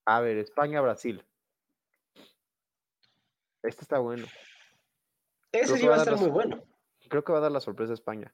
A 0.05 0.21
ver, 0.21 0.37
España, 0.37 0.79
Brasil. 0.81 1.25
Este 3.61 3.81
está 3.81 3.99
bueno. 3.99 4.25
Ese 5.51 5.77
sí 5.77 5.85
va 5.85 5.95
a 5.95 5.97
estar 5.97 6.17
muy 6.17 6.29
bueno. 6.29 6.63
Creo 7.09 7.23
que 7.23 7.33
va 7.33 7.39
a 7.39 7.41
dar 7.41 7.51
la 7.51 7.59
sorpresa 7.59 7.91
a 7.91 7.95
España. 7.95 8.33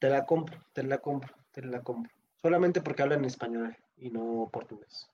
Te 0.00 0.08
la 0.08 0.24
compro, 0.24 0.64
te 0.72 0.82
la 0.82 0.98
compro, 0.98 1.34
te 1.52 1.62
la 1.62 1.82
compro. 1.82 2.10
Solamente 2.36 2.80
porque 2.80 3.02
hablan 3.02 3.24
español 3.24 3.76
y 3.96 4.10
no 4.10 4.48
portugués. 4.50 5.10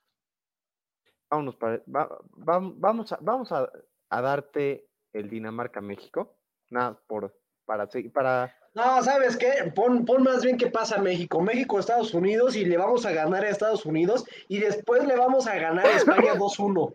Vámonos 1.30 1.56
para, 1.56 1.82
va- 1.92 2.18
va- 2.48 2.72
vamos 2.76 3.12
a, 3.12 3.18
vamos 3.20 3.50
a, 3.52 3.68
a 4.10 4.20
darte 4.20 4.86
el 5.12 5.28
Dinamarca-México. 5.30 6.36
Nada, 6.70 7.00
por, 7.06 7.36
para, 7.64 7.88
para, 8.12 8.54
No, 8.74 9.02
¿sabes 9.02 9.36
qué? 9.36 9.72
Pon, 9.74 10.04
pon 10.04 10.22
más 10.22 10.42
bien 10.44 10.56
qué 10.56 10.68
pasa 10.68 10.98
México. 10.98 11.40
México, 11.40 11.78
Estados 11.78 12.12
Unidos 12.14 12.54
y 12.56 12.64
le 12.64 12.76
vamos 12.76 13.06
a 13.06 13.12
ganar 13.12 13.44
a 13.44 13.48
Estados 13.48 13.84
Unidos 13.86 14.24
y 14.48 14.58
después 14.58 15.04
le 15.06 15.16
vamos 15.16 15.46
a 15.46 15.56
ganar 15.56 15.86
a 15.86 15.92
España 15.96 16.34
2-1. 16.38 16.92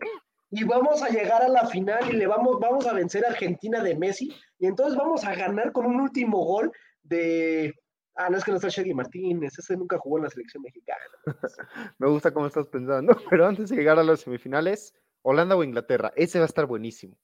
Y 0.54 0.64
vamos 0.64 1.02
a 1.02 1.08
llegar 1.08 1.42
a 1.42 1.48
la 1.48 1.66
final 1.66 2.10
y 2.10 2.16
le 2.16 2.26
vamos, 2.26 2.58
vamos 2.60 2.86
a 2.86 2.92
vencer 2.92 3.24
a 3.24 3.30
Argentina 3.30 3.82
de 3.82 3.96
Messi. 3.96 4.30
Y 4.58 4.66
entonces 4.66 4.96
vamos 4.98 5.24
a 5.24 5.34
ganar 5.34 5.72
con 5.72 5.86
un 5.86 6.00
último 6.00 6.44
gol 6.44 6.70
de... 7.02 7.74
Ah, 8.14 8.28
no 8.28 8.36
es 8.36 8.44
que 8.44 8.50
no 8.50 8.58
está 8.58 8.68
Shaggy 8.68 8.92
Martínez, 8.92 9.58
ese 9.58 9.76
nunca 9.76 9.98
jugó 9.98 10.18
en 10.18 10.24
la 10.24 10.30
selección 10.30 10.62
mexicana. 10.62 11.00
me 11.98 12.08
gusta 12.08 12.32
cómo 12.32 12.46
estás 12.46 12.68
pensando, 12.68 13.16
pero 13.30 13.46
antes 13.46 13.70
de 13.70 13.76
llegar 13.76 13.98
a 13.98 14.04
las 14.04 14.20
semifinales, 14.20 14.94
Holanda 15.22 15.56
o 15.56 15.64
Inglaterra, 15.64 16.12
ese 16.16 16.38
va 16.38 16.44
a 16.44 16.46
estar 16.46 16.66
buenísimo. 16.66 17.16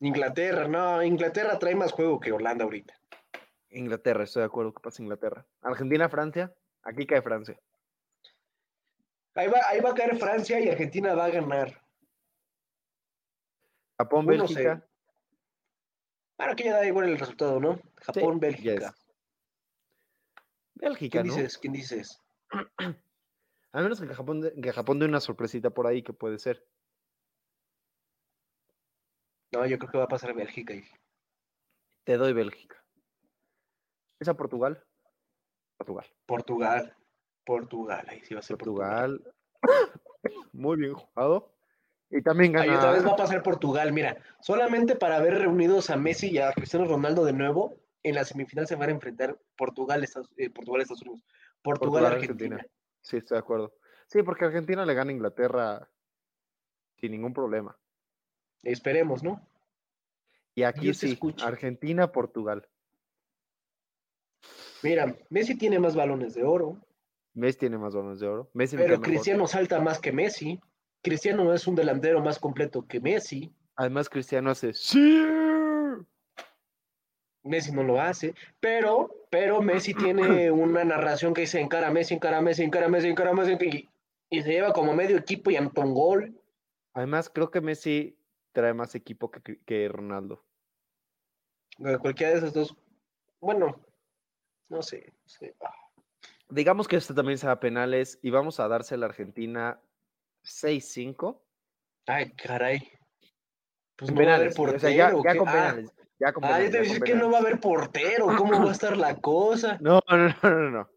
Inglaterra, 0.00 0.68
no, 0.68 1.02
Inglaterra 1.02 1.58
trae 1.58 1.74
más 1.74 1.92
juego 1.92 2.20
que 2.20 2.32
Holanda 2.32 2.64
ahorita. 2.64 2.94
Inglaterra, 3.70 4.24
estoy 4.24 4.40
de 4.40 4.46
acuerdo 4.46 4.72
que 4.72 4.80
pasa 4.80 5.02
Inglaterra. 5.02 5.46
Argentina, 5.60 6.08
Francia, 6.08 6.52
aquí 6.82 7.06
cae 7.06 7.22
Francia. 7.22 7.58
Ahí 9.34 9.48
va, 9.48 9.60
ahí 9.68 9.80
va 9.80 9.90
a 9.90 9.94
caer 9.94 10.16
Francia 10.16 10.58
y 10.58 10.68
Argentina 10.68 11.14
va 11.14 11.26
a 11.26 11.30
ganar. 11.30 11.82
Japón, 13.98 14.26
Bélgica. 14.26 14.84
Bueno, 16.38 16.54
que 16.56 16.64
ya 16.64 16.76
da 16.76 16.86
igual 16.86 17.08
el 17.08 17.18
resultado, 17.18 17.58
¿no? 17.60 17.80
Japón, 17.96 18.34
Sí, 18.34 18.40
Bélgica. 18.40 18.74
yes. 18.74 19.06
Bélgica, 20.74 21.20
¿Quién 21.22 21.26
¿no? 21.26 21.34
dices? 21.34 21.58
¿Quién 21.58 21.72
dices? 21.72 22.22
A 23.72 23.82
menos 23.82 24.00
que 24.00 24.06
Japón, 24.06 24.40
dé- 24.40 24.54
que 24.60 24.72
Japón 24.72 24.98
dé 24.98 25.06
una 25.06 25.20
sorpresita 25.20 25.70
por 25.70 25.86
ahí 25.86 26.02
que 26.02 26.12
puede 26.12 26.38
ser. 26.38 26.66
No, 29.52 29.66
yo 29.66 29.78
creo 29.78 29.90
que 29.90 29.98
va 29.98 30.04
a 30.04 30.08
pasar 30.08 30.32
Bélgica. 30.34 30.74
y- 30.74 30.84
Te 32.04 32.16
doy 32.16 32.32
Bélgica. 32.32 32.82
¿Es 34.20 34.28
a 34.28 34.34
Portugal? 34.34 34.82
Portugal. 35.76 36.06
Portugal. 36.26 36.96
Portugal, 37.44 38.06
ahí 38.08 38.20
sí 38.24 38.34
va 38.34 38.40
a 38.40 38.42
ser 38.42 38.56
Portugal. 38.58 39.22
Portugal. 39.60 39.94
Muy 40.52 40.76
bien 40.76 40.94
jugado. 40.94 41.57
Y 42.10 42.22
también 42.22 42.52
gana. 42.52 42.76
otra 42.76 42.92
vez 42.92 43.06
va 43.06 43.12
a 43.12 43.16
pasar 43.16 43.42
Portugal. 43.42 43.92
Mira, 43.92 44.16
solamente 44.40 44.96
para 44.96 45.20
ver 45.20 45.34
reunidos 45.34 45.90
a 45.90 45.96
Messi 45.96 46.30
y 46.30 46.38
a 46.38 46.52
Cristiano 46.52 46.86
Ronaldo 46.86 47.24
de 47.24 47.34
nuevo, 47.34 47.76
en 48.02 48.14
la 48.14 48.24
semifinal 48.24 48.66
se 48.66 48.76
van 48.76 48.88
a 48.88 48.92
enfrentar 48.92 49.38
Portugal, 49.56 50.02
Estados, 50.02 50.30
eh, 50.36 50.50
Portugal, 50.50 50.80
Estados 50.80 51.02
Unidos. 51.02 51.22
Portugal, 51.62 52.02
Portugal, 52.02 52.04
Argentina. 52.06 52.56
Argentina. 52.56 52.78
Sí, 53.02 53.16
estoy 53.18 53.36
de 53.36 53.40
acuerdo. 53.40 53.74
Sí, 54.06 54.22
porque 54.22 54.46
Argentina 54.46 54.86
le 54.86 54.94
gana 54.94 55.10
a 55.10 55.14
Inglaterra 55.14 55.88
sin 56.96 57.12
ningún 57.12 57.34
problema. 57.34 57.76
Esperemos, 58.62 59.22
¿no? 59.22 59.46
Y 60.54 60.62
aquí 60.62 60.94
sí. 60.94 61.18
Argentina, 61.44 62.10
Portugal. 62.10 62.66
Mira, 64.82 65.14
Messi 65.28 65.56
tiene 65.58 65.78
más 65.78 65.94
balones 65.94 66.34
de 66.34 66.44
oro, 66.44 66.78
Messi 67.38 67.60
tiene 67.60 67.78
más 67.78 67.94
balones 67.94 68.18
de 68.18 68.26
oro. 68.26 68.50
Messi 68.52 68.76
me 68.76 68.82
pero 68.82 68.98
mejor. 68.98 69.06
Cristiano 69.06 69.46
salta 69.46 69.80
más 69.80 70.00
que 70.00 70.10
Messi. 70.10 70.60
Cristiano 71.02 71.52
es 71.52 71.66
un 71.66 71.74
delantero 71.74 72.20
más 72.20 72.38
completo 72.38 72.86
que 72.86 73.00
Messi. 73.00 73.52
Además, 73.76 74.08
Cristiano 74.08 74.50
hace 74.50 74.72
¡Sí! 74.72 75.24
Messi 77.44 77.72
no 77.72 77.82
lo 77.82 78.00
hace, 78.00 78.34
pero, 78.60 79.08
pero 79.30 79.62
Messi 79.62 79.94
tiene 79.94 80.50
una 80.50 80.84
narración 80.84 81.32
que 81.32 81.42
dice 81.42 81.60
encara 81.60 81.88
a 81.88 81.90
Messi, 81.90 82.14
encara 82.14 82.38
a 82.38 82.42
Messi, 82.42 82.62
encara 82.62 82.86
a 82.86 82.88
Messi, 82.88 83.08
encara 83.08 83.30
a 83.30 83.34
Messi, 83.34 83.56
y, 83.60 83.88
y 84.30 84.42
se 84.42 84.50
lleva 84.50 84.72
como 84.72 84.94
medio 84.94 85.16
equipo 85.16 85.50
y 85.50 85.56
anota 85.56 85.82
un 85.82 85.94
gol. 85.94 86.40
Además, 86.94 87.30
creo 87.30 87.50
que 87.50 87.60
Messi 87.60 88.18
trae 88.52 88.74
más 88.74 88.94
equipo 88.94 89.30
que, 89.30 89.60
que 89.64 89.88
Ronaldo. 89.88 90.44
Cualquiera 92.00 92.32
de 92.32 92.38
esos 92.38 92.52
dos, 92.52 92.76
bueno, 93.40 93.80
no 94.68 94.82
sé. 94.82 95.12
no 95.22 95.28
sé. 95.28 95.54
Digamos 96.50 96.88
que 96.88 96.96
esto 96.96 97.14
también 97.14 97.38
se 97.38 97.46
va 97.46 97.52
a 97.52 97.60
penales 97.60 98.18
y 98.20 98.30
vamos 98.30 98.58
a 98.58 98.66
darse 98.68 98.94
a 98.94 98.98
la 98.98 99.06
Argentina 99.06 99.80
6-5. 100.48 101.40
Ay, 102.06 102.32
caray. 102.32 102.90
Pues 103.96 104.10
no 104.12 104.24
va 104.24 104.32
a 104.32 104.36
haber 104.36 104.54
portero. 104.54 104.76
o 104.76 104.80
sea, 104.80 104.90
ya, 104.90 105.10
ya 105.10 105.36
con 105.38 105.48
Ah, 105.48 105.52
penales. 105.52 105.92
Ya 106.20 106.32
con 106.32 106.44
Ah, 106.44 106.48
penales, 106.48 106.66
yo 106.66 106.70
te 106.70 106.76
ya 106.76 106.78
voy 106.78 106.78
a 106.78 106.82
decir 106.82 106.98
con 107.00 107.06
que 107.06 107.14
no 107.14 107.30
va 107.30 107.38
a 107.38 107.40
haber 107.40 107.60
portero. 107.60 108.26
¿Cómo 108.36 108.64
va 108.64 108.68
a 108.68 108.72
estar 108.72 108.96
la 108.96 109.16
cosa? 109.20 109.78
No, 109.82 110.00
no, 110.08 110.16
no, 110.16 110.70
no, 110.70 110.70
no. 110.70 110.88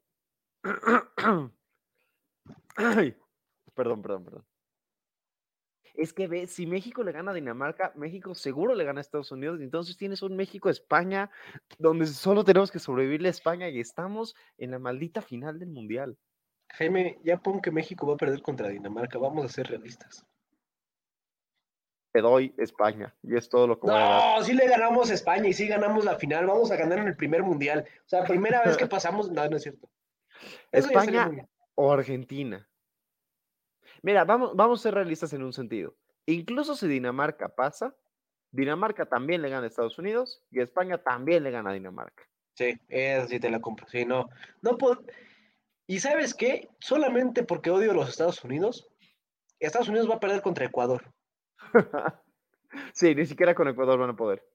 Ay, 2.75 3.15
perdón, 3.73 4.01
perdón, 4.01 4.23
perdón. 4.25 4.45
Es 5.93 6.13
que 6.13 6.27
ve, 6.27 6.47
si 6.47 6.65
México 6.65 7.03
le 7.03 7.11
gana 7.11 7.31
a 7.31 7.33
Dinamarca, 7.33 7.91
México 7.95 8.33
seguro 8.33 8.75
le 8.75 8.85
gana 8.85 8.99
a 8.99 9.01
Estados 9.01 9.31
Unidos, 9.31 9.59
entonces 9.59 9.97
tienes 9.97 10.21
un 10.21 10.37
México-España 10.37 11.29
donde 11.79 12.05
solo 12.07 12.45
tenemos 12.45 12.71
que 12.71 12.79
sobrevivirle 12.79 13.27
a 13.27 13.31
España 13.31 13.67
y 13.67 13.79
estamos 13.79 14.33
en 14.57 14.71
la 14.71 14.79
maldita 14.79 15.21
final 15.21 15.59
del 15.59 15.69
Mundial. 15.69 16.17
Jaime, 16.73 17.19
ya 17.23 17.37
pon 17.37 17.61
que 17.61 17.71
México 17.71 18.07
va 18.07 18.13
a 18.13 18.17
perder 18.17 18.41
contra 18.41 18.69
Dinamarca. 18.69 19.17
Vamos 19.17 19.45
a 19.45 19.49
ser 19.49 19.67
realistas. 19.67 20.25
Te 22.13 22.21
doy 22.21 22.53
España 22.57 23.15
y 23.23 23.37
es 23.37 23.47
todo 23.47 23.67
lo 23.67 23.79
que 23.79 23.87
voy 23.87 23.95
a 23.95 23.99
dar. 23.99 24.39
No, 24.39 24.43
sí 24.43 24.53
le 24.53 24.67
ganamos 24.67 25.09
a 25.09 25.13
España 25.13 25.47
y 25.47 25.53
sí 25.53 25.67
ganamos 25.67 26.03
la 26.03 26.17
final. 26.17 26.45
Vamos 26.47 26.71
a 26.71 26.75
ganar 26.75 26.99
en 26.99 27.07
el 27.07 27.15
primer 27.15 27.43
mundial. 27.43 27.85
O 28.05 28.09
sea, 28.09 28.23
primera 28.23 28.61
vez 28.63 28.75
que 28.75 28.87
pasamos. 28.87 29.31
No, 29.31 29.47
no 29.47 29.57
es 29.57 29.63
cierto. 29.63 29.89
Eso 30.71 30.87
España 30.87 31.29
o 31.75 31.91
Argentina. 31.91 32.67
Mira, 34.01 34.25
vamos, 34.25 34.55
vamos 34.55 34.79
a 34.79 34.83
ser 34.83 34.93
realistas 34.95 35.31
en 35.33 35.43
un 35.43 35.53
sentido. 35.53 35.95
Incluso 36.25 36.75
si 36.75 36.87
Dinamarca 36.87 37.49
pasa, 37.49 37.95
Dinamarca 38.51 39.05
también 39.05 39.41
le 39.41 39.49
gana 39.49 39.63
a 39.63 39.67
Estados 39.67 39.97
Unidos 39.97 40.43
y 40.51 40.59
España 40.59 40.97
también 40.97 41.43
le 41.43 41.51
gana 41.51 41.69
a 41.69 41.73
Dinamarca. 41.73 42.23
Sí, 42.55 42.77
esa 42.89 43.27
sí 43.27 43.39
te 43.39 43.49
la 43.49 43.61
compro. 43.61 43.87
Sí, 43.87 44.05
no. 44.05 44.29
No 44.61 44.77
puedo. 44.77 45.01
¿Y 45.87 45.99
sabes 45.99 46.33
qué? 46.33 46.69
Solamente 46.79 47.43
porque 47.43 47.69
odio 47.69 47.91
a 47.91 47.95
los 47.95 48.09
Estados 48.09 48.43
Unidos, 48.43 48.87
Estados 49.59 49.89
Unidos 49.89 50.09
va 50.09 50.15
a 50.15 50.19
perder 50.19 50.41
contra 50.41 50.65
Ecuador. 50.65 51.13
sí, 52.93 53.13
ni 53.15 53.25
siquiera 53.25 53.55
con 53.55 53.67
Ecuador 53.67 53.99
van 53.99 54.11
a 54.11 54.15
poder. 54.15 54.45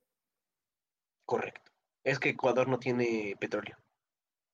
Correcto. 1.25 1.73
Es 2.05 2.19
que 2.19 2.31
Ecuador 2.31 2.69
no 2.69 2.79
tiene 2.79 3.37
petróleo. 3.39 3.77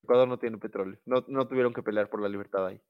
Ecuador 0.03 0.27
no 0.27 0.37
tiene 0.39 0.57
petróleo. 0.57 0.99
No, 1.05 1.23
no 1.27 1.47
tuvieron 1.47 1.73
que 1.73 1.83
pelear 1.83 2.09
por 2.09 2.21
la 2.21 2.29
libertad 2.29 2.65
ahí. 2.67 2.81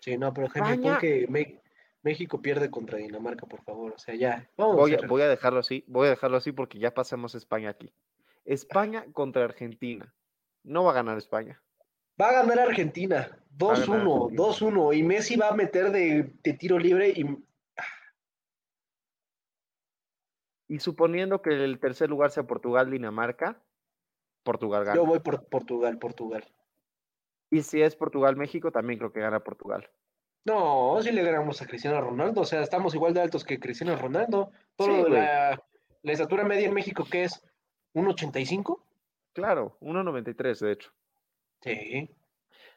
Sí, 0.00 0.16
no, 0.16 0.32
pero 0.32 0.46
España- 0.46 0.92
pon 0.92 1.00
que 1.00 1.26
Me- 1.28 1.60
México 2.02 2.40
pierde 2.40 2.70
contra 2.70 2.98
Dinamarca, 2.98 3.46
por 3.46 3.62
favor. 3.64 3.92
O 3.92 3.98
sea, 3.98 4.14
ya. 4.14 4.48
Vamos 4.56 4.76
a 4.92 5.06
voy 5.06 5.22
a 5.22 5.28
dejarlo 5.28 5.58
así. 5.58 5.84
Voy 5.88 6.06
a 6.06 6.10
dejarlo 6.10 6.36
así 6.36 6.52
porque 6.52 6.78
ya 6.78 6.94
pasamos 6.94 7.34
a 7.34 7.38
España 7.38 7.70
aquí. 7.70 7.92
España 8.44 9.04
contra 9.12 9.44
Argentina. 9.44 10.14
No 10.62 10.84
va 10.84 10.92
a 10.92 10.94
ganar 10.94 11.18
España. 11.18 11.60
Va 12.20 12.28
a 12.30 12.32
ganar 12.32 12.58
Argentina. 12.60 13.28
a 13.66 13.74
ganar 13.74 14.08
2-1, 14.08 14.32
Argentina. 14.32 14.42
2-1. 14.44 14.96
Y 14.96 15.02
Messi 15.02 15.36
va 15.36 15.48
a 15.48 15.54
meter 15.54 15.90
de, 15.90 16.32
de 16.42 16.52
tiro 16.54 16.78
libre 16.78 17.08
y 17.10 17.24
Y 20.68 20.80
suponiendo 20.80 21.42
que 21.42 21.50
el 21.50 21.78
tercer 21.78 22.10
lugar 22.10 22.30
sea 22.30 22.46
Portugal-Dinamarca, 22.46 23.62
Portugal 24.42 24.84
gana. 24.84 24.96
yo 24.96 25.06
voy 25.06 25.20
por 25.20 25.44
Portugal, 25.48 25.98
Portugal. 25.98 26.44
Y 27.50 27.62
si 27.62 27.82
es 27.82 27.94
Portugal-México, 27.94 28.72
también 28.72 28.98
creo 28.98 29.12
que 29.12 29.20
gana 29.20 29.40
Portugal. 29.40 29.88
No, 30.44 30.98
si 31.02 31.12
le 31.12 31.22
ganamos 31.22 31.62
a 31.62 31.66
Cristiano 31.66 32.00
Ronaldo, 32.00 32.40
o 32.40 32.44
sea, 32.44 32.62
estamos 32.62 32.94
igual 32.94 33.14
de 33.14 33.20
altos 33.20 33.44
que 33.44 33.60
Cristiano 33.60 33.96
Ronaldo. 33.96 34.50
Todo 34.76 35.06
Sí, 35.06 35.12
la, 35.12 35.62
la 36.02 36.12
estatura 36.12 36.44
media 36.44 36.66
en 36.66 36.74
México, 36.74 37.04
¿qué 37.10 37.24
es? 37.24 37.42
¿1.85? 37.94 38.80
Claro, 39.32 39.76
1.93 39.80 40.58
de 40.60 40.72
hecho. 40.72 40.92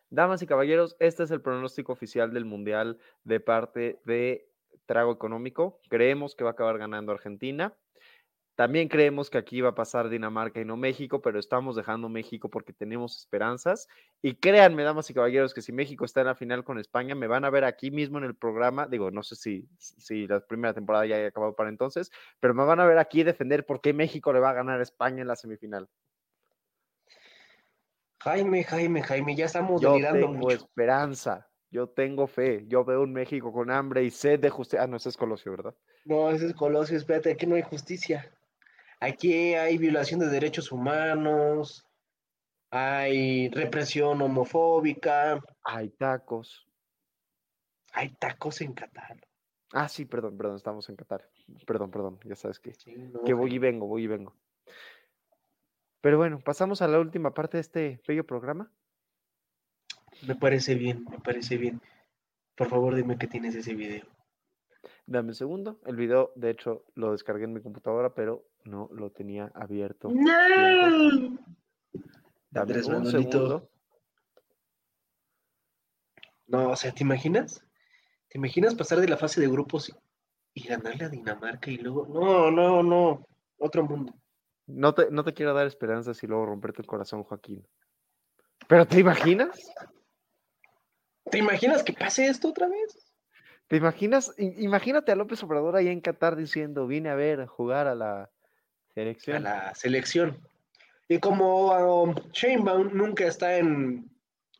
Damas 0.09 0.41
y 0.41 0.47
caballeros, 0.47 0.95
este 0.99 1.23
es 1.23 1.31
el 1.31 1.41
pronóstico 1.41 1.93
oficial 1.93 2.33
del 2.33 2.45
Mundial 2.45 2.97
de 3.23 3.39
parte 3.39 4.01
de 4.05 4.49
Trago 4.87 5.11
Económico. 5.11 5.79
Creemos 5.87 6.35
que 6.35 6.43
va 6.43 6.51
a 6.51 6.53
acabar 6.53 6.79
ganando 6.79 7.11
Argentina. 7.11 7.75
También 8.55 8.89
creemos 8.89 9.29
que 9.29 9.37
aquí 9.37 9.61
va 9.61 9.69
a 9.69 9.75
pasar 9.75 10.09
Dinamarca 10.09 10.59
y 10.59 10.65
no 10.65 10.75
México, 10.75 11.21
pero 11.21 11.39
estamos 11.39 11.77
dejando 11.77 12.09
México 12.09 12.49
porque 12.49 12.73
tenemos 12.73 13.17
esperanzas. 13.17 13.87
Y 14.21 14.35
créanme, 14.35 14.83
damas 14.83 15.09
y 15.09 15.13
caballeros, 15.13 15.53
que 15.53 15.61
si 15.61 15.71
México 15.71 16.03
está 16.03 16.21
en 16.21 16.27
la 16.27 16.35
final 16.35 16.65
con 16.65 16.77
España, 16.77 17.15
me 17.15 17.27
van 17.27 17.45
a 17.45 17.49
ver 17.49 17.63
aquí 17.63 17.89
mismo 17.89 18.17
en 18.17 18.25
el 18.25 18.35
programa. 18.35 18.85
Digo, 18.85 19.11
no 19.11 19.23
sé 19.23 19.37
si, 19.37 19.69
si 19.77 20.27
la 20.27 20.41
primera 20.41 20.73
temporada 20.73 21.05
ya 21.05 21.15
haya 21.15 21.27
acabado 21.27 21.55
para 21.55 21.69
entonces, 21.69 22.11
pero 22.41 22.53
me 22.53 22.65
van 22.65 22.81
a 22.81 22.85
ver 22.85 22.97
aquí 22.97 23.23
defender 23.23 23.65
por 23.65 23.79
qué 23.79 23.93
México 23.93 24.33
le 24.33 24.41
va 24.41 24.49
a 24.49 24.53
ganar 24.53 24.81
a 24.81 24.83
España 24.83 25.21
en 25.21 25.29
la 25.29 25.37
semifinal. 25.37 25.87
Jaime, 28.21 28.63
Jaime, 28.63 29.01
Jaime, 29.03 29.35
ya 29.35 29.45
estamos 29.45 29.81
Yo 29.81 29.93
delirando 29.93 30.27
tengo 30.27 30.33
mucho. 30.33 30.55
esperanza. 30.55 31.47
Yo 31.71 31.87
tengo 31.89 32.27
fe. 32.27 32.65
Yo 32.67 32.83
veo 32.83 33.01
un 33.03 33.13
México 33.13 33.51
con 33.53 33.69
hambre 33.71 34.03
y 34.03 34.11
sed 34.11 34.39
de 34.39 34.49
justicia. 34.49 34.83
Ah, 34.83 34.87
no, 34.87 34.97
ese 34.97 35.09
es 35.09 35.17
Colosio, 35.17 35.51
¿verdad? 35.51 35.75
No, 36.05 36.29
ese 36.31 36.47
es 36.47 36.53
Colosio, 36.53 36.97
espérate, 36.97 37.31
aquí 37.31 37.45
no 37.45 37.55
hay 37.55 37.61
justicia. 37.61 38.33
Aquí 38.99 39.53
hay 39.53 39.77
violación 39.77 40.19
de 40.19 40.27
derechos 40.27 40.71
humanos, 40.71 41.85
hay 42.71 43.49
represión 43.49 44.21
homofóbica, 44.21 45.39
Hay 45.63 45.89
tacos. 45.91 46.67
hay 47.93 48.09
tacos 48.15 48.61
en 48.61 48.73
Qatar. 48.73 49.17
Ah, 49.71 49.87
sí, 49.87 50.05
perdón, 50.05 50.35
perdón, 50.37 50.55
estamos 50.57 50.89
en 50.89 50.95
Qatar. 50.95 51.29
Perdón, 51.65 51.91
perdón, 51.91 52.19
ya 52.25 52.35
sabes 52.35 52.59
que, 52.59 52.73
Sí, 52.73 52.93
no, 52.97 53.23
que 53.23 53.33
voy 53.33 53.53
y 53.53 53.59
vengo, 53.59 53.87
voy 53.87 54.03
y 54.03 54.07
vengo. 54.07 54.35
Pero 56.01 56.17
bueno, 56.17 56.39
pasamos 56.39 56.81
a 56.81 56.87
la 56.87 56.99
última 56.99 57.33
parte 57.33 57.57
de 57.57 57.61
este 57.61 58.01
bello 58.07 58.25
programa. 58.25 58.71
Me 60.27 60.35
parece 60.35 60.75
bien, 60.75 61.05
me 61.09 61.19
parece 61.19 61.57
bien. 61.57 61.81
Por 62.55 62.69
favor, 62.69 62.95
dime 62.95 63.17
que 63.17 63.27
tienes 63.27 63.55
ese 63.55 63.73
video. 63.73 64.05
Dame 65.05 65.29
un 65.29 65.35
segundo. 65.35 65.79
El 65.85 65.95
video, 65.95 66.31
de 66.35 66.51
hecho, 66.51 66.85
lo 66.95 67.11
descargué 67.11 67.45
en 67.45 67.53
mi 67.53 67.61
computadora, 67.61 68.13
pero 68.13 68.45
no 68.63 68.89
lo 68.93 69.11
tenía 69.11 69.51
abierto. 69.55 70.09
¡No! 70.09 70.29
Dame 72.51 72.61
Andrés 72.61 72.85
un 72.87 72.93
Manuelito. 72.93 73.31
segundo. 73.31 73.69
No, 76.47 76.71
o 76.71 76.75
sea, 76.75 76.91
¿te 76.91 77.03
imaginas? 77.03 77.63
¿Te 78.27 78.37
imaginas 78.37 78.75
pasar 78.75 78.99
de 78.99 79.07
la 79.07 79.17
fase 79.17 79.41
de 79.41 79.47
grupos 79.47 79.89
y, 79.89 79.93
y 80.53 80.67
ganarle 80.67 81.05
a 81.05 81.09
Dinamarca 81.09 81.69
y 81.71 81.77
luego... 81.77 82.07
No, 82.07 82.51
no, 82.51 82.83
no. 82.83 83.25
Otro 83.57 83.83
mundo. 83.83 84.13
No 84.71 84.93
te, 84.93 85.09
no 85.09 85.23
te 85.23 85.33
quiero 85.33 85.53
dar 85.53 85.65
esperanzas 85.65 86.21
y 86.23 86.27
luego 86.27 86.45
romperte 86.45 86.81
el 86.81 86.87
corazón, 86.87 87.23
Joaquín. 87.23 87.67
¿Pero 88.67 88.85
te 88.85 88.99
imaginas? 88.99 89.71
¿Te 91.31 91.39
imaginas 91.39 91.83
que 91.83 91.93
pase 91.93 92.27
esto 92.27 92.49
otra 92.49 92.67
vez? 92.67 93.11
¿Te 93.67 93.77
imaginas? 93.77 94.33
Imagínate 94.37 95.11
a 95.11 95.15
López 95.15 95.41
Obrador 95.43 95.75
ahí 95.75 95.87
en 95.87 96.01
Qatar 96.01 96.35
diciendo, 96.35 96.85
vine 96.87 97.09
a 97.09 97.15
ver, 97.15 97.41
a 97.41 97.47
jugar 97.47 97.87
a 97.87 97.95
la 97.95 98.23
A 98.23 98.29
selección. 98.93 99.43
la 99.43 99.73
selección. 99.75 100.39
Y 101.07 101.19
como 101.19 102.03
um, 102.03 102.13
Sheinbaum 102.31 102.95
nunca 102.95 103.25
está 103.25 103.57
en, 103.57 104.07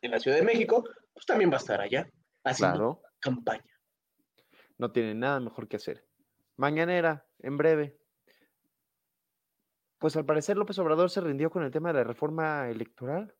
en 0.02 0.10
la 0.10 0.18
Ciudad 0.18 0.36
de 0.38 0.42
México, 0.44 0.84
pues 1.14 1.24
también 1.26 1.50
va 1.50 1.54
a 1.54 1.58
estar 1.58 1.80
allá 1.80 2.08
haciendo 2.44 2.76
Claro, 2.76 3.02
campaña. 3.20 3.64
no 4.78 4.90
tiene 4.90 5.14
nada 5.14 5.38
mejor 5.38 5.68
que 5.68 5.76
hacer. 5.76 6.04
Mañanera, 6.56 7.26
en 7.38 7.56
breve. 7.56 7.99
Pues 10.00 10.16
al 10.16 10.24
parecer 10.24 10.56
López 10.56 10.78
Obrador 10.78 11.10
se 11.10 11.20
rindió 11.20 11.50
con 11.50 11.62
el 11.62 11.70
tema 11.70 11.90
de 11.92 11.98
la 11.98 12.04
reforma 12.04 12.70
electoral. 12.70 13.34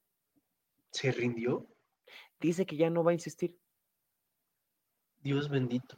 ¿Se 0.90 1.10
rindió? 1.10 1.66
Dice 2.38 2.66
que 2.66 2.76
ya 2.76 2.90
no 2.90 3.02
va 3.02 3.12
a 3.12 3.14
insistir. 3.14 3.58
Dios 5.22 5.48
bendito. 5.48 5.96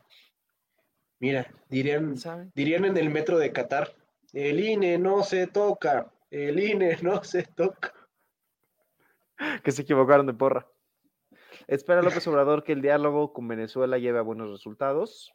Mira, 1.19 1.53
dirían, 1.69 2.17
¿Sabe? 2.17 2.53
dirían 2.55 2.85
en 2.85 2.97
el 2.97 3.11
metro 3.11 3.39
de 3.39 3.53
Qatar, 3.53 3.93
el 4.33 4.61
INE 4.61 4.99
no 4.99 5.25
se 5.25 5.49
toca, 5.49 6.13
el 6.31 6.61
INE 6.61 6.97
no 7.03 7.25
se 7.25 7.43
toca. 7.43 7.93
Que 9.65 9.73
se 9.73 9.83
equivocaron 9.83 10.27
de 10.27 10.35
porra. 10.35 10.69
Espera 11.67 12.03
López 12.03 12.25
Obrador 12.29 12.63
que 12.63 12.73
el 12.73 12.83
diálogo 12.83 13.33
con 13.33 13.49
Venezuela 13.49 13.99
lleve 13.99 14.21
a 14.21 14.23
buenos 14.23 14.49
resultados. 14.49 15.35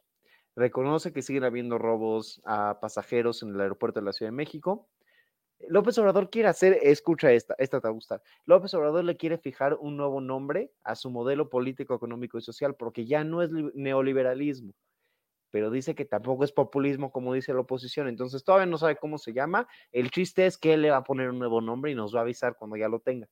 Reconoce 0.56 1.12
que 1.12 1.20
siguen 1.20 1.44
habiendo 1.44 1.76
robos 1.76 2.40
a 2.46 2.80
pasajeros 2.80 3.42
en 3.42 3.50
el 3.50 3.60
aeropuerto 3.60 4.00
de 4.00 4.06
la 4.06 4.14
Ciudad 4.14 4.32
de 4.32 4.36
México. 4.36 4.88
López 5.66 5.98
Obrador 5.98 6.30
quiere 6.30 6.48
hacer, 6.48 6.78
escucha 6.82 7.32
esta, 7.32 7.54
esta 7.58 7.80
te 7.80 7.88
va 7.88 7.90
a 7.90 7.94
gustar. 7.94 8.22
López 8.44 8.72
Obrador 8.74 9.04
le 9.04 9.16
quiere 9.16 9.38
fijar 9.38 9.74
un 9.74 9.96
nuevo 9.96 10.20
nombre 10.20 10.70
a 10.84 10.94
su 10.94 11.10
modelo 11.10 11.48
político, 11.48 11.94
económico 11.94 12.38
y 12.38 12.42
social, 12.42 12.76
porque 12.76 13.06
ya 13.06 13.24
no 13.24 13.42
es 13.42 13.50
li- 13.50 13.70
neoliberalismo, 13.74 14.72
pero 15.50 15.70
dice 15.70 15.94
que 15.94 16.04
tampoco 16.04 16.44
es 16.44 16.52
populismo, 16.52 17.10
como 17.10 17.34
dice 17.34 17.52
la 17.52 17.60
oposición. 17.60 18.06
Entonces 18.08 18.44
todavía 18.44 18.66
no 18.66 18.78
sabe 18.78 18.96
cómo 18.96 19.18
se 19.18 19.32
llama. 19.32 19.66
El 19.90 20.10
chiste 20.10 20.46
es 20.46 20.56
que 20.58 20.74
él 20.74 20.82
le 20.82 20.90
va 20.90 20.98
a 20.98 21.04
poner 21.04 21.28
un 21.30 21.38
nuevo 21.38 21.60
nombre 21.60 21.90
y 21.90 21.94
nos 21.94 22.14
va 22.14 22.20
a 22.20 22.22
avisar 22.22 22.56
cuando 22.56 22.76
ya 22.76 22.88
lo 22.88 23.00
tenga. 23.00 23.28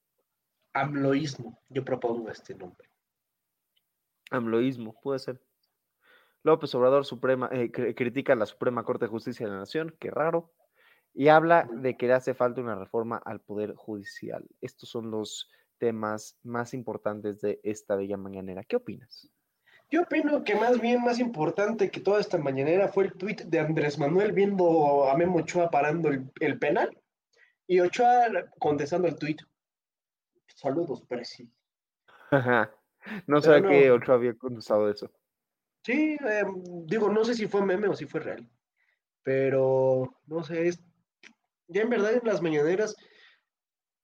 AMLOísmo, 0.72 1.59
yo 1.70 1.85
propongo 1.85 2.29
este 2.29 2.55
nombre. 2.55 2.89
AMLOísmo, 4.31 4.99
puede 5.01 5.20
ser. 5.20 5.41
López 6.43 6.74
Obrador 6.74 7.05
Suprema, 7.05 7.49
eh, 7.53 7.70
cri- 7.72 7.95
critica 7.95 8.33
a 8.33 8.37
la 8.37 8.47
Suprema 8.47 8.85
Corte 8.85 9.05
de 9.07 9.11
Justicia 9.11 9.47
de 9.47 9.53
la 9.53 9.59
Nación, 9.59 9.95
qué 9.99 10.11
raro, 10.11 10.53
y 11.19 11.29
habla 11.29 11.67
de 11.73 11.97
que 11.97 12.07
le 12.07 12.12
hace 12.12 12.35
falta 12.35 12.61
una 12.61 12.75
reforma 12.75 13.17
al 13.25 13.41
Poder 13.41 13.75
Judicial. 13.75 14.47
Estos 14.61 14.91
son 14.91 15.11
los 15.11 15.49
temas 15.79 16.39
más 16.43 16.75
importantes 16.75 17.41
de 17.41 17.59
esta 17.64 17.97
bella 17.97 18.19
mañanera. 18.19 18.62
¿Qué 18.64 18.77
opinas? 18.77 19.31
Yo 19.91 20.03
opino 20.03 20.45
que 20.45 20.55
más 20.57 20.79
bien 20.79 21.03
más 21.03 21.19
importante 21.19 21.91
que 21.91 22.01
toda 22.01 22.21
esta 22.21 22.37
mañanera 22.37 22.89
fue 22.89 23.05
el 23.05 23.14
tuit 23.14 23.41
de 23.43 23.61
Andrés 23.61 23.99
Manuel 23.99 24.33
viendo 24.33 25.09
a 25.09 25.17
Memo 25.17 25.39
Ochoa 25.39 25.71
parando 25.71 26.11
el, 26.11 26.31
el 26.39 26.59
penal 26.59 26.91
y 27.67 27.81
Ochoa 27.81 28.27
contestando 28.59 29.09
el 29.09 29.17
tuit. 29.17 29.41
Saludos, 30.55 31.03
Presi. 31.09 31.51
no 33.27 33.41
sé 33.41 33.61
no. 33.62 33.69
que 33.71 33.91
Ochoa 33.91 34.17
había 34.17 34.35
contestado 34.35 34.91
eso. 34.91 35.11
Sí, 35.83 36.19
eh, 36.29 36.45
digo, 36.85 37.09
no 37.11 37.25
sé 37.25 37.35
si 37.35 37.47
fue 37.47 37.64
meme 37.64 37.89
o 37.89 37.97
si 37.97 38.05
fue 38.05 38.21
real, 38.21 38.47
pero 39.23 40.21
no 40.27 40.43
sé, 40.43 40.69
es, 40.69 40.83
ya 41.69 41.83
en 41.83 41.91
verdad 41.91 42.14
en 42.14 42.23
las 42.25 42.43
mañaneras, 42.43 42.97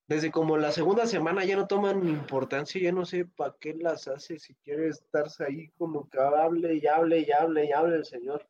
desde 0.08 0.30
como 0.30 0.56
la 0.58 0.72
segunda 0.72 1.06
semana 1.06 1.44
ya 1.44 1.56
no 1.56 1.66
toman 1.66 2.06
importancia, 2.08 2.80
ya 2.80 2.92
no 2.92 3.04
sé 3.04 3.24
para 3.24 3.56
qué 3.58 3.74
las 3.74 4.08
hace, 4.08 4.38
si 4.38 4.54
quiere 4.56 4.88
estarse 4.88 5.44
ahí 5.44 5.68
como 5.78 6.08
que 6.08 6.18
hable 6.20 6.74
y 6.74 6.86
hable 6.86 7.20
y 7.20 7.30
hable 7.32 7.64
y 7.66 7.72
hable 7.72 7.96
el 7.96 8.04
señor. 8.04 8.46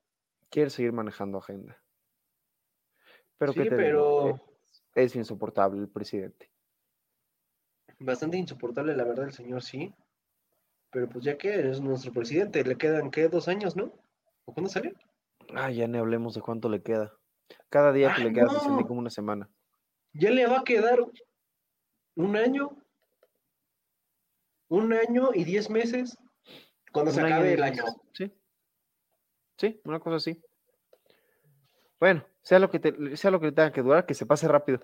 Quiere 0.51 0.71
seguir 0.71 0.93
manejando 0.93 1.39
agenda. 1.39 1.83
Pero, 3.39 3.53
Sí, 3.53 3.61
¿qué 3.61 3.71
te 3.71 3.77
pero 3.77 4.25
digo? 4.25 4.45
Es, 4.95 5.13
es 5.13 5.17
insoportable 5.17 5.81
el 5.81 5.89
presidente. 5.89 6.51
bastante 7.99 8.37
insoportable 8.37 8.95
la 8.97 9.05
verdad 9.05 9.27
el 9.27 9.33
señor, 9.33 9.63
sí, 9.63 9.95
pero 10.91 11.09
pues 11.09 11.25
ya 11.25 11.39
que 11.39 11.71
es 11.71 11.81
nuestro 11.81 12.13
presidente, 12.13 12.65
le 12.65 12.77
quedan, 12.77 13.11
¿qué? 13.11 13.29
Dos 13.29 13.49
años, 13.49 13.77
¿no? 13.77 13.93
¿O 14.45 14.53
cuándo 14.53 14.69
salió? 14.71 14.93
Ah, 15.55 15.71
ya 15.71 15.87
ni 15.87 15.99
hablemos 15.99 16.35
de 16.35 16.41
cuánto 16.41 16.69
le 16.69 16.83
queda. 16.83 17.13
Cada 17.69 17.93
día 17.93 18.15
que 18.15 18.23
Ay, 18.23 18.29
le 18.29 18.33
queda 18.35 18.49
se 18.51 18.61
siente 18.61 18.83
no. 18.83 18.89
como 18.89 19.01
una 19.01 19.11
semana. 19.11 19.49
Ya 20.13 20.31
le 20.31 20.47
va 20.47 20.61
a 20.61 20.65
quedar 20.65 20.99
un 22.17 22.37
año, 22.37 22.77
un 24.69 24.93
año 24.93 25.31
y 25.35 25.45
diez 25.45 25.71
meses 25.71 26.17
cuando 26.93 27.11
se 27.13 27.21
Un 27.21 27.27
acabe 27.27 27.55
el 27.55 27.63
año. 27.63 27.85
Sí. 28.13 28.33
Sí, 29.57 29.81
una 29.85 30.01
cosa 30.01 30.17
así. 30.17 30.43
Bueno, 32.01 32.27
sea 32.43 32.59
lo 32.59 32.71
que 32.71 32.81
te- 32.81 33.17
sea 33.17 33.31
lo 33.31 33.41
que 33.41 33.53
tenga 33.53 33.73
que 33.73 33.83
durar, 33.83 34.05
que 34.07 34.15
se 34.15 34.27
pase 34.27 34.49
rápido. 34.49 34.81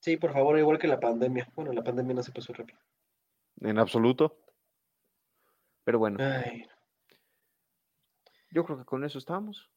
Sí, 0.00 0.16
por 0.16 0.32
favor, 0.32 0.58
igual 0.58 0.78
que 0.78 0.88
la 0.88 1.00
pandemia. 1.00 1.48
Bueno, 1.54 1.72
la 1.72 1.82
pandemia 1.82 2.14
no 2.14 2.22
se 2.22 2.32
pasó 2.32 2.52
rápido. 2.52 2.78
En 3.60 3.78
absoluto. 3.78 4.38
Pero 5.84 5.98
bueno, 5.98 6.18
Ay, 6.20 6.66
yo 8.50 8.64
creo 8.64 8.78
que 8.78 8.84
con 8.84 9.04
eso 9.04 9.18
estamos. 9.18 9.70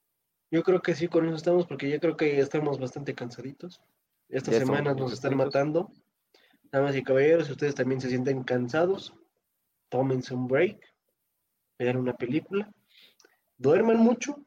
Yo 0.52 0.64
creo 0.64 0.82
que 0.82 0.96
sí, 0.96 1.08
con 1.08 1.26
eso 1.26 1.36
estamos, 1.36 1.66
porque 1.68 1.90
ya 1.90 2.00
creo 2.00 2.16
que 2.16 2.36
ya 2.36 2.44
estamos 2.44 2.80
bastante 2.80 3.14
cansaditos. 3.16 3.82
Estas 4.30 4.56
semanas 4.56 4.96
nos 4.96 5.14
están 5.14 5.36
matando. 5.36 5.92
Damas 6.72 6.96
y 6.96 7.04
caballeros, 7.04 7.48
si 7.48 7.54
ustedes 7.54 7.76
también 7.76 8.02
se 8.02 8.10
sienten 8.10 8.44
cansados, 8.44 9.14
tómense 9.90 10.34
un 10.34 10.48
break, 10.48 10.80
vean 11.78 11.98
una 11.98 12.16
película, 12.16 12.72
duerman 13.58 13.98
mucho 13.98 14.46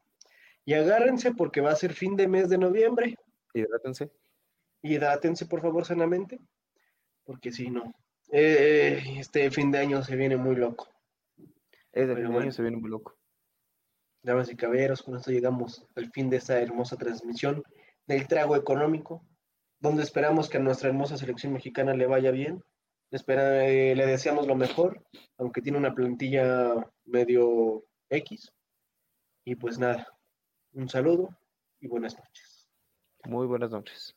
y 0.65 0.73
agárrense 0.73 1.33
porque 1.33 1.61
va 1.61 1.71
a 1.71 1.75
ser 1.75 1.93
fin 1.93 2.15
de 2.15 2.27
mes 2.27 2.49
de 2.49 2.57
noviembre. 2.57 3.15
Hidrátense. 3.53 4.11
hidrátense 4.83 5.45
por 5.47 5.61
favor 5.61 5.85
sanamente, 5.85 6.39
porque 7.23 7.51
si 7.51 7.69
no, 7.69 7.93
eh, 8.31 9.01
este 9.17 9.49
fin 9.49 9.71
de 9.71 9.79
año 9.79 10.03
se 10.03 10.15
viene 10.15 10.37
muy 10.37 10.55
loco. 10.55 10.87
Es 11.91 12.07
de 12.07 12.13
Pero 12.13 12.27
fin 12.27 12.31
de 12.33 12.43
año, 12.43 12.51
se 12.51 12.61
viene 12.61 12.77
muy 12.77 12.89
loco. 12.89 13.18
Damas 14.21 14.51
y 14.51 14.55
caballeros, 14.55 15.01
con 15.01 15.15
esto 15.15 15.31
llegamos 15.31 15.85
al 15.95 16.11
fin 16.11 16.29
de 16.29 16.37
esta 16.37 16.59
hermosa 16.59 16.97
transmisión 16.97 17.63
del 18.05 18.27
trago 18.27 18.55
económico, 18.55 19.25
donde 19.79 20.03
esperamos 20.03 20.49
que 20.49 20.57
a 20.57 20.61
nuestra 20.61 20.89
hermosa 20.89 21.17
selección 21.17 21.53
mexicana 21.53 21.93
le 21.93 22.05
vaya 22.05 22.31
bien. 22.31 22.63
Espera, 23.11 23.65
eh, 23.65 23.95
le 23.95 24.05
deseamos 24.05 24.45
lo 24.45 24.55
mejor, 24.55 25.03
aunque 25.37 25.61
tiene 25.61 25.77
una 25.77 25.95
plantilla 25.95 26.75
medio 27.05 27.85
X. 28.09 28.51
Y 29.45 29.55
pues 29.55 29.79
nada, 29.79 30.07
un 30.73 30.89
saludo 30.89 31.29
y 31.79 31.87
buenas 31.87 32.17
noches. 32.17 32.69
Muy 33.25 33.47
buenas 33.47 33.71
noches. 33.71 34.15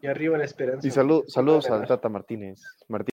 Y 0.00 0.06
arriba 0.06 0.38
la 0.38 0.44
esperanza. 0.44 0.86
Y 0.86 0.90
salud, 0.90 1.24
a 1.26 1.30
saludos 1.30 1.66
al 1.66 1.72
ganar. 1.72 1.88
Tata 1.88 2.08
Martínez. 2.08 2.62
Martínez. 2.88 3.04